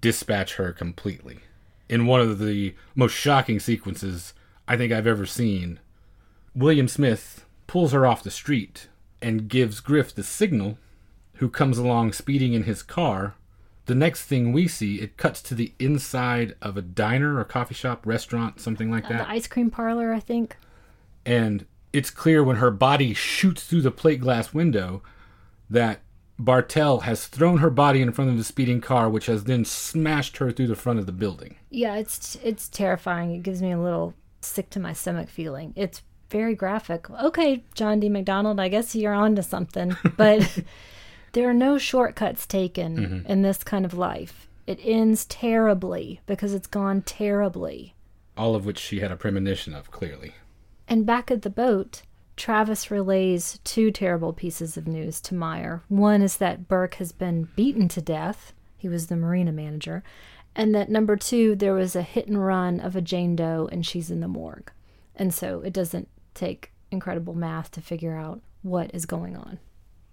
dispatch 0.00 0.54
her 0.54 0.72
completely. 0.72 1.40
In 1.88 2.06
one 2.06 2.20
of 2.20 2.38
the 2.38 2.74
most 2.94 3.12
shocking 3.12 3.60
sequences 3.60 4.34
I 4.66 4.76
think 4.76 4.92
I've 4.92 5.06
ever 5.06 5.26
seen, 5.26 5.78
William 6.54 6.88
Smith 6.88 7.44
pulls 7.66 7.92
her 7.92 8.06
off 8.06 8.22
the 8.22 8.30
street 8.30 8.88
and 9.20 9.48
gives 9.48 9.80
Griff 9.80 10.14
the 10.14 10.22
signal, 10.22 10.78
who 11.34 11.48
comes 11.48 11.78
along 11.78 12.12
speeding 12.12 12.52
in 12.52 12.64
his 12.64 12.82
car. 12.82 13.34
The 13.86 13.94
next 13.94 14.24
thing 14.24 14.52
we 14.52 14.68
see, 14.68 15.00
it 15.00 15.16
cuts 15.16 15.40
to 15.42 15.54
the 15.54 15.72
inside 15.78 16.54
of 16.60 16.76
a 16.76 16.82
diner 16.82 17.38
or 17.38 17.44
coffee 17.44 17.74
shop, 17.74 18.06
restaurant, 18.06 18.60
something 18.60 18.90
like 18.90 19.08
that 19.08 19.18
The 19.26 19.30
ice 19.30 19.46
cream 19.46 19.70
parlor, 19.70 20.12
I 20.12 20.20
think. 20.20 20.56
and 21.24 21.66
it's 21.90 22.10
clear 22.10 22.44
when 22.44 22.56
her 22.56 22.70
body 22.70 23.14
shoots 23.14 23.64
through 23.64 23.80
the 23.80 23.90
plate 23.90 24.20
glass 24.20 24.52
window 24.52 25.02
that 25.70 26.00
Bartell 26.38 27.00
has 27.00 27.26
thrown 27.26 27.58
her 27.58 27.70
body 27.70 28.00
in 28.00 28.12
front 28.12 28.30
of 28.30 28.36
the 28.36 28.44
speeding 28.44 28.80
car, 28.80 29.10
which 29.10 29.26
has 29.26 29.44
then 29.44 29.64
smashed 29.64 30.36
her 30.36 30.52
through 30.52 30.68
the 30.68 30.76
front 30.76 30.98
of 30.98 31.06
the 31.06 31.12
building. 31.12 31.56
Yeah, 31.70 31.96
it's 31.96 32.36
it's 32.42 32.68
terrifying. 32.68 33.34
It 33.34 33.42
gives 33.42 33.60
me 33.60 33.72
a 33.72 33.80
little 33.80 34.14
sick 34.40 34.70
to 34.70 34.80
my 34.80 34.92
stomach 34.92 35.28
feeling. 35.28 35.72
It's 35.74 36.02
very 36.30 36.54
graphic. 36.54 37.10
Okay, 37.10 37.64
John 37.74 38.00
D. 38.00 38.08
MacDonald, 38.08 38.60
I 38.60 38.68
guess 38.68 38.94
you're 38.94 39.14
on 39.14 39.34
to 39.36 39.42
something, 39.42 39.96
but 40.16 40.62
there 41.32 41.48
are 41.48 41.54
no 41.54 41.78
shortcuts 41.78 42.46
taken 42.46 42.96
mm-hmm. 42.96 43.26
in 43.26 43.42
this 43.42 43.64
kind 43.64 43.84
of 43.84 43.94
life. 43.94 44.48
It 44.66 44.78
ends 44.82 45.24
terribly 45.24 46.20
because 46.26 46.52
it's 46.52 46.66
gone 46.66 47.02
terribly. 47.02 47.94
All 48.36 48.54
of 48.54 48.66
which 48.66 48.78
she 48.78 49.00
had 49.00 49.10
a 49.10 49.16
premonition 49.16 49.74
of, 49.74 49.90
clearly. 49.90 50.34
And 50.86 51.06
back 51.06 51.30
at 51.30 51.42
the 51.42 51.50
boat, 51.50 52.02
Travis 52.38 52.90
relays 52.90 53.58
two 53.64 53.90
terrible 53.90 54.32
pieces 54.32 54.76
of 54.76 54.86
news 54.86 55.20
to 55.22 55.34
Meyer. 55.34 55.82
One 55.88 56.22
is 56.22 56.38
that 56.38 56.68
Burke 56.68 56.94
has 56.94 57.12
been 57.12 57.48
beaten 57.56 57.88
to 57.88 58.00
death. 58.00 58.52
He 58.76 58.88
was 58.88 59.08
the 59.08 59.16
marina 59.16 59.52
manager. 59.52 60.02
And 60.54 60.74
that 60.74 60.88
number 60.88 61.16
two, 61.16 61.54
there 61.54 61.74
was 61.74 61.94
a 61.94 62.02
hit 62.02 62.28
and 62.28 62.42
run 62.42 62.80
of 62.80 62.96
a 62.96 63.00
Jane 63.00 63.36
Doe 63.36 63.68
and 63.70 63.84
she's 63.84 64.10
in 64.10 64.20
the 64.20 64.28
morgue. 64.28 64.72
And 65.14 65.34
so 65.34 65.60
it 65.60 65.72
doesn't 65.72 66.08
take 66.34 66.72
incredible 66.90 67.34
math 67.34 67.70
to 67.72 67.80
figure 67.80 68.16
out 68.16 68.40
what 68.62 68.90
is 68.94 69.04
going 69.04 69.36
on. 69.36 69.58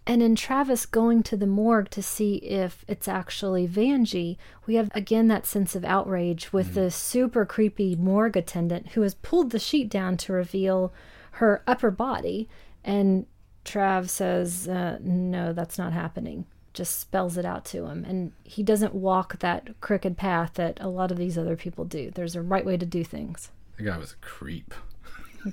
And 0.08 0.22
in 0.22 0.36
Travis 0.36 0.86
going 0.86 1.24
to 1.24 1.38
the 1.38 1.48
morgue 1.48 1.90
to 1.92 2.04
see 2.04 2.36
if 2.36 2.86
it's 2.88 3.08
actually 3.08 3.68
Vangie, 3.68 4.38
we 4.68 4.76
have 4.76 4.92
again 4.94 5.28
that 5.30 5.48
sense 5.48 5.76
of 5.76 5.84
outrage 5.84 6.54
with 6.54 6.68
mm-hmm. 6.68 6.82
the 6.82 6.92
super 6.92 7.46
creepy 7.46 7.96
morgue 7.96 8.38
attendant 8.38 8.90
who 8.90 9.02
has 9.02 9.16
pulled 9.16 9.50
the 9.50 9.60
sheet 9.60 9.90
down 9.90 10.16
to 10.18 10.34
reveal 10.34 10.94
her 11.36 11.64
upper 11.68 11.92
body. 11.92 12.48
And 12.84 13.26
Trav 13.64 14.10
says, 14.10 14.68
uh, 14.68 15.00
No, 15.02 15.54
that's 15.54 15.78
not 15.78 15.94
happening. 15.94 16.46
Just 16.74 17.00
spells 17.00 17.38
it 17.38 17.46
out 17.46 17.64
to 17.66 17.86
him. 17.86 18.04
And 18.06 18.32
he 18.44 18.62
doesn't 18.64 18.94
walk 18.94 19.40
that 19.40 19.80
crooked 19.82 20.18
path 20.18 20.56
that 20.56 20.78
a 20.82 20.90
lot 20.90 21.12
of 21.12 21.18
these 21.18 21.38
other 21.38 21.56
people 21.56 21.86
do. 21.86 22.12
There's 22.12 22.36
a 22.36 22.42
right 22.42 22.66
way 22.66 22.78
to 22.78 22.86
do 22.86 23.04
things. 23.04 23.50
The 23.78 23.84
guy 23.84 23.98
was 23.98 24.12
a 24.14 24.26
creep. 24.26 24.74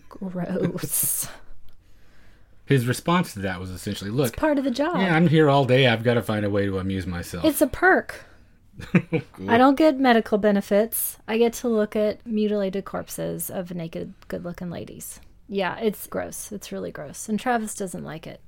Gross. 0.09 1.29
His 2.65 2.87
response 2.87 3.33
to 3.35 3.41
that 3.41 3.61
was 3.61 3.71
essentially, 3.71 4.11
"Look, 4.11 4.29
It's 4.29 4.37
part 4.39 4.57
of 4.57 4.65
the 4.65 4.71
job. 4.71 4.97
yeah, 4.97 5.15
I'm 5.15 5.27
here 5.29 5.51
all 5.51 5.65
day. 5.65 5.87
I've 5.89 6.05
got 6.05 6.15
to 6.15 6.23
find 6.23 6.45
a 6.45 6.51
way 6.51 6.65
to 6.65 6.79
amuse 6.79 7.07
myself." 7.07 7.45
It's 7.45 7.61
a 7.61 7.67
perk. 7.67 8.25
I 8.95 9.59
don't 9.59 9.75
get 9.77 9.99
medical 9.99 10.39
benefits. 10.39 11.19
I 11.29 11.37
get 11.37 11.53
to 11.55 11.69
look 11.69 11.95
at 11.97 12.25
mutilated 12.27 12.85
corpses 12.85 13.51
of 13.51 13.75
naked, 13.75 14.15
good 14.29 14.45
looking 14.45 14.71
ladies. 14.71 15.21
Yeah, 15.49 15.79
it's 15.79 16.07
gross. 16.07 16.53
It's 16.53 16.73
really 16.73 16.91
gross. 16.91 17.29
And 17.29 17.39
Travis 17.39 17.75
doesn't 17.75 18.05
like 18.05 18.27
it. 18.27 18.41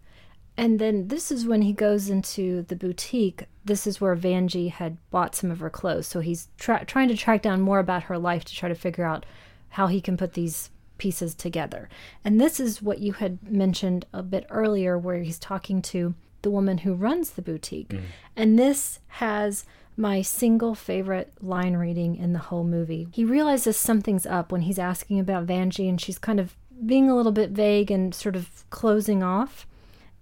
And 0.56 0.78
then 0.78 1.08
this 1.08 1.32
is 1.32 1.46
when 1.46 1.62
he 1.62 1.72
goes 1.72 2.08
into 2.08 2.62
the 2.62 2.76
boutique. 2.76 3.44
This 3.64 3.86
is 3.86 4.00
where 4.00 4.14
Vangie 4.14 4.70
had 4.70 4.98
bought 5.10 5.34
some 5.34 5.50
of 5.50 5.60
her 5.60 5.70
clothes. 5.70 6.06
So 6.06 6.20
he's 6.20 6.48
tra- 6.58 6.84
trying 6.84 7.08
to 7.08 7.16
track 7.16 7.42
down 7.42 7.60
more 7.60 7.80
about 7.80 8.04
her 8.04 8.18
life 8.18 8.44
to 8.44 8.54
try 8.54 8.68
to 8.68 8.74
figure 8.74 9.04
out 9.04 9.26
how 9.70 9.88
he 9.88 10.00
can 10.00 10.16
put 10.16 10.34
these 10.34 10.70
pieces 10.96 11.34
together. 11.34 11.88
And 12.24 12.40
this 12.40 12.60
is 12.60 12.80
what 12.80 13.00
you 13.00 13.14
had 13.14 13.50
mentioned 13.50 14.06
a 14.12 14.22
bit 14.22 14.46
earlier, 14.48 14.96
where 14.96 15.18
he's 15.18 15.40
talking 15.40 15.82
to 15.82 16.14
the 16.42 16.50
woman 16.50 16.78
who 16.78 16.94
runs 16.94 17.30
the 17.30 17.42
boutique. 17.42 17.88
Mm-hmm. 17.88 18.04
And 18.36 18.58
this 18.58 19.00
has 19.08 19.64
my 19.96 20.22
single 20.22 20.74
favorite 20.74 21.32
line 21.40 21.76
reading 21.76 22.16
in 22.16 22.32
the 22.32 22.38
whole 22.38 22.64
movie. 22.64 23.08
He 23.12 23.24
realizes 23.24 23.76
something's 23.76 24.26
up 24.26 24.52
when 24.52 24.62
he's 24.62 24.78
asking 24.78 25.18
about 25.18 25.46
Vangie, 25.46 25.88
and 25.88 26.00
she's 26.00 26.18
kind 26.18 26.38
of 26.38 26.56
being 26.84 27.08
a 27.08 27.16
little 27.16 27.32
bit 27.32 27.50
vague 27.50 27.90
and 27.90 28.14
sort 28.14 28.36
of 28.36 28.68
closing 28.70 29.22
off. 29.22 29.66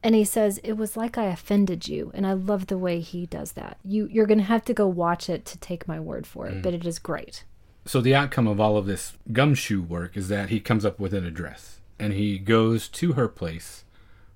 And 0.05 0.15
he 0.15 0.25
says, 0.25 0.59
"It 0.65 0.73
was 0.73 0.97
like 0.97 1.17
I 1.17 1.27
offended 1.27 1.87
you," 1.87 2.11
and 2.13 2.27
I 2.27 2.33
love 2.33 2.67
the 2.67 2.79
way 2.79 3.01
he 3.01 3.27
does 3.27 3.53
that. 3.53 3.79
You 3.85 4.09
you're 4.11 4.27
gonna 4.27 4.43
have 4.43 4.65
to 4.65 4.75
go 4.75 4.89
watch 4.89 5.31
it 5.31 5.45
to 5.47 5.59
take 5.59 5.87
my 5.87 6.01
word 6.01 6.27
for 6.27 6.47
it, 6.47 6.57
mm. 6.57 6.63
but 6.63 6.75
it 6.75 6.85
is 6.85 6.99
great. 6.99 7.45
So 7.85 8.01
the 8.01 8.15
outcome 8.15 8.47
of 8.47 8.61
all 8.61 8.77
of 8.77 8.87
this 8.87 9.15
gumshoe 9.33 9.83
work 9.83 10.17
is 10.17 10.29
that 10.29 10.51
he 10.51 10.61
comes 10.61 10.85
up 10.85 11.01
with 11.01 11.13
an 11.15 11.27
address 11.27 11.81
and 11.99 12.13
he 12.13 12.39
goes 12.39 12.89
to 12.89 13.13
her 13.13 13.29
place 13.29 13.85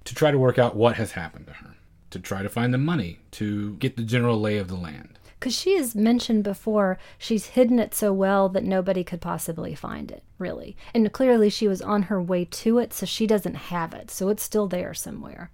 to 0.05 0.15
try 0.15 0.31
to 0.31 0.39
work 0.39 0.59
out 0.59 0.77
what 0.77 0.97
has 0.97 1.13
happened 1.13 1.47
to 1.47 1.53
her, 1.55 1.75
to 2.11 2.19
try 2.19 2.43
to 2.43 2.49
find 2.49 2.73
the 2.73 2.79
money, 2.79 3.19
to 3.33 3.75
get 3.75 3.97
the 3.97 4.03
general 4.03 4.41
lay 4.41 4.57
of 4.57 4.69
the 4.69 4.77
land. 4.77 5.19
Because 5.39 5.55
she 5.55 5.77
has 5.77 5.95
mentioned 5.95 6.45
before, 6.45 6.99
she's 7.19 7.47
hidden 7.47 7.79
it 7.79 7.95
so 7.95 8.13
well 8.13 8.49
that 8.49 8.65
nobody 8.65 9.05
could 9.05 9.21
possibly 9.21 9.75
find 9.75 10.11
it, 10.11 10.23
really. 10.39 10.77
And 10.95 11.13
clearly, 11.13 11.51
she 11.51 11.69
was 11.69 11.83
on 11.83 12.05
her 12.05 12.21
way 12.21 12.47
to 12.47 12.79
it, 12.79 12.95
so 12.95 13.05
she 13.07 13.27
doesn't 13.27 13.55
have 13.55 13.93
it. 13.93 14.11
So 14.11 14.29
it's 14.29 14.43
still 14.43 14.67
there 14.67 14.95
somewhere. 14.95 15.51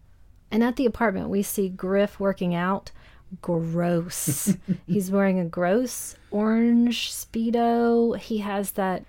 And 0.51 0.63
at 0.63 0.77
the 0.77 0.87
apartment, 0.87 1.31
we 1.31 1.43
see 1.43 1.69
Griff 1.69 2.21
working 2.21 2.55
out. 2.55 2.93
Gross. 3.41 4.57
He's 4.87 5.11
wearing 5.11 5.41
a 5.41 5.47
gross 5.47 6.17
orange 6.31 7.11
Speedo. 7.11 8.17
He 8.19 8.39
has 8.39 8.73
that 8.73 9.05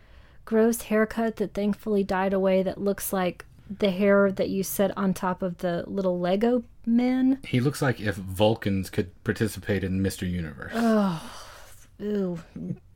gross 0.46 0.84
haircut 0.84 1.36
that 1.38 1.54
thankfully 1.54 2.04
died 2.04 2.34
away 2.34 2.64
that 2.64 2.82
looks 2.82 3.14
like 3.14 3.46
the 3.70 3.92
hair 3.92 4.32
that 4.32 4.50
you 4.50 4.64
set 4.64 4.98
on 4.98 5.14
top 5.14 5.42
of 5.42 5.58
the 5.58 5.84
little 5.88 6.20
Lego 6.20 6.64
men. 6.86 7.40
He 7.48 7.60
looks 7.60 7.82
like 7.82 8.00
if 8.00 8.16
Vulcans 8.16 8.90
could 8.90 9.12
participate 9.24 9.84
in 9.84 10.02
Mr. 10.02 10.30
Universe. 10.30 10.72
Oh, 10.76 11.32
Ooh, 12.02 12.40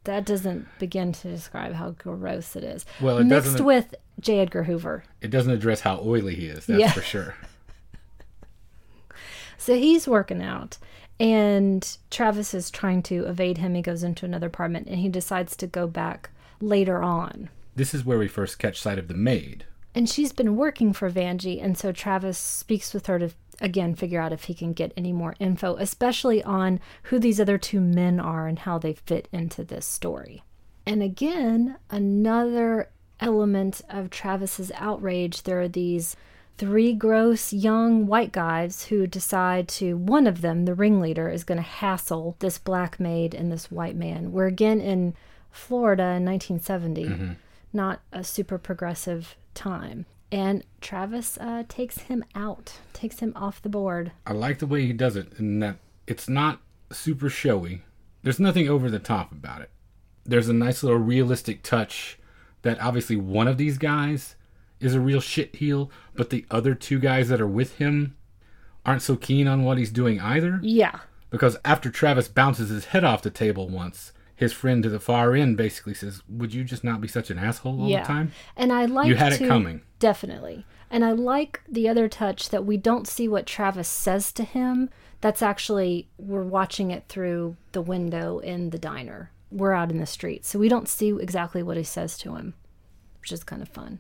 that 0.04 0.26
doesn't 0.26 0.68
begin 0.80 1.12
to 1.14 1.30
describe 1.30 1.74
how 1.74 1.92
gross 1.92 2.56
it 2.56 2.64
is. 2.64 2.86
Well, 3.00 3.20
it 3.20 3.26
Mixed 3.26 3.62
with 3.62 3.94
J. 4.20 4.40
Edgar 4.40 4.64
Hoover. 4.64 5.04
It 5.22 5.30
doesn't 5.30 5.52
address 5.52 5.82
how 5.82 6.00
oily 6.04 6.36
he 6.36 6.48
is, 6.48 6.66
that's 6.66 6.80
Yeah. 6.80 6.92
for 6.92 7.02
sure. 7.02 7.36
So 9.60 9.76
he's 9.76 10.08
working 10.08 10.42
out, 10.44 10.78
and 11.20 11.98
Travis 12.12 12.54
is 12.54 12.70
trying 12.70 13.02
to 13.04 13.26
evade 13.26 13.58
him. 13.58 13.74
He 13.74 13.82
goes 13.82 14.04
into 14.04 14.24
another 14.24 14.48
apartment, 14.48 14.88
and 14.88 14.98
he 15.00 15.10
decides 15.10 15.56
to 15.58 15.68
go 15.68 15.88
back 15.88 16.30
later 16.62 17.02
on. 17.02 17.50
This 17.76 17.94
is 17.94 18.06
where 18.06 18.20
we 18.20 18.28
first 18.28 18.60
catch 18.60 18.80
sight 18.80 19.00
of 19.00 19.08
the 19.08 19.14
maid. 19.16 19.66
And 19.96 20.08
she's 20.08 20.32
been 20.32 20.56
working 20.56 20.94
for 20.94 21.10
Vangie, 21.10 21.62
and 21.62 21.78
so 21.78 21.92
Travis 21.92 22.38
speaks 22.38 22.94
with 22.94 23.08
her 23.08 23.18
to 23.20 23.32
again 23.62 23.96
figure 23.96 24.22
out 24.22 24.34
if 24.34 24.46
he 24.46 24.54
can 24.54 24.74
get 24.74 24.94
any 24.96 25.12
more 25.12 25.36
info, 25.40 25.76
especially 25.76 26.44
on 26.44 26.80
who 27.04 27.20
these 27.20 27.40
other 27.40 27.58
two 27.58 27.82
men 27.82 28.20
are 28.20 28.48
and 28.48 28.60
how 28.60 28.78
they 28.78 28.94
fit 28.94 29.28
into 29.32 29.64
this 29.64 29.86
story. 29.86 30.44
And 30.86 31.04
again, 31.04 31.78
another 31.90 32.90
element 33.20 33.82
of 33.90 34.10
Travis's 34.10 34.72
outrage 34.76 35.44
there 35.44 35.62
are 35.62 35.68
these 35.68 36.16
three 36.58 36.94
gross 36.94 37.54
young 37.54 38.08
white 38.08 38.32
guys 38.32 38.86
who 38.86 39.06
decide 39.06 39.68
to 39.68 39.96
one 39.96 40.26
of 40.26 40.42
them 40.42 40.66
the 40.66 40.74
ringleader 40.74 41.30
is 41.30 41.44
going 41.44 41.58
to 41.58 41.62
hassle 41.62 42.36
this 42.40 42.58
black 42.58 43.00
maid 43.00 43.34
and 43.34 43.52
this 43.52 43.72
white 43.72 43.96
man. 43.96 44.32
We're 44.32 44.48
again 44.48 44.82
in 44.82 45.14
florida 45.58 46.04
in 46.04 46.26
1970 46.26 47.06
mm-hmm. 47.06 47.32
not 47.74 48.02
a 48.12 48.24
super 48.24 48.58
progressive 48.58 49.36
time 49.54 50.06
and 50.32 50.64
travis 50.82 51.38
uh, 51.40 51.64
takes 51.70 52.00
him 52.00 52.24
out 52.36 52.80
takes 52.94 53.20
him 53.20 53.32
off 53.36 53.62
the 53.62 53.70
board 53.70 54.12
I 54.26 54.34
like 54.34 54.60
the 54.60 54.68
way 54.68 54.86
he 54.86 54.94
does 54.94 55.16
it 55.16 55.34
in 55.40 55.60
that 55.60 55.78
it's 56.08 56.30
not 56.30 56.62
super 56.92 57.30
showy. 57.30 57.84
There's 58.24 58.40
nothing 58.40 58.68
over 58.70 58.90
the 58.90 59.00
top 59.00 59.32
about 59.32 59.62
it. 59.62 59.70
There's 60.26 60.50
a 60.50 60.54
nice 60.54 60.84
little 60.84 61.00
realistic 61.00 61.64
touch 61.64 62.18
that 62.62 62.82
obviously 62.82 63.16
one 63.16 63.48
of 63.48 63.58
these 63.58 63.78
guys 63.78 64.36
is 64.80 64.94
a 64.96 65.00
real 65.00 65.22
shit 65.22 65.56
heel, 65.56 65.92
but 66.16 66.30
the 66.30 66.46
other 66.50 66.76
two 66.76 67.00
guys 67.00 67.30
that 67.30 67.42
are 67.42 67.48
with 67.48 67.78
him 67.78 68.16
aren't 68.86 69.02
so 69.02 69.16
keen 69.16 69.48
on 69.48 69.64
what 69.64 69.78
he's 69.78 69.92
doing 69.92 70.20
either. 70.20 70.60
yeah 70.62 71.00
Because 71.30 71.58
after 71.66 71.90
Travis 71.90 72.28
bounces 72.28 72.70
his 72.70 72.86
head 72.86 73.04
off 73.04 73.22
the 73.22 73.30
table 73.30 73.68
once, 73.68 74.14
his 74.38 74.54
friend 74.54 74.82
to 74.84 74.90
the 74.90 75.00
far 75.02 75.34
end 75.36 75.58
basically 75.58 75.94
says, 75.94 76.22
Would 76.30 76.54
you 76.54 76.64
just 76.64 76.84
not 76.86 77.02
be 77.02 77.08
such 77.10 77.30
an 77.30 77.38
asshole 77.38 77.82
all 77.82 77.90
yeah 77.90 78.02
the 78.04 78.08
time? 78.08 78.32
and 78.56 78.72
i 78.72 78.86
like 78.86 79.08
You 79.08 79.16
had 79.16 79.34
it 79.34 79.46
coming. 79.46 79.82
definitely 80.00 80.66
and 80.90 81.04
i 81.04 81.12
like 81.12 81.62
the 81.68 81.90
other 81.90 82.08
touch 82.08 82.50
that 82.50 82.66
we 82.66 82.78
don't 82.78 83.08
see 83.08 83.28
what 83.28 83.46
travis 83.46 83.90
says 83.90 84.32
to 84.34 84.44
him 84.46 84.90
that's 85.20 85.42
actually 85.42 86.08
we're 86.18 86.44
watching 86.44 86.92
it 86.92 87.04
through 87.10 87.58
the 87.74 87.82
window 87.82 88.40
in 88.40 88.70
the 88.70 88.78
diner 88.80 89.32
we're 89.52 89.74
out 89.74 89.90
in 89.92 89.98
the 89.98 90.06
street 90.06 90.46
so 90.46 90.58
we 90.60 90.70
don't 90.70 90.88
see 90.88 91.10
exactly 91.20 91.62
what 91.64 91.76
he 91.78 91.84
says 91.84 92.18
to 92.18 92.36
him 92.36 92.54
which 93.22 93.32
is 93.32 93.44
kind 93.44 93.62
of 93.62 93.68
fun 93.68 94.00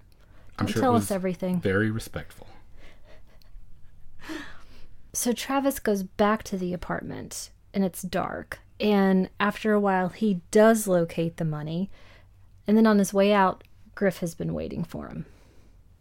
I'm 0.59 0.67
sure 0.67 0.81
tell 0.81 0.95
us 0.95 1.11
everything 1.11 1.59
very 1.61 1.91
respectful. 1.91 2.47
So 5.13 5.31
Travis 5.33 5.79
goes 5.79 6.03
back 6.03 6.43
to 6.43 6.57
the 6.57 6.73
apartment 6.73 7.49
and 7.73 7.83
it's 7.83 8.01
dark. 8.01 8.59
And 8.79 9.29
after 9.39 9.73
a 9.73 9.79
while, 9.79 10.09
he 10.09 10.41
does 10.51 10.87
locate 10.87 11.37
the 11.37 11.45
money. 11.45 11.89
And 12.67 12.77
then 12.77 12.85
on 12.87 12.99
his 12.99 13.13
way 13.13 13.33
out, 13.33 13.63
Griff 13.95 14.19
has 14.19 14.35
been 14.35 14.53
waiting 14.53 14.83
for 14.83 15.07
him. 15.07 15.25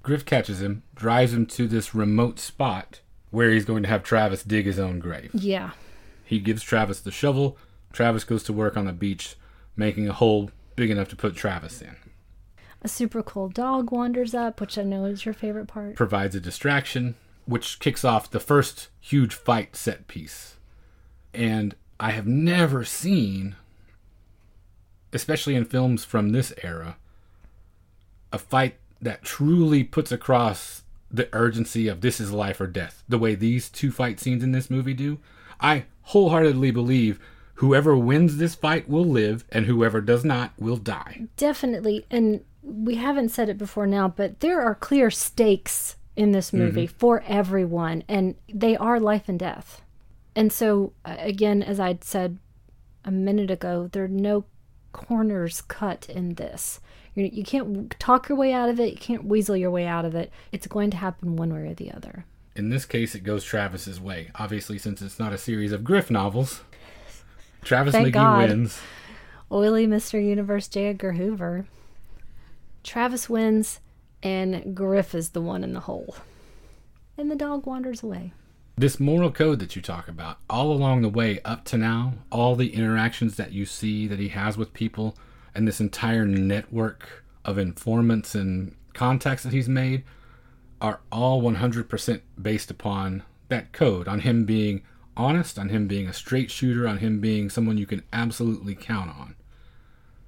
Griff 0.02 0.24
catches 0.24 0.60
him, 0.60 0.82
drives 0.94 1.32
him 1.32 1.46
to 1.46 1.66
this 1.66 1.94
remote 1.94 2.38
spot 2.38 3.00
where 3.30 3.50
he's 3.50 3.64
going 3.64 3.82
to 3.82 3.88
have 3.88 4.02
Travis 4.02 4.42
dig 4.42 4.66
his 4.66 4.78
own 4.78 4.98
grave. 4.98 5.30
Yeah. 5.32 5.70
He 6.24 6.38
gives 6.38 6.62
Travis 6.62 7.00
the 7.00 7.10
shovel. 7.10 7.56
Travis 7.92 8.24
goes 8.24 8.42
to 8.44 8.52
work 8.52 8.76
on 8.76 8.84
the 8.84 8.92
beach, 8.92 9.36
making 9.76 10.08
a 10.08 10.12
hole 10.12 10.50
big 10.74 10.90
enough 10.90 11.08
to 11.08 11.16
put 11.16 11.34
Travis 11.34 11.80
in. 11.80 11.96
A 12.82 12.88
super 12.88 13.22
cool 13.22 13.48
dog 13.48 13.90
wanders 13.90 14.34
up, 14.34 14.60
which 14.60 14.78
I 14.78 14.82
know 14.82 15.06
is 15.06 15.24
your 15.24 15.34
favorite 15.34 15.66
part. 15.66 15.96
Provides 15.96 16.34
a 16.34 16.40
distraction, 16.40 17.16
which 17.46 17.80
kicks 17.80 18.04
off 18.04 18.30
the 18.30 18.40
first 18.40 18.88
huge 19.00 19.34
fight 19.34 19.74
set 19.74 20.06
piece. 20.06 20.56
And 21.34 21.74
I 21.98 22.10
have 22.10 22.26
never 22.26 22.84
seen, 22.84 23.56
especially 25.12 25.54
in 25.54 25.64
films 25.64 26.04
from 26.04 26.30
this 26.30 26.52
era, 26.62 26.96
a 28.32 28.38
fight 28.38 28.76
that 29.00 29.22
truly 29.22 29.84
puts 29.84 30.12
across 30.12 30.82
the 31.10 31.28
urgency 31.32 31.88
of 31.88 32.00
this 32.00 32.20
is 32.20 32.32
life 32.32 32.60
or 32.60 32.66
death, 32.66 33.02
the 33.08 33.18
way 33.18 33.34
these 33.34 33.68
two 33.68 33.90
fight 33.90 34.20
scenes 34.20 34.42
in 34.42 34.52
this 34.52 34.70
movie 34.70 34.94
do. 34.94 35.18
I 35.60 35.84
wholeheartedly 36.02 36.70
believe 36.70 37.18
whoever 37.54 37.96
wins 37.96 38.36
this 38.36 38.54
fight 38.54 38.88
will 38.88 39.04
live 39.04 39.44
and 39.50 39.66
whoever 39.66 40.00
does 40.00 40.24
not 40.24 40.52
will 40.58 40.76
die. 40.76 41.26
Definitely. 41.36 42.04
And 42.10 42.44
we 42.62 42.96
haven't 42.96 43.30
said 43.30 43.48
it 43.48 43.58
before 43.58 43.86
now, 43.86 44.08
but 44.08 44.40
there 44.40 44.60
are 44.60 44.74
clear 44.74 45.10
stakes 45.10 45.96
in 46.16 46.32
this 46.32 46.48
mm-hmm. 46.48 46.58
movie 46.58 46.86
for 46.86 47.22
everyone, 47.26 48.02
and 48.08 48.34
they 48.52 48.76
are 48.76 48.98
life 48.98 49.28
and 49.28 49.38
death. 49.38 49.82
And 50.36 50.52
so, 50.52 50.92
uh, 51.04 51.16
again, 51.18 51.62
as 51.62 51.80
I'd 51.80 52.04
said 52.04 52.38
a 53.04 53.10
minute 53.10 53.50
ago, 53.50 53.88
there 53.90 54.04
are 54.04 54.08
no 54.08 54.44
corners 54.92 55.62
cut 55.62 56.08
in 56.10 56.34
this. 56.34 56.78
You, 57.14 57.30
you 57.32 57.42
can't 57.42 57.98
talk 57.98 58.28
your 58.28 58.36
way 58.36 58.52
out 58.52 58.68
of 58.68 58.78
it, 58.78 58.92
you 58.92 58.98
can't 58.98 59.24
weasel 59.24 59.56
your 59.56 59.70
way 59.70 59.86
out 59.86 60.04
of 60.04 60.14
it. 60.14 60.30
It's 60.52 60.66
going 60.66 60.90
to 60.90 60.98
happen 60.98 61.36
one 61.36 61.52
way 61.54 61.70
or 61.70 61.74
the 61.74 61.90
other. 61.90 62.26
In 62.54 62.68
this 62.68 62.84
case, 62.84 63.14
it 63.14 63.20
goes 63.24 63.44
Travis's 63.44 64.00
way. 64.00 64.30
Obviously, 64.34 64.78
since 64.78 65.00
it's 65.00 65.18
not 65.18 65.32
a 65.32 65.38
series 65.38 65.72
of 65.72 65.84
Griff 65.84 66.10
novels, 66.10 66.62
Travis 67.62 67.92
Thank 67.92 68.08
McGee 68.08 68.12
God. 68.12 68.48
wins. 68.48 68.80
Oily 69.50 69.86
Mr. 69.86 70.22
Universe 70.22 70.68
J. 70.68 70.88
Edgar 70.88 71.12
Hoover. 71.12 71.66
Travis 72.82 73.28
wins, 73.28 73.80
and 74.22 74.74
Griff 74.76 75.14
is 75.14 75.30
the 75.30 75.40
one 75.40 75.64
in 75.64 75.72
the 75.72 75.80
hole. 75.80 76.16
And 77.16 77.30
the 77.30 77.36
dog 77.36 77.66
wanders 77.66 78.02
away. 78.02 78.32
This 78.78 79.00
moral 79.00 79.30
code 79.32 79.58
that 79.60 79.74
you 79.74 79.80
talk 79.80 80.06
about, 80.06 80.36
all 80.50 80.70
along 80.70 81.00
the 81.00 81.08
way 81.08 81.40
up 81.46 81.64
to 81.66 81.78
now, 81.78 82.12
all 82.30 82.54
the 82.54 82.74
interactions 82.74 83.36
that 83.36 83.52
you 83.52 83.64
see 83.64 84.06
that 84.06 84.18
he 84.18 84.28
has 84.28 84.58
with 84.58 84.74
people, 84.74 85.16
and 85.54 85.66
this 85.66 85.80
entire 85.80 86.26
network 86.26 87.24
of 87.42 87.56
informants 87.56 88.34
and 88.34 88.76
contacts 88.92 89.44
that 89.44 89.54
he's 89.54 89.68
made, 89.68 90.04
are 90.78 91.00
all 91.10 91.40
100% 91.40 92.20
based 92.42 92.70
upon 92.70 93.22
that 93.48 93.72
code, 93.72 94.08
on 94.08 94.20
him 94.20 94.44
being 94.44 94.82
honest, 95.16 95.58
on 95.58 95.70
him 95.70 95.88
being 95.88 96.06
a 96.06 96.12
straight 96.12 96.50
shooter, 96.50 96.86
on 96.86 96.98
him 96.98 97.18
being 97.18 97.48
someone 97.48 97.78
you 97.78 97.86
can 97.86 98.02
absolutely 98.12 98.74
count 98.74 99.08
on. 99.08 99.36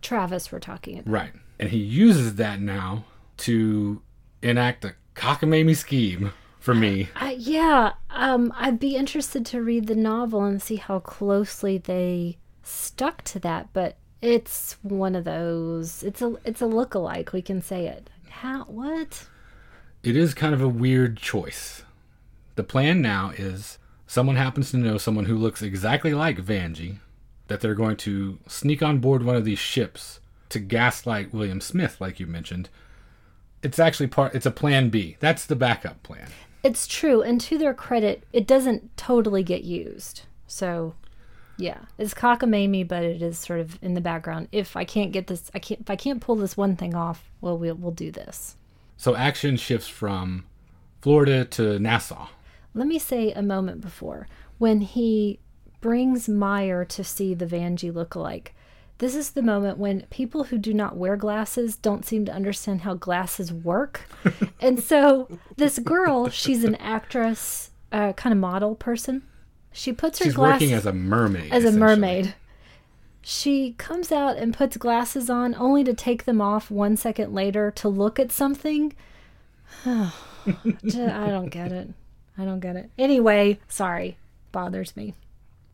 Travis, 0.01 0.51
we're 0.51 0.59
talking 0.59 1.01
about. 1.01 1.13
Right. 1.13 1.33
And 1.59 1.69
he 1.69 1.77
uses 1.77 2.37
that 2.37 2.63
now 2.63 3.05
to 3.39 4.01
enact 4.41 4.87
a 4.87 4.95
cockamamie 5.15 5.77
scheme 5.77 6.33
for 6.69 6.75
me. 6.75 7.09
Uh, 7.17 7.33
yeah, 7.35 7.95
um, 8.11 8.53
I'd 8.55 8.79
be 8.79 8.95
interested 8.95 9.47
to 9.47 9.63
read 9.63 9.87
the 9.87 9.95
novel 9.95 10.45
and 10.45 10.61
see 10.61 10.77
how 10.77 10.99
closely 10.99 11.79
they 11.79 12.37
stuck 12.63 13.25
to 13.25 13.39
that. 13.39 13.69
But 13.73 13.97
it's 14.21 14.77
one 14.83 15.15
of 15.15 15.25
those. 15.25 16.03
It's 16.03 16.21
a 16.21 16.37
it's 16.45 16.61
a 16.61 16.67
look-alike. 16.67 17.33
We 17.33 17.41
can 17.41 17.63
say 17.63 17.87
it. 17.87 18.11
How? 18.29 18.65
What? 18.65 19.27
It 20.03 20.15
is 20.15 20.35
kind 20.35 20.53
of 20.53 20.61
a 20.61 20.69
weird 20.69 21.17
choice. 21.17 21.85
The 22.57 22.65
plan 22.65 23.01
now 23.01 23.33
is 23.35 23.79
someone 24.07 24.37
happens 24.37 24.71
to 24.73 24.77
know 24.77 24.99
someone 24.99 25.25
who 25.25 25.39
looks 25.39 25.63
exactly 25.63 26.13
like 26.13 26.37
Vangie, 26.37 26.99
that 27.47 27.63
they're 27.63 27.75
going 27.75 27.97
to 27.97 28.41
sneak 28.47 28.83
on 28.83 28.99
board 28.99 29.23
one 29.23 29.37
of 29.37 29.47
these 29.47 29.59
ships 29.59 30.21
to 30.51 30.59
gaslight 30.59 31.33
William 31.33 31.63
Smith, 31.63 31.99
like 31.99 32.21
you 32.21 32.27
mentioned. 32.27 32.69
It's 33.63 33.79
actually 33.79 34.09
part. 34.09 34.35
It's 34.35 34.45
a 34.45 34.51
plan 34.51 34.91
B. 34.91 35.17
That's 35.19 35.47
the 35.47 35.57
backup 35.57 36.03
plan. 36.03 36.29
It's 36.63 36.87
true, 36.87 37.23
and 37.23 37.41
to 37.43 37.57
their 37.57 37.75
credit, 37.75 38.25
it 38.33 38.47
doesn't 38.47 38.97
totally 38.97 39.43
get 39.43 39.65
used. 39.65 40.23
So, 40.47 40.95
yeah, 41.57 41.79
it's 41.99 42.15
cockamamie, 42.15 42.87
but 42.87 43.05
it 43.05 43.23
is 43.23 43.39
sort 43.39 43.61
of 43.61 43.79
in 43.83 43.95
the 43.95 44.01
background. 44.01 44.49
If 44.51 44.77
I 44.77 44.85
can't 44.85 45.13
get 45.13 45.29
this, 45.29 45.51
I 45.55 45.59
can't. 45.59 45.81
If 45.81 45.91
I 45.91 45.97
can't 45.97 46.21
pull 46.21 46.37
this 46.37 46.57
one 46.57 46.77
thing 46.77 46.95
off, 46.95 47.31
well, 47.41 47.57
we'll 47.57 47.75
we'll 47.75 47.93
do 47.93 48.11
this. 48.11 48.57
So 48.97 49.15
action 49.15 49.57
shifts 49.57 49.87
from 49.87 50.45
Florida 51.01 51.45
to 51.45 51.79
Nassau. 51.79 52.29
Let 52.75 52.89
me 52.89 52.99
say 52.99 53.33
a 53.33 53.43
moment 53.43 53.81
before 53.81 54.27
when 54.59 54.81
he 54.81 55.39
brings 55.81 56.29
Meyer 56.29 56.85
to 56.85 57.05
see 57.05 57.35
the 57.35 57.47
Vangie 57.47 57.95
look-alike. 57.95 58.55
This 58.99 59.15
is 59.15 59.31
the 59.31 59.43
moment 59.43 59.79
when 59.79 60.03
people 60.11 60.45
who 60.45 60.59
do 60.59 60.75
not 60.75 60.97
wear 60.97 61.17
glasses 61.17 61.77
don't 61.77 62.05
seem 62.05 62.25
to 62.25 62.33
understand 62.33 62.81
how 62.81 62.95
glasses 62.95 63.53
work. 63.53 64.03
and 64.61 64.81
so 64.81 65.29
this 65.57 65.79
girl, 65.79 66.29
she's 66.29 66.65
an 66.65 66.75
actress, 66.77 67.71
uh, 67.93 68.13
kind 68.15 68.33
of 68.33 68.39
model 68.41 68.75
person. 68.75 69.23
She 69.73 69.93
puts 69.93 70.19
her 70.19 70.25
She's 70.25 70.35
glasses 70.35 70.63
working 70.63 70.75
as 70.75 70.87
a 70.87 70.93
mermaid. 70.93 71.53
as 71.53 71.65
a 71.65 71.71
mermaid. 71.71 72.35
She 73.23 73.75
comes 73.79 74.11
out 74.11 74.37
and 74.37 74.53
puts 74.53 74.77
glasses 74.77 75.31
on 75.31 75.55
only 75.55 75.85
to 75.85 75.95
take 75.95 76.25
them 76.25 76.41
off 76.41 76.71
one 76.71 76.97
second 76.97 77.33
later 77.33 77.71
to 77.73 77.89
look 77.89 78.19
at 78.19 78.33
something. 78.33 78.95
I 79.87 80.11
don't 80.83 81.51
get 81.51 81.71
it. 81.71 81.91
I 82.37 82.45
don't 82.45 82.61
get 82.61 82.75
it. 82.75 82.91
Anyway, 82.99 83.61
sorry. 83.69 84.17
Bothers 84.51 84.97
me. 84.97 85.15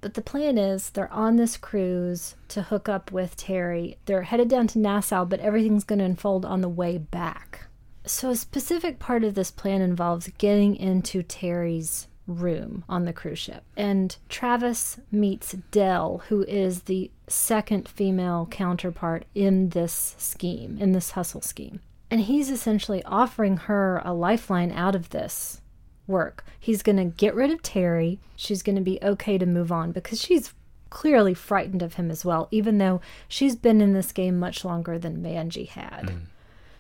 But 0.05 0.13
the 0.13 0.21
plan 0.21 0.59
is 0.59 0.91
they're 0.91 1.11
on 1.11 1.37
this 1.37 1.57
cruise 1.57 2.35
to 2.49 2.65
hook 2.65 2.91
up 2.91 3.11
with 3.11 3.39
Terry. 3.39 3.97
They're 4.05 4.25
headed 4.25 4.49
down 4.49 4.67
to 4.67 4.79
Nassau, 4.79 5.25
but 5.25 5.41
everything's 5.41 5.83
going 5.83 6.01
to 6.01 6.05
unfold 6.05 6.45
on 6.45 6.61
the 6.61 6.69
way 6.69 6.99
back. 6.99 7.69
So, 8.05 8.29
a 8.29 8.37
specific 8.37 8.99
part 8.99 9.25
of 9.25 9.35
this 9.35 9.51
plan 9.51 9.81
involves 9.81 10.29
getting 10.37 10.77
into 10.77 11.23
Terry's 11.23 12.07
room 12.27 12.85
on 12.87 13.07
the 13.07 13.15
cruise 13.15 13.39
ship. 13.39 13.65
And 13.79 14.15
Travis 14.29 15.01
meets 15.11 15.53
Dell, 15.71 16.23
who 16.29 16.43
is 16.43 16.83
the 16.83 17.11
second 17.27 17.89
female 17.89 18.47
counterpart 18.51 19.25
in 19.35 19.71
this 19.71 20.17
scheme, 20.19 20.77
in 20.79 20.93
this 20.93 21.13
hustle 21.13 21.41
scheme. 21.41 21.81
And 22.11 22.21
he's 22.21 22.51
essentially 22.51 23.03
offering 23.05 23.57
her 23.57 24.03
a 24.05 24.13
lifeline 24.13 24.71
out 24.71 24.95
of 24.95 25.09
this 25.09 25.63
work. 26.07 26.45
He's 26.59 26.83
going 26.83 26.97
to 26.97 27.05
get 27.05 27.35
rid 27.35 27.51
of 27.51 27.63
Terry. 27.63 28.19
She's 28.37 28.63
going 28.63 28.77
to 28.77 28.83
be 28.83 28.99
okay 29.03 29.39
to 29.39 29.47
move 29.47 29.73
on 29.73 29.93
because 29.93 30.21
she's 30.21 30.53
clearly 30.91 31.35
frightened 31.35 31.83
of 31.83 31.95
him 31.95 32.11
as 32.11 32.25
well, 32.25 32.49
even 32.51 32.79
though 32.79 33.01
she's 33.29 33.57
been 33.57 33.81
in 33.81 33.93
this 33.93 34.13
game 34.13 34.39
much 34.39 34.65
longer 34.65 34.99
than 34.99 35.23
Vangie 35.23 35.69
had. 35.69 36.05
Mm-hmm. 36.07 36.19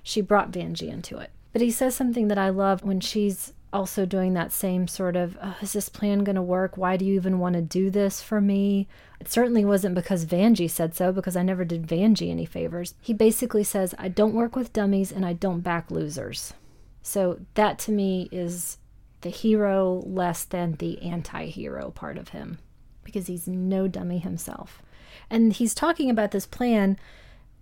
She 0.02 0.20
brought 0.20 0.52
Vangie 0.52 0.92
into 0.92 1.18
it. 1.18 1.30
But 1.52 1.62
he 1.62 1.70
says 1.70 1.94
something 1.94 2.28
that 2.28 2.38
I 2.38 2.50
love 2.50 2.82
when 2.82 3.00
she's 3.00 3.52
also 3.72 4.06
doing 4.06 4.34
that 4.34 4.52
same 4.52 4.86
sort 4.86 5.16
of, 5.16 5.36
oh, 5.42 5.56
is 5.60 5.72
this 5.72 5.88
plan 5.88 6.22
going 6.22 6.36
to 6.36 6.42
work? 6.42 6.76
Why 6.76 6.96
do 6.96 7.04
you 7.04 7.14
even 7.14 7.40
want 7.40 7.56
to 7.56 7.62
do 7.62 7.90
this 7.90 8.22
for 8.22 8.40
me? 8.40 8.86
It 9.18 9.28
certainly 9.28 9.64
wasn't 9.64 9.96
because 9.96 10.26
Vangie 10.26 10.70
said 10.70 10.94
so, 10.94 11.10
because 11.10 11.36
I 11.36 11.42
never 11.42 11.64
did 11.64 11.86
Vangie 11.86 12.30
any 12.30 12.46
favors. 12.46 12.94
He 13.00 13.12
basically 13.12 13.64
says, 13.64 13.94
I 13.98 14.08
don't 14.08 14.34
work 14.34 14.54
with 14.54 14.72
dummies 14.72 15.10
and 15.10 15.26
I 15.26 15.32
don't 15.32 15.60
back 15.60 15.90
losers. 15.90 16.54
So 17.02 17.40
that 17.54 17.78
to 17.80 17.92
me 17.92 18.28
is 18.30 18.78
the 19.24 19.30
hero 19.30 20.02
less 20.06 20.44
than 20.44 20.74
the 20.74 21.00
anti 21.02 21.46
hero 21.46 21.90
part 21.90 22.18
of 22.18 22.28
him 22.28 22.58
because 23.02 23.26
he's 23.26 23.48
no 23.48 23.88
dummy 23.88 24.18
himself. 24.18 24.82
And 25.30 25.52
he's 25.52 25.74
talking 25.74 26.10
about 26.10 26.30
this 26.30 26.46
plan 26.46 26.98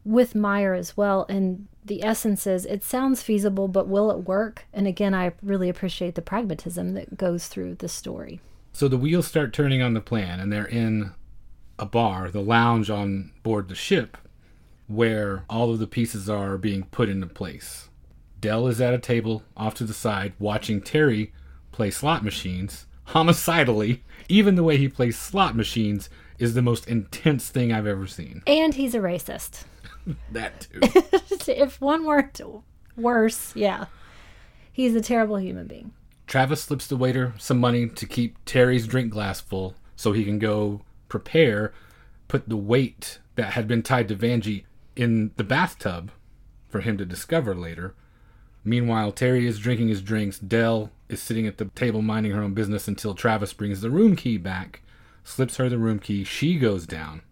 with 0.04 0.34
Meyer 0.34 0.74
as 0.74 0.96
well. 0.96 1.24
And 1.28 1.68
the 1.84 2.02
essence 2.02 2.48
is 2.48 2.66
it 2.66 2.82
sounds 2.82 3.22
feasible, 3.22 3.68
but 3.68 3.86
will 3.86 4.10
it 4.10 4.26
work? 4.26 4.66
And 4.72 4.88
again, 4.88 5.14
I 5.14 5.32
really 5.40 5.68
appreciate 5.68 6.16
the 6.16 6.22
pragmatism 6.22 6.94
that 6.94 7.16
goes 7.16 7.46
through 7.46 7.76
the 7.76 7.88
story. 7.88 8.40
So 8.72 8.88
the 8.88 8.98
wheels 8.98 9.28
start 9.28 9.52
turning 9.52 9.82
on 9.82 9.94
the 9.94 10.00
plan, 10.00 10.40
and 10.40 10.52
they're 10.52 10.64
in 10.64 11.12
a 11.78 11.86
bar, 11.86 12.28
the 12.28 12.42
lounge 12.42 12.90
on 12.90 13.32
board 13.44 13.68
the 13.68 13.74
ship, 13.76 14.16
where 14.88 15.44
all 15.48 15.70
of 15.70 15.78
the 15.78 15.86
pieces 15.86 16.28
are 16.28 16.58
being 16.58 16.84
put 16.84 17.08
into 17.08 17.26
place. 17.26 17.88
Dell 18.40 18.66
is 18.66 18.80
at 18.80 18.94
a 18.94 18.98
table 18.98 19.44
off 19.56 19.74
to 19.74 19.84
the 19.84 19.94
side 19.94 20.32
watching 20.40 20.80
Terry 20.80 21.32
play 21.72 21.90
slot 21.90 22.22
machines 22.22 22.86
homicidally. 23.08 24.02
Even 24.28 24.54
the 24.54 24.62
way 24.62 24.76
he 24.76 24.88
plays 24.88 25.18
slot 25.18 25.56
machines 25.56 26.08
is 26.38 26.54
the 26.54 26.62
most 26.62 26.86
intense 26.88 27.48
thing 27.48 27.72
I've 27.72 27.86
ever 27.86 28.06
seen. 28.06 28.42
And 28.46 28.74
he's 28.74 28.94
a 28.94 29.00
racist. 29.00 29.64
That 30.32 30.66
too. 30.68 30.80
if 31.52 31.80
one 31.80 32.04
were 32.04 32.28
worse, 32.96 33.54
yeah. 33.54 33.84
He's 34.72 34.96
a 34.96 35.00
terrible 35.00 35.38
human 35.38 35.68
being. 35.68 35.92
Travis 36.26 36.64
slips 36.64 36.88
the 36.88 36.96
waiter 36.96 37.34
some 37.38 37.60
money 37.60 37.88
to 37.88 38.04
keep 38.04 38.36
Terry's 38.44 38.88
drink 38.88 39.12
glass 39.12 39.40
full 39.40 39.76
so 39.94 40.10
he 40.10 40.24
can 40.24 40.40
go 40.40 40.80
prepare, 41.08 41.72
put 42.26 42.48
the 42.48 42.56
weight 42.56 43.20
that 43.36 43.52
had 43.52 43.68
been 43.68 43.84
tied 43.84 44.08
to 44.08 44.16
Vangie 44.16 44.64
in 44.96 45.30
the 45.36 45.44
bathtub 45.44 46.10
for 46.68 46.80
him 46.80 46.98
to 46.98 47.04
discover 47.04 47.54
later. 47.54 47.94
Meanwhile, 48.64 49.12
Terry 49.12 49.46
is 49.46 49.58
drinking 49.58 49.88
his 49.88 50.02
drinks. 50.02 50.38
Dell 50.38 50.90
is 51.08 51.20
sitting 51.20 51.46
at 51.46 51.58
the 51.58 51.66
table 51.66 52.02
minding 52.02 52.32
her 52.32 52.42
own 52.42 52.54
business 52.54 52.88
until 52.88 53.14
Travis 53.14 53.52
brings 53.52 53.80
the 53.80 53.90
room 53.90 54.14
key 54.16 54.38
back, 54.38 54.82
slips 55.24 55.56
her 55.56 55.68
the 55.68 55.78
room 55.78 55.98
key. 55.98 56.24
She 56.24 56.58
goes 56.58 56.86
down. 56.86 57.22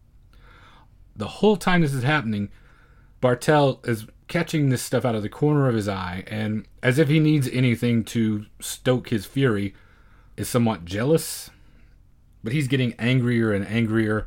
The 1.14 1.28
whole 1.28 1.56
time 1.56 1.82
this 1.82 1.94
is 1.94 2.02
happening, 2.02 2.50
Bartell 3.20 3.80
is 3.84 4.06
catching 4.26 4.68
this 4.68 4.82
stuff 4.82 5.04
out 5.04 5.14
of 5.14 5.22
the 5.22 5.28
corner 5.28 5.68
of 5.68 5.74
his 5.74 5.88
eye, 5.88 6.24
and 6.26 6.66
as 6.82 6.98
if 6.98 7.08
he 7.08 7.20
needs 7.20 7.48
anything 7.48 8.04
to 8.04 8.46
stoke 8.60 9.08
his 9.08 9.26
fury, 9.26 9.74
is 10.36 10.48
somewhat 10.48 10.84
jealous. 10.84 11.50
But 12.42 12.52
he's 12.52 12.68
getting 12.68 12.94
angrier 12.98 13.52
and 13.52 13.66
angrier, 13.66 14.26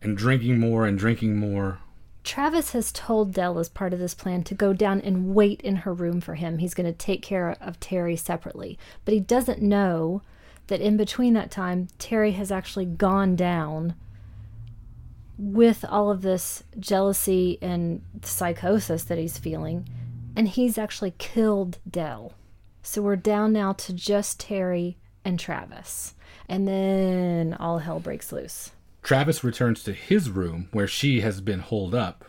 and 0.00 0.16
drinking 0.16 0.60
more 0.60 0.86
and 0.86 0.98
drinking 0.98 1.36
more. 1.36 1.80
Travis 2.24 2.72
has 2.72 2.90
told 2.90 3.34
Dell 3.34 3.58
as 3.58 3.68
part 3.68 3.92
of 3.92 3.98
this 3.98 4.14
plan 4.14 4.42
to 4.44 4.54
go 4.54 4.72
down 4.72 5.00
and 5.02 5.34
wait 5.34 5.60
in 5.60 5.76
her 5.76 5.92
room 5.92 6.20
for 6.22 6.34
him. 6.34 6.58
He's 6.58 6.74
going 6.74 6.90
to 6.90 6.98
take 6.98 7.22
care 7.22 7.54
of 7.60 7.78
Terry 7.78 8.16
separately. 8.16 8.78
But 9.04 9.14
he 9.14 9.20
doesn't 9.20 9.60
know 9.60 10.22
that 10.68 10.80
in 10.80 10.96
between 10.96 11.34
that 11.34 11.50
time, 11.50 11.88
Terry 11.98 12.32
has 12.32 12.50
actually 12.50 12.86
gone 12.86 13.36
down 13.36 13.94
with 15.36 15.84
all 15.88 16.10
of 16.10 16.22
this 16.22 16.62
jealousy 16.78 17.58
and 17.60 18.02
psychosis 18.22 19.04
that 19.04 19.18
he's 19.18 19.36
feeling, 19.36 19.86
and 20.34 20.48
he's 20.48 20.78
actually 20.78 21.12
killed 21.18 21.78
Dell. 21.88 22.32
So 22.82 23.02
we're 23.02 23.16
down 23.16 23.52
now 23.52 23.72
to 23.74 23.92
just 23.92 24.40
Terry 24.40 24.96
and 25.24 25.38
Travis. 25.38 26.14
And 26.48 26.68
then 26.68 27.54
all 27.54 27.78
hell 27.78 28.00
breaks 28.00 28.32
loose. 28.32 28.70
Travis 29.04 29.44
returns 29.44 29.84
to 29.84 29.92
his 29.92 30.30
room 30.30 30.68
where 30.72 30.88
she 30.88 31.20
has 31.20 31.40
been 31.42 31.60
holed 31.60 31.94
up, 31.94 32.24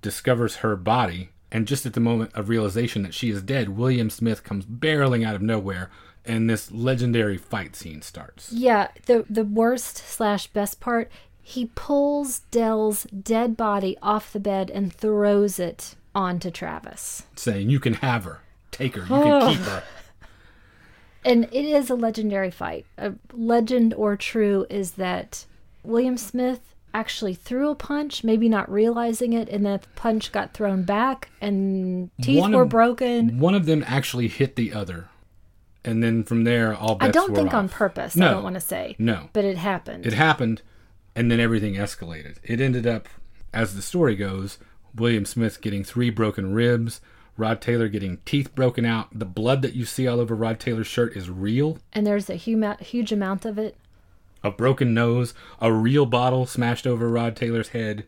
discovers 0.00 0.56
her 0.56 0.74
body, 0.74 1.28
and 1.52 1.68
just 1.68 1.84
at 1.84 1.92
the 1.92 2.00
moment 2.00 2.32
of 2.34 2.48
realization 2.48 3.02
that 3.02 3.12
she 3.12 3.28
is 3.28 3.42
dead, 3.42 3.68
William 3.68 4.08
Smith 4.08 4.42
comes 4.42 4.64
barreling 4.64 5.24
out 5.24 5.34
of 5.34 5.42
nowhere, 5.42 5.90
and 6.24 6.48
this 6.48 6.72
legendary 6.72 7.36
fight 7.36 7.76
scene 7.76 8.00
starts. 8.00 8.50
Yeah, 8.50 8.88
the 9.04 9.26
the 9.28 9.44
worst 9.44 9.98
slash 9.98 10.46
best 10.46 10.80
part, 10.80 11.12
he 11.42 11.70
pulls 11.74 12.38
Dell's 12.50 13.04
dead 13.04 13.54
body 13.54 13.98
off 14.00 14.32
the 14.32 14.40
bed 14.40 14.70
and 14.70 14.90
throws 14.90 15.58
it 15.58 15.94
onto 16.14 16.50
Travis. 16.50 17.24
Saying, 17.36 17.68
You 17.68 17.80
can 17.80 17.94
have 17.94 18.24
her. 18.24 18.40
Take 18.70 18.94
her. 18.94 19.02
You 19.02 19.08
can 19.08 19.42
oh. 19.42 19.50
keep 19.50 19.60
her. 19.60 19.82
And 21.24 21.44
it 21.52 21.64
is 21.64 21.90
a 21.90 21.94
legendary 21.94 22.50
fight. 22.50 22.86
A 22.98 23.12
legend 23.32 23.94
or 23.94 24.16
true 24.16 24.66
is 24.70 24.92
that 24.92 25.46
William 25.82 26.16
Smith 26.16 26.74
actually 26.94 27.34
threw 27.34 27.70
a 27.70 27.74
punch, 27.74 28.22
maybe 28.22 28.48
not 28.48 28.70
realizing 28.70 29.32
it, 29.32 29.48
and 29.48 29.64
that 29.64 29.86
punch 29.96 30.30
got 30.32 30.52
thrown 30.52 30.82
back 30.82 31.30
and 31.40 32.10
teeth 32.20 32.40
One 32.40 32.52
were 32.52 32.62
of- 32.62 32.68
broken. 32.68 33.38
One 33.38 33.54
of 33.54 33.66
them 33.66 33.82
actually 33.86 34.28
hit 34.28 34.56
the 34.56 34.72
other, 34.74 35.08
and 35.84 36.02
then 36.02 36.22
from 36.22 36.44
there, 36.44 36.74
all 36.74 36.96
bets 36.96 37.08
I 37.08 37.10
don't 37.12 37.34
think 37.34 37.54
on 37.54 37.64
off. 37.66 37.72
purpose. 37.72 38.16
I 38.16 38.30
don't 38.30 38.42
want 38.42 38.54
to 38.56 38.60
say. 38.60 38.94
No, 38.98 39.30
But 39.32 39.44
it 39.44 39.56
happened. 39.56 40.06
it 40.06 40.12
happened, 40.12 40.62
and 41.16 41.30
then 41.30 41.40
everything 41.40 41.74
escalated. 41.74 42.36
It 42.42 42.60
ended 42.60 42.86
up, 42.86 43.08
as 43.54 43.74
the 43.74 43.82
story 43.82 44.14
goes, 44.14 44.58
William 44.94 45.24
Smith 45.24 45.62
getting 45.62 45.84
three 45.84 46.10
broken 46.10 46.52
ribs, 46.52 47.00
Rod 47.38 47.62
Taylor 47.62 47.88
getting 47.88 48.18
teeth 48.26 48.54
broken 48.54 48.84
out. 48.84 49.08
The 49.18 49.24
blood 49.24 49.62
that 49.62 49.74
you 49.74 49.86
see 49.86 50.06
all 50.06 50.20
over 50.20 50.34
Rod 50.34 50.60
Taylor's 50.60 50.86
shirt 50.86 51.16
is 51.16 51.30
real. 51.30 51.78
and 51.94 52.06
there's 52.06 52.28
a 52.28 52.34
huge 52.34 53.10
amount 53.12 53.46
of 53.46 53.56
it. 53.56 53.76
A 54.44 54.50
broken 54.50 54.92
nose, 54.92 55.34
a 55.60 55.72
real 55.72 56.06
bottle 56.06 56.46
smashed 56.46 56.86
over 56.86 57.08
Rod 57.08 57.36
Taylor's 57.36 57.68
head. 57.68 58.06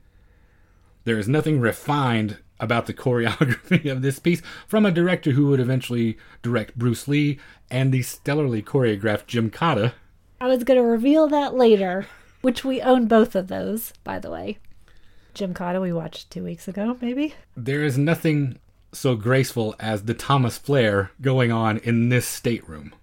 There 1.05 1.19
is 1.19 1.29
nothing 1.29 1.61
refined 1.61 2.39
about 2.59 2.87
the 2.87 2.95
choreography 2.95 3.91
of 3.91 4.03
this 4.03 4.19
piece 4.19 4.43
from 4.67 4.87
a 4.87 4.91
director 4.91 5.33
who 5.33 5.49
would 5.49 5.61
eventually 5.61 6.19
direct 6.43 6.79
Bruce 6.79 7.07
Lee 7.09 7.39
and 7.71 7.93
the 7.93 8.01
stellarly 8.01 8.63
choreographed 8.65 9.27
Gymkata. 9.27 9.93
I 10.41 10.49
was 10.49 10.65
going 10.65 10.79
to 10.81 10.87
reveal 10.87 11.29
that 11.29 11.55
later, 11.55 12.07
which 12.41 12.65
we 12.65 12.83
own 12.83 13.07
both 13.07 13.35
of 13.35 13.49
those, 13.49 13.93
by 14.03 14.19
the 14.19 14.31
way. 14.31 14.59
Gymkata, 15.35 15.81
we 15.81 15.93
watched 15.93 16.31
two 16.31 16.45
weeks 16.45 16.69
ago, 16.69 16.97
maybe. 17.01 17.35
There 17.57 17.83
is 17.83 17.99
nothing 17.99 18.59
so 18.93 19.17
graceful 19.17 19.75
as 19.81 20.05
the 20.05 20.15
Thomas 20.15 20.57
Flair 20.59 21.11
going 21.21 21.51
on 21.51 21.79
in 21.79 22.09
this 22.09 22.27
stateroom. 22.27 22.95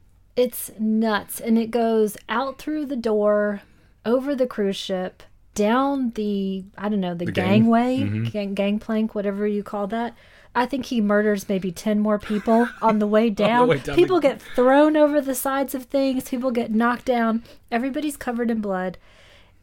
It's 0.41 0.71
nuts. 0.79 1.39
And 1.39 1.57
it 1.57 1.69
goes 1.71 2.17
out 2.27 2.57
through 2.57 2.87
the 2.87 2.95
door, 2.95 3.61
over 4.05 4.35
the 4.35 4.47
cruise 4.47 4.75
ship, 4.75 5.21
down 5.53 6.11
the, 6.11 6.63
I 6.77 6.89
don't 6.89 6.99
know, 6.99 7.13
the, 7.13 7.25
The 7.25 7.31
gang? 7.31 7.47
gangway, 7.63 7.97
mm-hmm. 7.99 8.23
gang, 8.25 8.53
gangplank, 8.55 9.13
whatever 9.13 9.45
you 9.45 9.61
call 9.61 9.85
that. 9.87 10.15
I 10.55 10.65
think 10.65 10.87
he 10.87 10.99
murders 10.99 11.47
maybe 11.47 11.71
10 11.71 11.99
more 11.99 12.17
people 12.17 12.67
on 12.81 12.97
the 12.99 13.07
way 13.07 13.29
down. 13.29 13.67
way 13.67 13.77
down 13.77 13.95
people 13.95 14.19
the- 14.19 14.29
get 14.29 14.41
thrown 14.55 14.97
over 14.97 15.21
the 15.21 15.35
sides 15.35 15.75
of 15.75 15.85
things, 15.85 16.27
people 16.29 16.49
get 16.51 16.71
knocked 16.71 17.05
down. 17.05 17.43
Everybody's 17.71 18.17
covered 18.17 18.49
in 18.49 18.61
blood. 18.61 18.97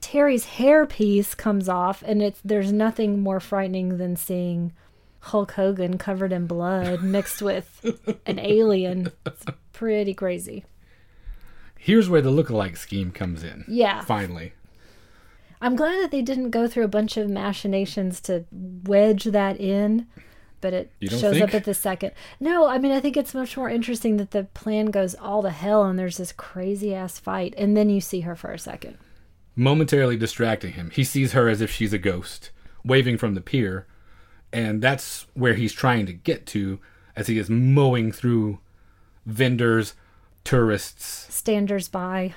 Terry's 0.01 0.47
hairpiece 0.47 1.37
comes 1.37 1.68
off, 1.68 2.05
and 2.07 2.22
it's 2.22 2.41
there's 2.45 2.72
nothing 2.72 3.18
more 3.20 3.41
frightening 3.41 3.99
than 3.99 4.14
seeing 4.14 4.72
Hulk 5.20 5.53
Hogan 5.53 5.99
covered 5.99 6.33
in 6.33 6.47
blood 6.47 7.03
mixed 7.03 7.43
with 7.43 7.85
an 8.26 8.39
alien. 8.39 9.11
It's 9.26 9.45
pretty 9.79 10.12
crazy. 10.12 10.64
Here's 11.79 12.09
where 12.09 12.20
the 12.20 12.31
lookalike 12.33 12.76
scheme 12.76 13.12
comes 13.12 13.45
in. 13.45 13.64
Yeah. 13.68 14.01
Finally. 14.03 14.53
I'm 15.61 15.76
glad 15.76 16.03
that 16.03 16.11
they 16.11 16.22
didn't 16.22 16.51
go 16.51 16.66
through 16.66 16.85
a 16.85 16.89
bunch 16.89 17.16
of 17.16 17.31
machinations 17.31 18.20
to 18.22 18.45
wedge 18.53 19.24
that 19.24 19.61
in, 19.61 20.07
but 20.61 20.72
it 20.74 20.91
shows 21.03 21.20
think? 21.35 21.43
up 21.43 21.55
at 21.55 21.64
the 21.64 21.74
second. 21.74 22.12
No, 22.41 22.66
I 22.66 22.79
mean, 22.79 22.91
I 22.93 22.99
think 23.01 23.16
it's 23.16 23.35
much 23.35 23.57
more 23.57 23.68
interesting 23.70 24.16
that 24.16 24.33
the 24.33 24.45
plan 24.45 24.87
goes 24.87 25.14
all 25.14 25.43
to 25.43 25.51
hell 25.51 25.85
and 25.85 25.97
there's 25.99 26.16
this 26.16 26.33
crazy 26.33 26.95
ass 26.95 27.18
fight, 27.20 27.55
and 27.57 27.76
then 27.76 27.89
you 27.91 28.01
see 28.01 28.20
her 28.20 28.35
for 28.35 28.51
a 28.53 28.59
second. 28.59 28.99
momentarily 29.55 30.16
distracting 30.16 30.72
him. 30.72 30.91
He 30.91 31.05
sees 31.05 31.33
her 31.33 31.49
as 31.49 31.61
if 31.61 31.70
she's 31.70 31.93
a 31.93 31.99
ghost, 31.99 32.51
waving 32.85 33.18
from 33.18 33.35
the 33.35 33.41
pier, 33.41 33.87
and 34.53 34.81
that's 34.81 35.26
where 35.35 35.55
he's 35.55 35.72
trying 35.72 36.07
to 36.07 36.12
get 36.12 36.47
to 36.47 36.79
as 37.16 37.26
he 37.26 37.39
is 37.39 37.51
mowing 37.51 38.12
through 38.12 38.61
vendors, 39.29 39.95
tourists, 40.45 41.33
Standers 41.35 41.89
by. 41.89 42.35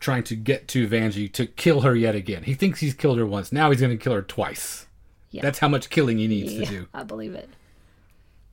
trying 0.00 0.24
to 0.24 0.36
get 0.36 0.68
to 0.68 0.86
Vangie 0.88 1.32
to 1.32 1.46
kill 1.46 1.80
her 1.82 1.94
yet 1.94 2.14
again. 2.14 2.42
He 2.42 2.54
thinks 2.54 2.80
he's 2.80 2.94
killed 2.94 3.18
her 3.18 3.26
once. 3.26 3.52
Now 3.52 3.70
he's 3.70 3.80
going 3.80 3.96
to 3.96 4.02
kill 4.02 4.12
her 4.12 4.22
twice. 4.22 4.86
Yeah. 5.30 5.42
That's 5.42 5.60
how 5.60 5.68
much 5.68 5.90
killing 5.90 6.18
he 6.18 6.26
needs 6.28 6.54
to 6.54 6.64
do. 6.66 6.88
I 6.92 7.02
believe 7.04 7.34
it. 7.34 7.48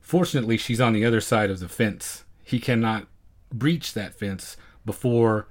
Fortunately, 0.00 0.56
she's 0.56 0.80
on 0.80 0.92
the 0.92 1.04
other 1.04 1.20
side 1.20 1.50
of 1.50 1.60
the 1.60 1.68
fence. 1.68 2.24
He 2.44 2.58
cannot 2.58 3.06
breach 3.52 3.94
that 3.94 4.14
fence 4.14 4.56
before 4.84 5.48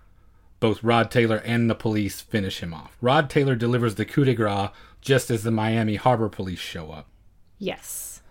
both 0.60 0.84
Rod 0.84 1.10
Taylor 1.10 1.38
and 1.38 1.70
the 1.70 1.76
police 1.76 2.22
finish 2.22 2.60
him 2.60 2.74
off. 2.74 2.96
Rod 3.02 3.30
Taylor 3.30 3.56
delivers 3.56 3.96
the 3.96 4.06
coup 4.06 4.26
de 4.26 4.34
grace 4.34 4.70
just 5.02 5.32
as 5.32 5.44
the 5.44 5.52
Miami 5.52 5.96
Harbor 5.96 6.30
police 6.30 6.60
show 6.60 6.92
up. 6.92 7.08
Yes. 7.58 8.22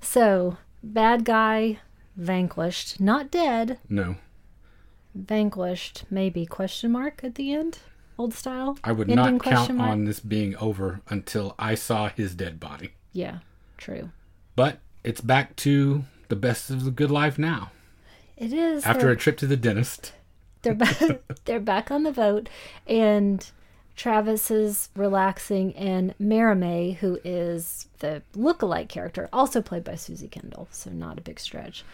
So, 0.00 0.56
bad 0.82 1.24
guy 1.24 1.80
vanquished, 2.16 3.00
not 3.00 3.30
dead, 3.30 3.78
No, 3.88 4.16
vanquished, 5.14 6.04
maybe 6.10 6.46
question 6.46 6.92
mark 6.92 7.22
at 7.24 7.34
the 7.36 7.52
end, 7.52 7.78
old 8.18 8.34
style. 8.34 8.78
I 8.84 8.92
would 8.92 9.10
Ending 9.10 9.36
not 9.36 9.44
count 9.44 9.74
mark? 9.74 9.90
on 9.90 10.04
this 10.04 10.20
being 10.20 10.56
over 10.56 11.00
until 11.08 11.54
I 11.58 11.74
saw 11.74 12.08
his 12.08 12.34
dead 12.34 12.58
body. 12.60 12.90
Yeah, 13.12 13.38
true. 13.78 14.10
But 14.54 14.78
it's 15.04 15.20
back 15.20 15.56
to 15.56 16.04
the 16.28 16.36
best 16.36 16.70
of 16.70 16.84
the 16.84 16.90
good 16.90 17.10
life 17.10 17.38
now. 17.38 17.70
It 18.36 18.52
is 18.52 18.84
After 18.84 19.10
a 19.10 19.16
trip 19.16 19.36
to 19.38 19.46
the 19.46 19.56
dentist, 19.56 20.12
they're 20.62 20.74
back 20.74 21.00
they're 21.44 21.60
back 21.60 21.90
on 21.90 22.02
the 22.02 22.12
boat 22.12 22.48
and 22.86 23.48
Travis 23.96 24.50
is 24.50 24.90
relaxing 24.94 25.74
and 25.74 26.14
Merrimay, 26.20 26.96
who 26.96 27.18
is 27.24 27.88
the 27.98 28.22
lookalike 28.34 28.88
character, 28.88 29.28
also 29.32 29.62
played 29.62 29.84
by 29.84 29.94
Suzy 29.94 30.28
Kendall, 30.28 30.68
so 30.70 30.90
not 30.90 31.18
a 31.18 31.22
big 31.22 31.40
stretch. 31.40 31.84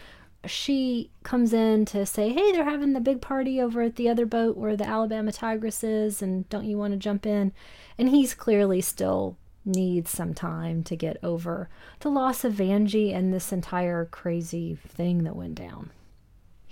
She 0.44 1.10
comes 1.22 1.52
in 1.52 1.84
to 1.86 2.04
say, 2.04 2.32
Hey, 2.32 2.50
they're 2.50 2.64
having 2.64 2.92
the 2.92 3.00
big 3.00 3.20
party 3.20 3.60
over 3.60 3.82
at 3.82 3.94
the 3.94 4.08
other 4.08 4.26
boat 4.26 4.56
where 4.56 4.76
the 4.76 4.86
Alabama 4.86 5.30
Tigress 5.30 5.84
is, 5.84 6.20
and 6.20 6.48
don't 6.48 6.64
you 6.64 6.76
want 6.76 6.92
to 6.92 6.98
jump 6.98 7.24
in? 7.24 7.52
And 7.96 8.08
he's 8.08 8.34
clearly 8.34 8.80
still 8.80 9.36
needs 9.64 10.10
some 10.10 10.34
time 10.34 10.82
to 10.82 10.96
get 10.96 11.16
over 11.22 11.68
the 12.00 12.10
loss 12.10 12.44
of 12.44 12.54
Vangie 12.54 13.14
and 13.14 13.32
this 13.32 13.52
entire 13.52 14.04
crazy 14.06 14.74
thing 14.74 15.22
that 15.22 15.36
went 15.36 15.54
down 15.54 15.90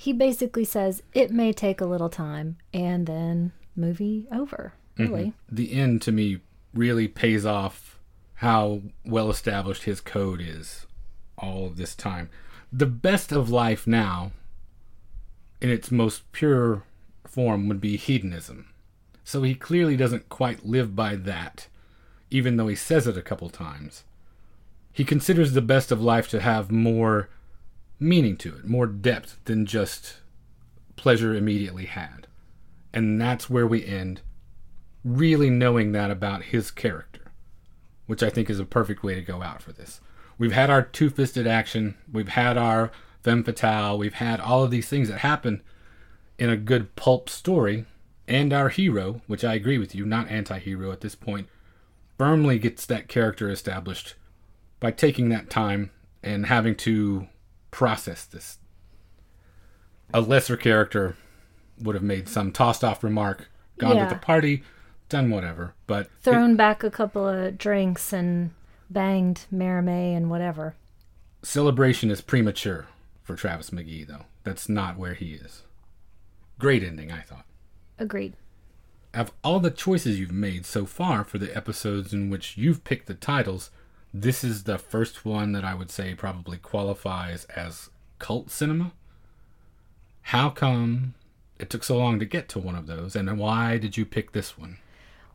he 0.01 0.14
basically 0.14 0.64
says 0.64 1.03
it 1.12 1.31
may 1.31 1.53
take 1.53 1.78
a 1.78 1.85
little 1.85 2.09
time 2.09 2.57
and 2.72 3.07
then 3.07 3.53
movie 3.76 4.26
over 4.33 4.72
Mm-hmm. 5.01 5.14
really 5.14 5.32
the 5.51 5.72
end 5.72 6.03
to 6.03 6.12
me 6.12 6.40
really 6.74 7.09
pays 7.09 7.44
off 7.44 7.98
how 8.36 8.80
well 9.05 9.28
established 9.30 9.82
his 9.82 10.01
code 10.01 10.40
is 10.40 10.86
all 11.36 11.66
of 11.66 11.76
this 11.76 11.94
time. 11.94 12.30
The 12.72 12.86
best 12.86 13.32
of 13.32 13.51
life 13.51 13.86
now, 13.86 14.32
in 15.61 15.70
its 15.70 15.90
most 15.90 16.30
pure 16.32 16.84
form, 17.26 17.68
would 17.68 17.80
be 17.80 17.96
hedonism. 17.96 18.72
So 19.24 19.42
he 19.42 19.55
clearly 19.55 19.96
doesn't 19.96 20.28
quite 20.28 20.64
live 20.64 20.96
by 20.96 21.16
that, 21.16 21.66
even 22.30 22.57
though 22.57 22.68
he 22.68 22.76
says 22.76 23.07
it 23.07 23.16
a 23.16 23.22
couple 23.22 23.51
times. 23.51 24.05
He 24.92 25.05
considers 25.05 25.53
the 25.53 25.61
best 25.61 25.92
of 25.92 26.01
life 26.01 26.28
to 26.30 26.40
have 26.40 26.70
more 26.70 27.28
meaning 27.98 28.36
to 28.38 28.57
it, 28.57 28.66
more 28.66 28.86
depth 28.86 29.38
than 29.44 29.66
just 29.66 30.16
pleasure 30.96 31.34
immediately 31.34 31.86
had. 31.86 32.26
And 32.92 33.20
that's 33.20 33.51
where 33.51 33.66
we 33.66 33.84
end 33.84 34.22
really 35.05 35.51
knowing 35.51 35.92
that 35.92 36.11
about 36.11 36.44
his 36.44 36.70
character, 36.70 37.32
which 38.07 38.22
I 38.22 38.30
think 38.30 38.51
is 38.51 38.61
a 38.61 38.64
perfect 38.64 39.03
way 39.03 39.14
to 39.14 39.22
go 39.22 39.42
out 39.42 39.62
for 39.62 39.72
this. 39.72 40.01
We've 40.38 40.53
had 40.53 40.70
our 40.70 40.82
two 40.82 41.11
fisted 41.11 41.46
action, 41.46 41.96
we've 42.11 42.28
had 42.30 42.57
our 42.57 42.90
femme 43.22 43.44
fatale, 43.44 43.98
we've 43.98 44.14
had 44.14 44.40
all 44.40 44.64
of 44.64 44.70
these 44.70 44.88
things 44.88 45.09
that 45.09 45.18
happen 45.18 45.62
in 46.38 46.48
a 46.48 46.57
good 46.57 46.96
pulp 46.96 47.28
story, 47.28 47.84
and 48.26 48.53
our 48.53 48.68
hero, 48.68 49.20
which 49.26 49.44
I 49.44 49.55
agree 49.55 49.78
with 49.78 49.94
you, 49.94 50.07
not 50.07 50.28
anti 50.30 50.59
hero 50.59 50.92
at 50.92 51.01
this 51.01 51.14
point, 51.14 51.48
firmly 52.16 52.59
gets 52.59 52.86
that 52.86 53.09
character 53.09 53.51
established 53.51 54.14
by 54.78 54.90
taking 54.90 55.28
that 55.30 55.51
time 55.51 55.90
and 56.22 56.46
having 56.46 56.74
to 56.76 57.26
process 57.70 58.24
this. 58.24 58.59
A 60.12 60.20
lesser 60.20 60.57
character 60.57 61.16
would 61.78 61.94
have 61.94 62.05
made 62.05 62.28
some 62.28 62.53
tossed 62.53 62.84
off 62.84 63.03
remark, 63.05 63.51
gone 63.78 63.96
Yeah. 63.96 64.03
with 64.05 64.12
the 64.12 64.18
party, 64.18 64.62
done 65.11 65.28
whatever. 65.30 65.74
But 65.86 66.06
it- 66.06 66.11
thrown 66.22 66.56
back 66.56 66.82
a 66.82 66.90
couple 66.90 67.28
of 67.28 67.58
drinks 67.58 68.12
and 68.12 68.52
banged 68.88 69.44
Merrimay 69.54 70.16
and 70.16 70.30
whatever 70.30 70.74
celebration 71.42 72.11
is 72.11 72.20
premature 72.20 72.86
for 73.22 73.34
Travis 73.36 73.70
McGee, 73.70 74.06
though. 74.06 74.26
That's 74.44 74.68
not 74.68 74.98
where 74.98 75.14
he 75.14 75.32
is. 75.34 75.62
Great 76.58 76.82
ending, 76.82 77.11
I 77.12 77.20
thought. 77.20 77.46
agreed 77.98 78.34
Of 79.14 79.32
all 79.42 79.61
the 79.61 79.70
choices 79.70 80.18
you've 80.20 80.32
made 80.32 80.64
so 80.66 80.86
far 80.86 81.24
for 81.24 81.38
the 81.38 81.54
episodes 81.56 82.12
in 82.12 82.30
which 82.30 82.56
you've 82.56 82.84
picked 82.84 83.06
the 83.06 83.14
titles, 83.14 83.70
this 84.12 84.44
is 84.44 84.64
the 84.64 84.78
first 84.78 85.24
one 85.24 85.52
that 85.52 85.64
I 85.64 85.74
would 85.74 85.90
say 85.90 86.14
probably 86.14 86.58
qualifies 86.58 87.44
as 87.56 87.90
cult 88.18 88.50
cinema. 88.50 88.92
How 90.22 90.50
come 90.50 91.14
it 91.58 91.70
took 91.70 91.84
so 91.84 91.96
long 91.98 92.18
to 92.18 92.24
get 92.24 92.48
to 92.50 92.58
one 92.58 92.74
of 92.74 92.86
those, 92.86 93.16
and 93.16 93.38
why 93.38 93.78
did 93.78 93.96
you 93.96 94.04
pick 94.04 94.32
this 94.32 94.58
one? 94.58 94.78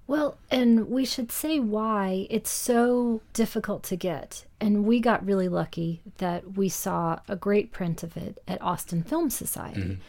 Well 0.08 0.38
and 0.52 0.90
we 0.90 1.04
should 1.06 1.32
say 1.32 1.60
why 1.60 2.28
it's 2.30 2.50
so 2.50 3.22
difficult 3.34 3.84
to 3.84 3.96
get 3.96 4.46
and 4.60 4.86
we 4.86 5.00
got 5.00 5.26
really 5.26 5.48
lucky 5.48 6.02
that 6.18 6.58
we 6.58 6.70
saw 6.70 7.20
a 7.28 7.36
great 7.36 7.72
print 7.72 8.04
of 8.04 8.16
it 8.16 8.40
at 8.48 8.62
austin 8.62 9.04
film 9.04 9.30
society 9.30 9.82
mm-hmm. 9.82 10.02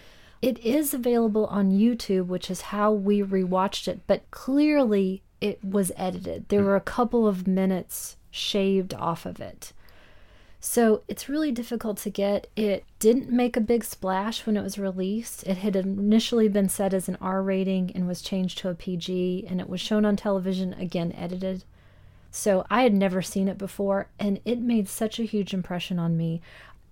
It 0.42 0.58
is 0.58 0.92
available 0.92 1.46
on 1.46 1.72
YouTube, 1.72 2.26
which 2.26 2.50
is 2.50 2.60
how 2.60 2.92
we 2.92 3.22
rewatched 3.22 3.88
it, 3.88 4.02
but 4.06 4.30
clearly 4.30 5.22
it 5.40 5.64
was 5.64 5.92
edited. 5.96 6.48
There 6.48 6.60
mm-hmm. 6.60 6.68
were 6.68 6.76
a 6.76 6.80
couple 6.80 7.26
of 7.26 7.46
minutes 7.46 8.16
shaved 8.30 8.94
off 8.94 9.24
of 9.24 9.40
it. 9.40 9.72
So 10.60 11.02
it's 11.06 11.28
really 11.28 11.52
difficult 11.52 11.98
to 11.98 12.10
get. 12.10 12.48
It 12.56 12.84
didn't 12.98 13.30
make 13.30 13.56
a 13.56 13.60
big 13.60 13.84
splash 13.84 14.46
when 14.46 14.56
it 14.56 14.62
was 14.62 14.78
released. 14.78 15.44
It 15.44 15.58
had 15.58 15.76
initially 15.76 16.48
been 16.48 16.68
set 16.68 16.94
as 16.94 17.08
an 17.08 17.18
R 17.20 17.42
rating 17.42 17.92
and 17.94 18.08
was 18.08 18.22
changed 18.22 18.58
to 18.58 18.70
a 18.70 18.74
PG, 18.74 19.46
and 19.48 19.60
it 19.60 19.68
was 19.68 19.80
shown 19.80 20.04
on 20.04 20.16
television, 20.16 20.72
again 20.74 21.12
edited. 21.12 21.64
So 22.30 22.66
I 22.68 22.82
had 22.82 22.94
never 22.94 23.22
seen 23.22 23.48
it 23.48 23.58
before, 23.58 24.08
and 24.18 24.40
it 24.44 24.58
made 24.58 24.88
such 24.88 25.18
a 25.18 25.24
huge 25.24 25.54
impression 25.54 25.98
on 25.98 26.16
me. 26.16 26.42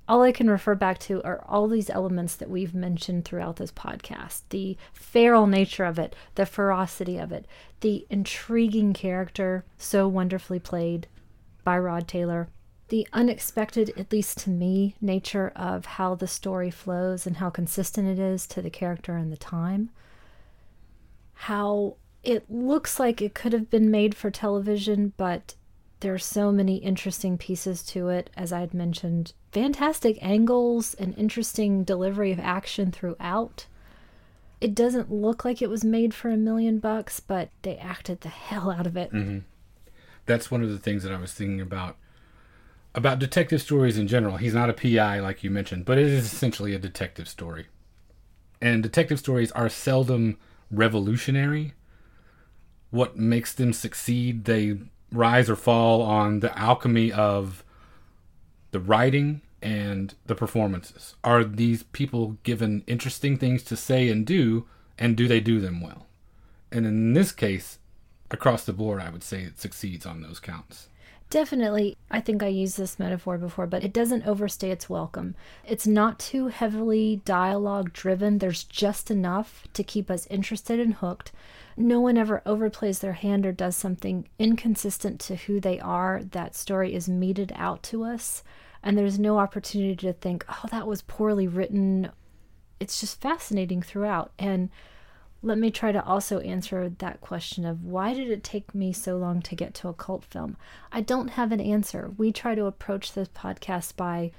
All 0.07 0.23
I 0.23 0.33
can 0.33 0.51
refer 0.51 0.75
back 0.75 0.99
to 1.01 1.23
are 1.23 1.43
all 1.49 1.67
these 1.67 1.89
elements 1.89 2.37
that 2.37 2.51
we've 2.51 2.75
mentioned 2.75 3.25
throughout 3.25 3.57
this 3.57 3.73
podcast 3.73 4.43
the 4.51 4.77
feral 4.93 5.47
nature 5.47 5.85
of 5.85 5.99
it, 5.99 6.15
the 6.35 6.45
ferocity 6.45 7.17
of 7.17 7.33
it, 7.33 7.47
the 7.81 8.07
intriguing 8.11 8.93
character, 8.93 9.65
so 9.79 10.07
wonderfully 10.07 10.59
played 10.59 11.07
by 11.65 11.79
Rod 11.79 12.07
Taylor, 12.07 12.49
the 12.89 13.09
unexpected, 13.13 13.93
at 13.97 14.13
least 14.13 14.39
to 14.39 14.51
me, 14.51 14.95
nature 15.01 15.53
of 15.57 15.87
how 15.87 16.15
the 16.15 16.27
story 16.27 16.71
flows 16.71 17.27
and 17.27 17.37
how 17.39 17.51
consistent 17.51 18.07
it 18.09 18.19
is 18.19 18.47
to 18.49 18.61
the 18.61 18.71
character 18.71 19.17
and 19.17 19.33
the 19.33 19.37
time. 19.37 19.91
How 21.35 21.97
it 22.23 22.51
looks 22.51 23.01
like 23.01 23.21
it 23.21 23.35
could 23.35 23.53
have 23.53 23.71
been 23.71 23.91
made 23.91 24.15
for 24.15 24.31
television, 24.31 25.13
but 25.17 25.55
there 26.01 26.13
are 26.13 26.19
so 26.19 26.53
many 26.53 26.77
interesting 26.77 27.39
pieces 27.39 27.83
to 27.85 28.11
it, 28.11 28.29
as 28.37 28.53
I 28.53 28.61
had 28.61 28.75
mentioned. 28.75 29.33
Fantastic 29.53 30.19
angles 30.21 30.95
and 30.95 31.17
interesting 31.17 31.85
delivery 31.85 32.33
of 32.33 32.41
action 32.41 32.93
throughout. 32.93 33.67
It 34.61 34.75
doesn't 34.75 35.11
look 35.11 35.45
like 35.45 35.63
it 35.63 35.71
was 35.71 35.85
made 35.85 36.13
for 36.13 36.31
a 36.31 36.37
million 36.37 36.79
bucks, 36.79 37.21
but 37.21 37.49
they 37.63 37.77
acted 37.77 38.21
the 38.21 38.29
hell 38.29 38.71
out 38.71 38.87
of 38.87 38.97
it. 38.97 39.13
Mm-hmm. 39.13 39.39
That's 40.27 40.51
one 40.51 40.63
of 40.63 40.71
the 40.71 40.79
things 40.79 41.03
that 41.03 41.13
I 41.13 41.19
was 41.19 41.33
thinking 41.33 41.61
about 41.61 41.97
about 42.95 43.19
detective 43.19 43.61
stories 43.61 43.99
in 43.99 44.07
general. 44.07 44.37
He's 44.37 44.55
not 44.55 44.71
a 44.71 44.73
PI 44.73 45.21
like 45.21 45.43
you 45.43 45.51
mentioned, 45.51 45.85
but 45.85 45.99
it 45.99 46.07
is 46.07 46.33
essentially 46.33 46.75
a 46.75 46.79
detective 46.79 47.29
story. 47.29 47.67
And 48.61 48.83
detective 48.83 49.19
stories 49.19 49.51
are 49.53 49.69
seldom 49.69 50.39
revolutionary. 50.71 51.75
What 52.91 53.17
makes 53.17 53.53
them 53.53 53.73
succeed, 53.73 54.45
they 54.45 54.79
rise 55.11 55.51
or 55.51 55.57
fall 55.57 56.03
on 56.03 56.41
the 56.41 56.57
alchemy 56.59 57.13
of 57.13 57.65
the 58.71 58.81
writing 58.81 59.43
and 59.61 60.15
the 60.27 60.35
performances. 60.35 61.17
Are 61.25 61.45
these 61.45 61.83
people 61.83 62.39
given 62.43 62.85
interesting 62.87 63.39
things 63.39 63.63
to 63.65 63.77
say 63.77 64.09
and 64.09 64.27
do, 64.27 64.67
and 64.99 65.17
do 65.17 65.27
they 65.27 65.41
do 65.41 65.61
them 65.61 65.81
well? 65.81 66.07
And 66.71 66.87
in 66.87 67.13
this 67.13 67.33
case, 67.33 67.79
across 68.31 68.65
the 68.65 68.73
board, 68.73 69.01
I 69.01 69.11
would 69.11 69.23
say 69.23 69.43
it 69.43 69.61
succeeds 69.61 70.07
on 70.07 70.23
those 70.23 70.41
counts. 70.41 70.89
Definitely, 71.35 71.97
I 72.13 72.21
think 72.21 72.45
I 72.45 72.47
used 72.47 72.79
this 72.79 73.01
metaphor 73.01 73.39
before, 73.39 73.67
but 73.67 73.83
it 73.83 73.93
doesn't 73.93 74.25
overstay 74.25 74.71
its 74.71 74.89
welcome. 74.89 75.35
It's 75.67 75.85
not 75.85 76.21
too 76.21 76.47
heavily 76.47 77.23
dialogue 77.25 77.93
driven, 77.93 78.39
there's 78.39 78.63
just 78.63 79.11
enough 79.11 79.67
to 79.73 79.83
keep 79.83 80.13
us 80.13 80.29
interested 80.31 80.79
and 80.79 80.95
hooked. 80.95 81.33
No 81.77 81.99
one 81.99 82.17
ever 82.17 82.41
overplays 82.47 83.01
their 83.01 83.15
hand 83.15 83.45
or 83.45 83.51
does 83.51 83.75
something 83.75 84.29
inconsistent 84.39 85.19
to 85.23 85.35
who 85.35 85.59
they 85.59 85.81
are. 85.81 86.23
That 86.23 86.55
story 86.55 86.95
is 86.95 87.09
meted 87.09 87.53
out 87.57 87.83
to 87.83 88.05
us, 88.05 88.45
and 88.81 88.97
there's 88.97 89.19
no 89.19 89.41
opportunity 89.41 89.97
to 90.07 90.13
think, 90.13 90.45
oh, 90.49 90.69
that 90.71 90.87
was 90.87 91.03
poorly 91.03 91.49
written. 91.49 92.13
It's 92.79 93.01
just 93.01 93.21
fascinating 93.21 93.83
throughout. 93.83 94.31
And 94.39 94.71
let 95.45 95.59
me 95.59 95.71
try 95.71 95.93
to 95.93 96.05
also 96.05 96.41
answer 96.41 96.89
that 96.89 97.21
question 97.21 97.67
of 97.67 97.85
why 97.85 98.15
did 98.15 98.31
it 98.31 98.43
take 98.43 98.75
me 98.75 98.93
so 98.93 99.17
long 99.19 99.43
to 99.43 99.55
get 99.55 99.75
to 99.75 99.89
a 99.89 99.93
cult 99.93 100.25
film? 100.25 100.57
I 100.91 101.03
don't 101.03 101.29
have 101.29 101.53
an 101.53 101.61
answer. 101.61 102.11
We 102.17 102.33
try 102.33 102.55
to 102.55 102.65
approach 102.65 103.13
this 103.13 103.29
podcast 103.29 103.95
by 103.95 104.33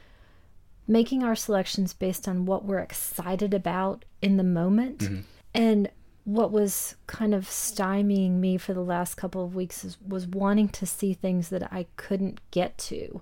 making 0.88 1.24
our 1.24 1.36
selections 1.36 1.94
based 1.94 2.28
on 2.28 2.46
what 2.46 2.66
we're 2.66 2.80
excited 2.80 3.54
about 3.54 4.04
in 4.22 4.38
the 4.38 4.44
moment. 4.44 5.00
Mm-hmm. 5.00 5.20
And 5.54 5.90
what 6.24 6.52
was 6.52 6.96
kind 7.06 7.36
of 7.36 7.46
stymieing 7.46 8.34
me 8.34 8.58
for 8.58 8.74
the 8.74 8.82
last 8.82 9.16
couple 9.16 9.46
of 9.46 9.56
weeks 9.56 9.86
is, 9.86 9.98
was 10.06 10.26
wanting 10.26 10.70
to 10.70 10.86
see 10.88 11.14
things 11.14 11.50
that 11.50 11.72
I 11.72 11.86
couldn't 11.98 12.42
get 12.50 12.80
to. 12.80 13.22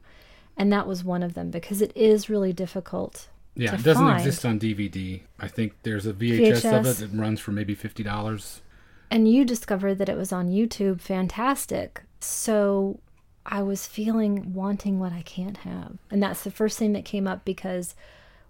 And 0.55 0.71
that 0.71 0.87
was 0.87 1.03
one 1.03 1.21
of 1.21 1.33
them 1.33 1.51
because 1.51 1.81
it 1.81 1.91
is 1.95 2.29
really 2.29 2.53
difficult 2.53 3.27
yeah, 3.55 3.75
it 3.75 3.83
doesn't 3.83 4.03
find. 4.03 4.19
exist 4.19 4.45
on 4.45 4.59
DVD. 4.59 5.21
I 5.39 5.47
think 5.47 5.73
there's 5.83 6.05
a 6.05 6.13
VHS, 6.13 6.61
VHS, 6.61 6.79
of 6.79 6.85
it 6.85 6.97
that 6.97 7.17
runs 7.17 7.39
for 7.39 7.51
maybe 7.51 7.75
fifty 7.75 8.03
dollars. 8.03 8.61
And 9.11 9.27
you 9.27 9.45
discovered 9.45 9.95
that 9.95 10.09
it 10.09 10.17
was 10.17 10.31
on 10.31 10.49
YouTube. 10.49 10.99
Fantastic. 10.99 12.03
So 12.19 12.99
I 13.45 13.61
was 13.61 13.85
feeling 13.85 14.53
wanting 14.53 14.99
what 14.99 15.13
I 15.13 15.21
can't 15.21 15.57
have, 15.57 15.97
and 16.09 16.21
that's 16.21 16.43
the 16.43 16.51
first 16.51 16.79
thing 16.79 16.93
that 16.93 17.05
came 17.05 17.27
up 17.27 17.45
because 17.45 17.95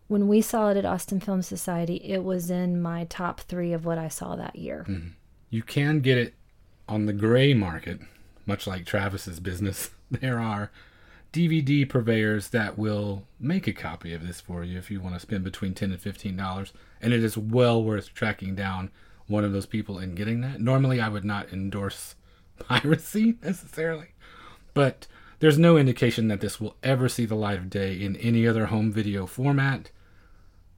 when 0.07 0.27
we 0.27 0.41
saw 0.41 0.69
it 0.69 0.77
at 0.77 0.85
Austin 0.85 1.19
Film 1.19 1.41
Society, 1.41 1.95
it 1.97 2.23
was 2.23 2.49
in 2.49 2.81
my 2.81 3.05
top 3.05 3.41
three 3.41 3.73
of 3.73 3.85
what 3.85 3.97
I 3.97 4.07
saw 4.07 4.35
that 4.35 4.55
year. 4.55 4.85
Mm-hmm. 4.87 5.09
You 5.49 5.63
can 5.63 5.99
get 6.01 6.17
it 6.17 6.33
on 6.87 7.05
the 7.05 7.13
gray 7.13 7.53
market, 7.53 7.99
much 8.45 8.67
like 8.67 8.85
Travis's 8.85 9.39
business. 9.39 9.89
There 10.11 10.39
are 10.39 10.69
DVD 11.33 11.89
purveyors 11.89 12.49
that 12.49 12.77
will 12.77 13.23
make 13.39 13.67
a 13.67 13.73
copy 13.73 14.13
of 14.13 14.25
this 14.25 14.39
for 14.39 14.63
you 14.63 14.77
if 14.77 14.91
you 14.91 15.01
want 15.01 15.15
to 15.15 15.19
spend 15.19 15.43
between 15.43 15.73
ten 15.73 15.91
and 15.91 15.99
fifteen 15.99 16.37
dollars, 16.37 16.71
and 17.01 17.11
it 17.11 17.23
is 17.23 17.35
well 17.35 17.83
worth 17.83 18.13
tracking 18.13 18.55
down 18.55 18.91
one 19.25 19.43
of 19.43 19.51
those 19.51 19.65
people 19.65 19.97
and 19.97 20.15
getting 20.15 20.41
that. 20.41 20.61
Normally, 20.61 21.01
I 21.01 21.09
would 21.09 21.25
not 21.25 21.51
endorse 21.51 22.15
piracy 22.59 23.35
necessarily, 23.41 24.09
but 24.75 25.07
there's 25.39 25.57
no 25.57 25.75
indication 25.75 26.27
that 26.27 26.39
this 26.39 26.61
will 26.61 26.75
ever 26.83 27.09
see 27.09 27.25
the 27.25 27.35
light 27.35 27.57
of 27.57 27.69
day 27.69 27.99
in 27.99 28.15
any 28.17 28.47
other 28.47 28.67
home 28.67 28.91
video 28.91 29.25
format. 29.25 29.89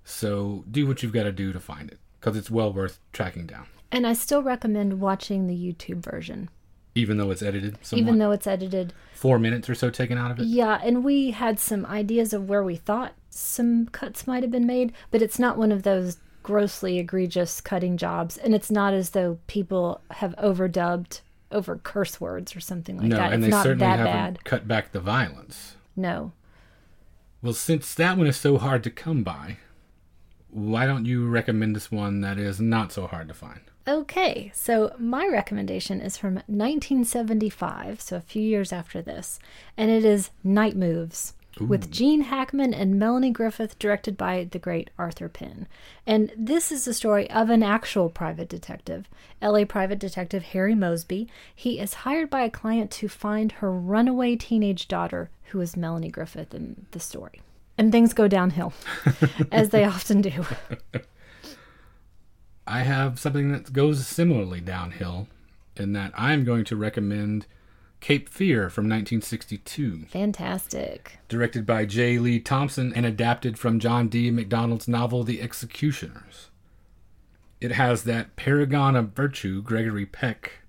So 0.06 0.64
do 0.72 0.88
what 0.88 1.03
you've 1.03 1.12
got 1.12 1.24
to 1.24 1.32
do 1.34 1.51
to 1.51 1.60
find 1.60 1.91
it 1.91 1.99
because 2.20 2.38
it's 2.38 2.49
well 2.49 2.72
worth 2.72 2.99
tracking 3.12 3.45
down. 3.45 3.66
And 3.91 4.08
I 4.08 4.14
still 4.14 4.41
recommend 4.41 5.01
watching 5.01 5.47
the 5.47 5.53
YouTube 5.53 6.03
version. 6.03 6.49
Even 6.95 7.17
though 7.17 7.29
it's 7.29 7.41
edited, 7.41 7.77
somewhat. 7.81 8.01
even 8.01 8.19
though 8.19 8.31
it's 8.31 8.47
edited, 8.47 8.93
four 9.13 9.37
minutes 9.37 9.69
or 9.69 9.75
so 9.75 9.89
taken 9.89 10.17
out 10.17 10.31
of 10.31 10.39
it. 10.39 10.45
Yeah, 10.45 10.79
and 10.81 11.03
we 11.03 11.31
had 11.31 11.59
some 11.59 11.85
ideas 11.85 12.33
of 12.33 12.47
where 12.47 12.63
we 12.63 12.77
thought 12.77 13.13
some 13.29 13.87
cuts 13.87 14.25
might 14.25 14.43
have 14.43 14.51
been 14.51 14.65
made, 14.65 14.93
but 15.11 15.21
it's 15.21 15.37
not 15.37 15.57
one 15.57 15.71
of 15.71 15.83
those 15.83 16.17
grossly 16.41 16.99
egregious 16.99 17.59
cutting 17.59 17.97
jobs, 17.97 18.37
and 18.37 18.55
it's 18.55 18.71
not 18.71 18.93
as 18.93 19.09
though 19.09 19.39
people 19.47 20.01
have 20.11 20.33
overdubbed 20.37 21.21
over 21.51 21.77
curse 21.77 22.21
words 22.21 22.55
or 22.55 22.59
something 22.59 22.97
like 22.97 23.07
no, 23.07 23.17
that. 23.17 23.33
and 23.33 23.43
it's 23.43 23.55
they 23.55 23.63
certainly 23.63 23.85
haven't 23.85 24.05
bad. 24.05 24.43
cut 24.43 24.67
back 24.67 24.91
the 24.91 24.99
violence. 24.99 25.75
No. 25.95 26.31
Well, 27.41 27.53
since 27.53 27.93
that 27.95 28.17
one 28.17 28.27
is 28.27 28.37
so 28.37 28.57
hard 28.57 28.83
to 28.83 28.89
come 28.89 29.23
by, 29.23 29.57
why 30.49 30.85
don't 30.85 31.05
you 31.05 31.27
recommend 31.27 31.75
this 31.75 31.91
one 31.91 32.21
that 32.21 32.37
is 32.37 32.61
not 32.61 32.91
so 32.91 33.07
hard 33.07 33.27
to 33.27 33.33
find? 33.33 33.61
Okay, 33.88 34.51
so 34.55 34.95
my 34.97 35.27
recommendation 35.27 36.01
is 36.01 36.17
from 36.17 36.36
1975, 36.47 38.01
so 38.01 38.17
a 38.17 38.21
few 38.21 38.41
years 38.41 38.73
after 38.73 38.99
this, 38.99 39.38
and 39.77 39.91
it 39.91 40.03
is 40.03 40.31
Night 40.43 40.75
Moves 40.75 41.33
Ooh. 41.61 41.65
with 41.65 41.91
Gene 41.91 42.21
Hackman 42.21 42.73
and 42.73 42.97
Melanie 42.97 43.29
Griffith, 43.29 43.77
directed 43.77 44.17
by 44.17 44.47
the 44.49 44.57
great 44.57 44.89
Arthur 44.97 45.29
Penn. 45.29 45.67
And 46.07 46.31
this 46.36 46.71
is 46.71 46.86
the 46.86 46.95
story 46.95 47.29
of 47.29 47.51
an 47.51 47.61
actual 47.61 48.09
private 48.09 48.49
detective, 48.49 49.07
LA 49.39 49.65
private 49.65 49.99
detective 49.99 50.41
Harry 50.41 50.73
Moseby. 50.73 51.27
He 51.53 51.79
is 51.79 51.93
hired 51.93 52.31
by 52.31 52.41
a 52.41 52.49
client 52.49 52.89
to 52.91 53.07
find 53.07 53.51
her 53.51 53.71
runaway 53.71 54.36
teenage 54.36 54.88
daughter, 54.88 55.29
who 55.49 55.61
is 55.61 55.77
Melanie 55.77 56.09
Griffith 56.09 56.55
in 56.55 56.88
the 56.89 56.99
story. 56.99 57.39
And 57.77 57.91
things 57.91 58.13
go 58.13 58.27
downhill, 58.27 58.73
as 59.51 59.69
they 59.69 59.83
often 59.83 60.21
do. 60.21 60.43
I 62.68 62.82
have 62.82 63.20
something 63.20 63.51
that 63.51 63.74
goes 63.74 64.07
similarly 64.07 64.59
downhill 64.61 65.28
in 65.76 65.93
that 65.93 66.13
I'm 66.16 66.43
going 66.43 66.66
to 66.66 66.76
recommend 66.76 67.45
Cape 67.99 68.30
Fear 68.30 68.70
from 68.70 68.86
1962. 68.86 70.05
Fantastic. 70.09 71.20
Directed 71.28 71.66
by 71.66 71.86
J. 71.86 72.18
Lee 72.20 72.39
Thompson 72.39 72.93
and 72.93 73.05
adapted 73.05 73.57
from 73.57 73.80
John 73.80 74.07
D. 74.07 74.32
MacDonald's 74.32 74.88
novel 74.88 75.24
The 75.24 75.41
Executioners. 75.41 76.49
It 77.61 77.72
has 77.72 78.03
that 78.03 78.36
paragon 78.36 78.95
of 78.95 79.09
virtue, 79.09 79.61
Gregory 79.61 80.05
Peck, 80.05 80.59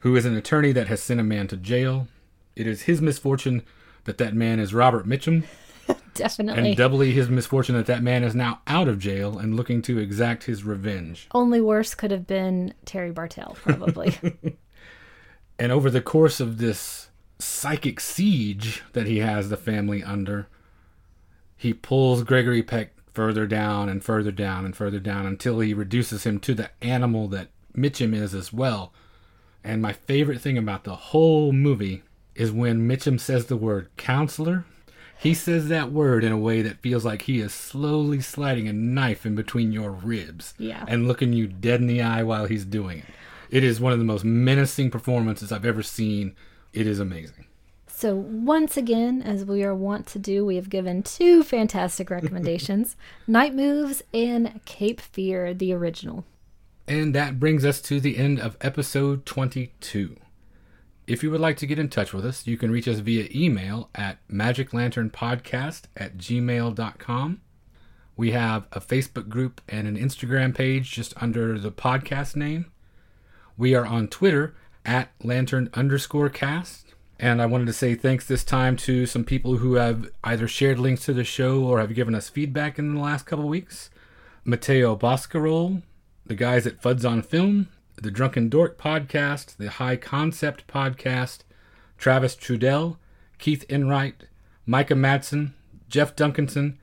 who 0.00 0.16
is 0.16 0.24
an 0.24 0.36
attorney 0.36 0.72
that 0.72 0.88
has 0.88 1.02
sent 1.02 1.20
a 1.20 1.24
man 1.24 1.48
to 1.48 1.56
jail. 1.56 2.08
It 2.56 2.66
is 2.66 2.82
his 2.82 3.00
misfortune 3.00 3.62
that 4.04 4.18
that 4.18 4.34
man 4.34 4.60
is 4.60 4.74
Robert 4.74 5.06
Mitchum, 5.06 5.44
Definitely. 6.14 6.68
And 6.68 6.76
doubly 6.76 7.12
his 7.12 7.28
misfortune 7.28 7.74
that 7.76 7.86
that 7.86 8.02
man 8.02 8.24
is 8.24 8.34
now 8.34 8.60
out 8.66 8.88
of 8.88 8.98
jail 8.98 9.38
and 9.38 9.56
looking 9.56 9.82
to 9.82 9.98
exact 9.98 10.44
his 10.44 10.64
revenge. 10.64 11.28
Only 11.32 11.60
worse 11.60 11.94
could 11.94 12.10
have 12.10 12.26
been 12.26 12.74
Terry 12.84 13.10
Bartell, 13.10 13.56
probably. 13.62 14.16
and 15.58 15.72
over 15.72 15.90
the 15.90 16.00
course 16.00 16.40
of 16.40 16.58
this 16.58 17.08
psychic 17.38 18.00
siege 18.00 18.82
that 18.92 19.06
he 19.06 19.18
has 19.18 19.48
the 19.48 19.56
family 19.56 20.02
under, 20.02 20.48
he 21.56 21.72
pulls 21.72 22.22
Gregory 22.22 22.62
Peck 22.62 22.92
further 23.12 23.46
down 23.46 23.88
and 23.88 24.04
further 24.04 24.32
down 24.32 24.64
and 24.64 24.76
further 24.76 24.98
down 24.98 25.24
until 25.26 25.60
he 25.60 25.72
reduces 25.72 26.24
him 26.24 26.40
to 26.40 26.54
the 26.54 26.70
animal 26.82 27.28
that 27.28 27.48
Mitchum 27.76 28.14
is 28.14 28.34
as 28.34 28.52
well. 28.52 28.92
And 29.62 29.80
my 29.80 29.92
favorite 29.92 30.40
thing 30.40 30.58
about 30.58 30.84
the 30.84 30.96
whole 30.96 31.52
movie 31.52 32.02
is 32.34 32.50
when 32.50 32.88
Mitchum 32.88 33.18
says 33.18 33.46
the 33.46 33.56
word 33.56 33.88
counselor. 33.96 34.64
He 35.18 35.32
says 35.34 35.68
that 35.68 35.90
word 35.90 36.22
in 36.24 36.32
a 36.32 36.38
way 36.38 36.60
that 36.62 36.78
feels 36.80 37.04
like 37.04 37.22
he 37.22 37.40
is 37.40 37.52
slowly 37.54 38.20
sliding 38.20 38.68
a 38.68 38.72
knife 38.72 39.24
in 39.24 39.34
between 39.34 39.72
your 39.72 39.90
ribs 39.90 40.54
Yeah. 40.58 40.84
and 40.86 41.08
looking 41.08 41.32
you 41.32 41.46
dead 41.46 41.80
in 41.80 41.86
the 41.86 42.02
eye 42.02 42.22
while 42.22 42.46
he's 42.46 42.64
doing 42.64 42.98
it. 42.98 43.04
It 43.50 43.64
is 43.64 43.80
one 43.80 43.92
of 43.92 43.98
the 43.98 44.04
most 44.04 44.24
menacing 44.24 44.90
performances 44.90 45.50
I've 45.52 45.64
ever 45.64 45.82
seen. 45.82 46.34
It 46.72 46.86
is 46.86 46.98
amazing. 46.98 47.46
So, 47.86 48.14
once 48.16 48.76
again, 48.76 49.22
as 49.22 49.44
we 49.44 49.62
are 49.62 49.74
wont 49.74 50.06
to 50.08 50.18
do, 50.18 50.44
we 50.44 50.56
have 50.56 50.68
given 50.68 51.02
two 51.04 51.42
fantastic 51.44 52.10
recommendations 52.10 52.96
Night 53.26 53.54
Moves 53.54 54.02
and 54.12 54.60
Cape 54.64 55.00
Fear, 55.00 55.54
the 55.54 55.72
original. 55.72 56.24
And 56.88 57.14
that 57.14 57.38
brings 57.40 57.64
us 57.64 57.80
to 57.82 58.00
the 58.00 58.18
end 58.18 58.40
of 58.40 58.56
episode 58.60 59.24
22. 59.24 60.16
If 61.06 61.22
you 61.22 61.30
would 61.30 61.40
like 61.40 61.58
to 61.58 61.66
get 61.66 61.78
in 61.78 61.90
touch 61.90 62.14
with 62.14 62.24
us, 62.24 62.46
you 62.46 62.56
can 62.56 62.70
reach 62.70 62.88
us 62.88 63.00
via 63.00 63.28
email 63.34 63.90
at 63.94 64.26
magiclanternpodcast 64.28 65.82
at 65.96 66.16
gmail.com. 66.16 67.40
We 68.16 68.30
have 68.30 68.66
a 68.72 68.80
Facebook 68.80 69.28
group 69.28 69.60
and 69.68 69.86
an 69.86 69.98
Instagram 69.98 70.54
page 70.54 70.92
just 70.92 71.12
under 71.22 71.58
the 71.58 71.70
podcast 71.70 72.36
name. 72.36 72.72
We 73.58 73.74
are 73.74 73.84
on 73.84 74.08
Twitter 74.08 74.54
at 74.86 75.10
lantern 75.22 75.68
underscore 75.74 76.30
cast. 76.30 76.94
And 77.18 77.42
I 77.42 77.46
wanted 77.46 77.66
to 77.66 77.72
say 77.74 77.94
thanks 77.94 78.26
this 78.26 78.42
time 78.42 78.76
to 78.78 79.04
some 79.04 79.24
people 79.24 79.58
who 79.58 79.74
have 79.74 80.10
either 80.24 80.48
shared 80.48 80.78
links 80.78 81.04
to 81.04 81.12
the 81.12 81.24
show 81.24 81.62
or 81.62 81.80
have 81.80 81.94
given 81.94 82.14
us 82.14 82.30
feedback 82.30 82.78
in 82.78 82.94
the 82.94 83.00
last 83.00 83.26
couple 83.26 83.46
weeks. 83.46 83.90
Mateo 84.42 84.96
Boscarol, 84.96 85.82
the 86.24 86.34
guys 86.34 86.66
at 86.66 86.80
Fuds 86.80 87.08
on 87.08 87.22
Film, 87.22 87.68
the 87.96 88.10
Drunken 88.10 88.48
Dork 88.48 88.78
podcast, 88.78 89.56
the 89.56 89.70
High 89.70 89.96
Concept 89.96 90.66
podcast, 90.66 91.40
Travis 91.96 92.36
Trudell, 92.36 92.96
Keith 93.38 93.64
Enright, 93.68 94.26
Micah 94.66 94.94
Madsen, 94.94 95.52
Jeff 95.88 96.16
Duncanson, 96.16 96.76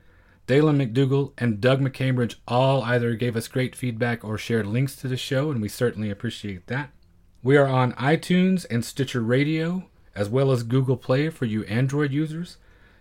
Dalen 0.46 0.78
McDougall, 0.78 1.32
and 1.38 1.60
Doug 1.60 1.80
McCambridge 1.80 2.36
all 2.48 2.82
either 2.82 3.14
gave 3.14 3.36
us 3.36 3.48
great 3.48 3.76
feedback 3.76 4.24
or 4.24 4.36
shared 4.36 4.66
links 4.66 4.96
to 4.96 5.08
the 5.08 5.16
show, 5.16 5.50
and 5.50 5.62
we 5.62 5.68
certainly 5.68 6.10
appreciate 6.10 6.66
that. 6.66 6.90
We 7.42 7.56
are 7.56 7.66
on 7.66 7.92
iTunes 7.94 8.66
and 8.70 8.84
Stitcher 8.84 9.20
Radio, 9.20 9.88
as 10.14 10.28
well 10.28 10.50
as 10.50 10.62
Google 10.62 10.96
Play 10.96 11.28
for 11.28 11.44
you 11.44 11.64
Android 11.64 12.12
users. 12.12 12.56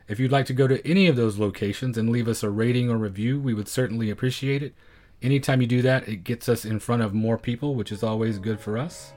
If 0.07 0.19
you'd 0.19 0.31
like 0.31 0.45
to 0.47 0.53
go 0.53 0.67
to 0.67 0.85
any 0.87 1.07
of 1.07 1.15
those 1.15 1.37
locations 1.37 1.97
and 1.97 2.09
leave 2.09 2.27
us 2.27 2.43
a 2.43 2.49
rating 2.49 2.89
or 2.89 2.97
review, 2.97 3.39
we 3.39 3.53
would 3.53 3.67
certainly 3.67 4.09
appreciate 4.09 4.63
it. 4.63 4.75
Anytime 5.21 5.61
you 5.61 5.67
do 5.67 5.81
that, 5.83 6.07
it 6.07 6.23
gets 6.23 6.49
us 6.49 6.65
in 6.65 6.79
front 6.79 7.03
of 7.03 7.13
more 7.13 7.37
people, 7.37 7.75
which 7.75 7.91
is 7.91 8.03
always 8.03 8.39
good 8.39 8.59
for 8.59 8.77
us. 8.77 9.13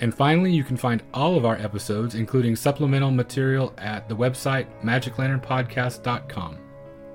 And 0.00 0.14
finally, 0.14 0.52
you 0.52 0.64
can 0.64 0.76
find 0.76 1.02
all 1.12 1.36
of 1.36 1.44
our 1.44 1.56
episodes, 1.56 2.14
including 2.14 2.56
supplemental 2.56 3.10
material, 3.10 3.74
at 3.76 4.08
the 4.08 4.16
website 4.16 4.66
magiclanternpodcast.com. 4.82 6.58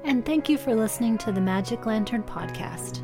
And 0.04 0.24
thank 0.24 0.50
you 0.50 0.58
for 0.58 0.76
listening 0.76 1.18
to 1.20 1.32
the 1.32 1.42
Magic 1.42 1.86
Lantern 1.86 2.24
Podcast. 2.24 3.02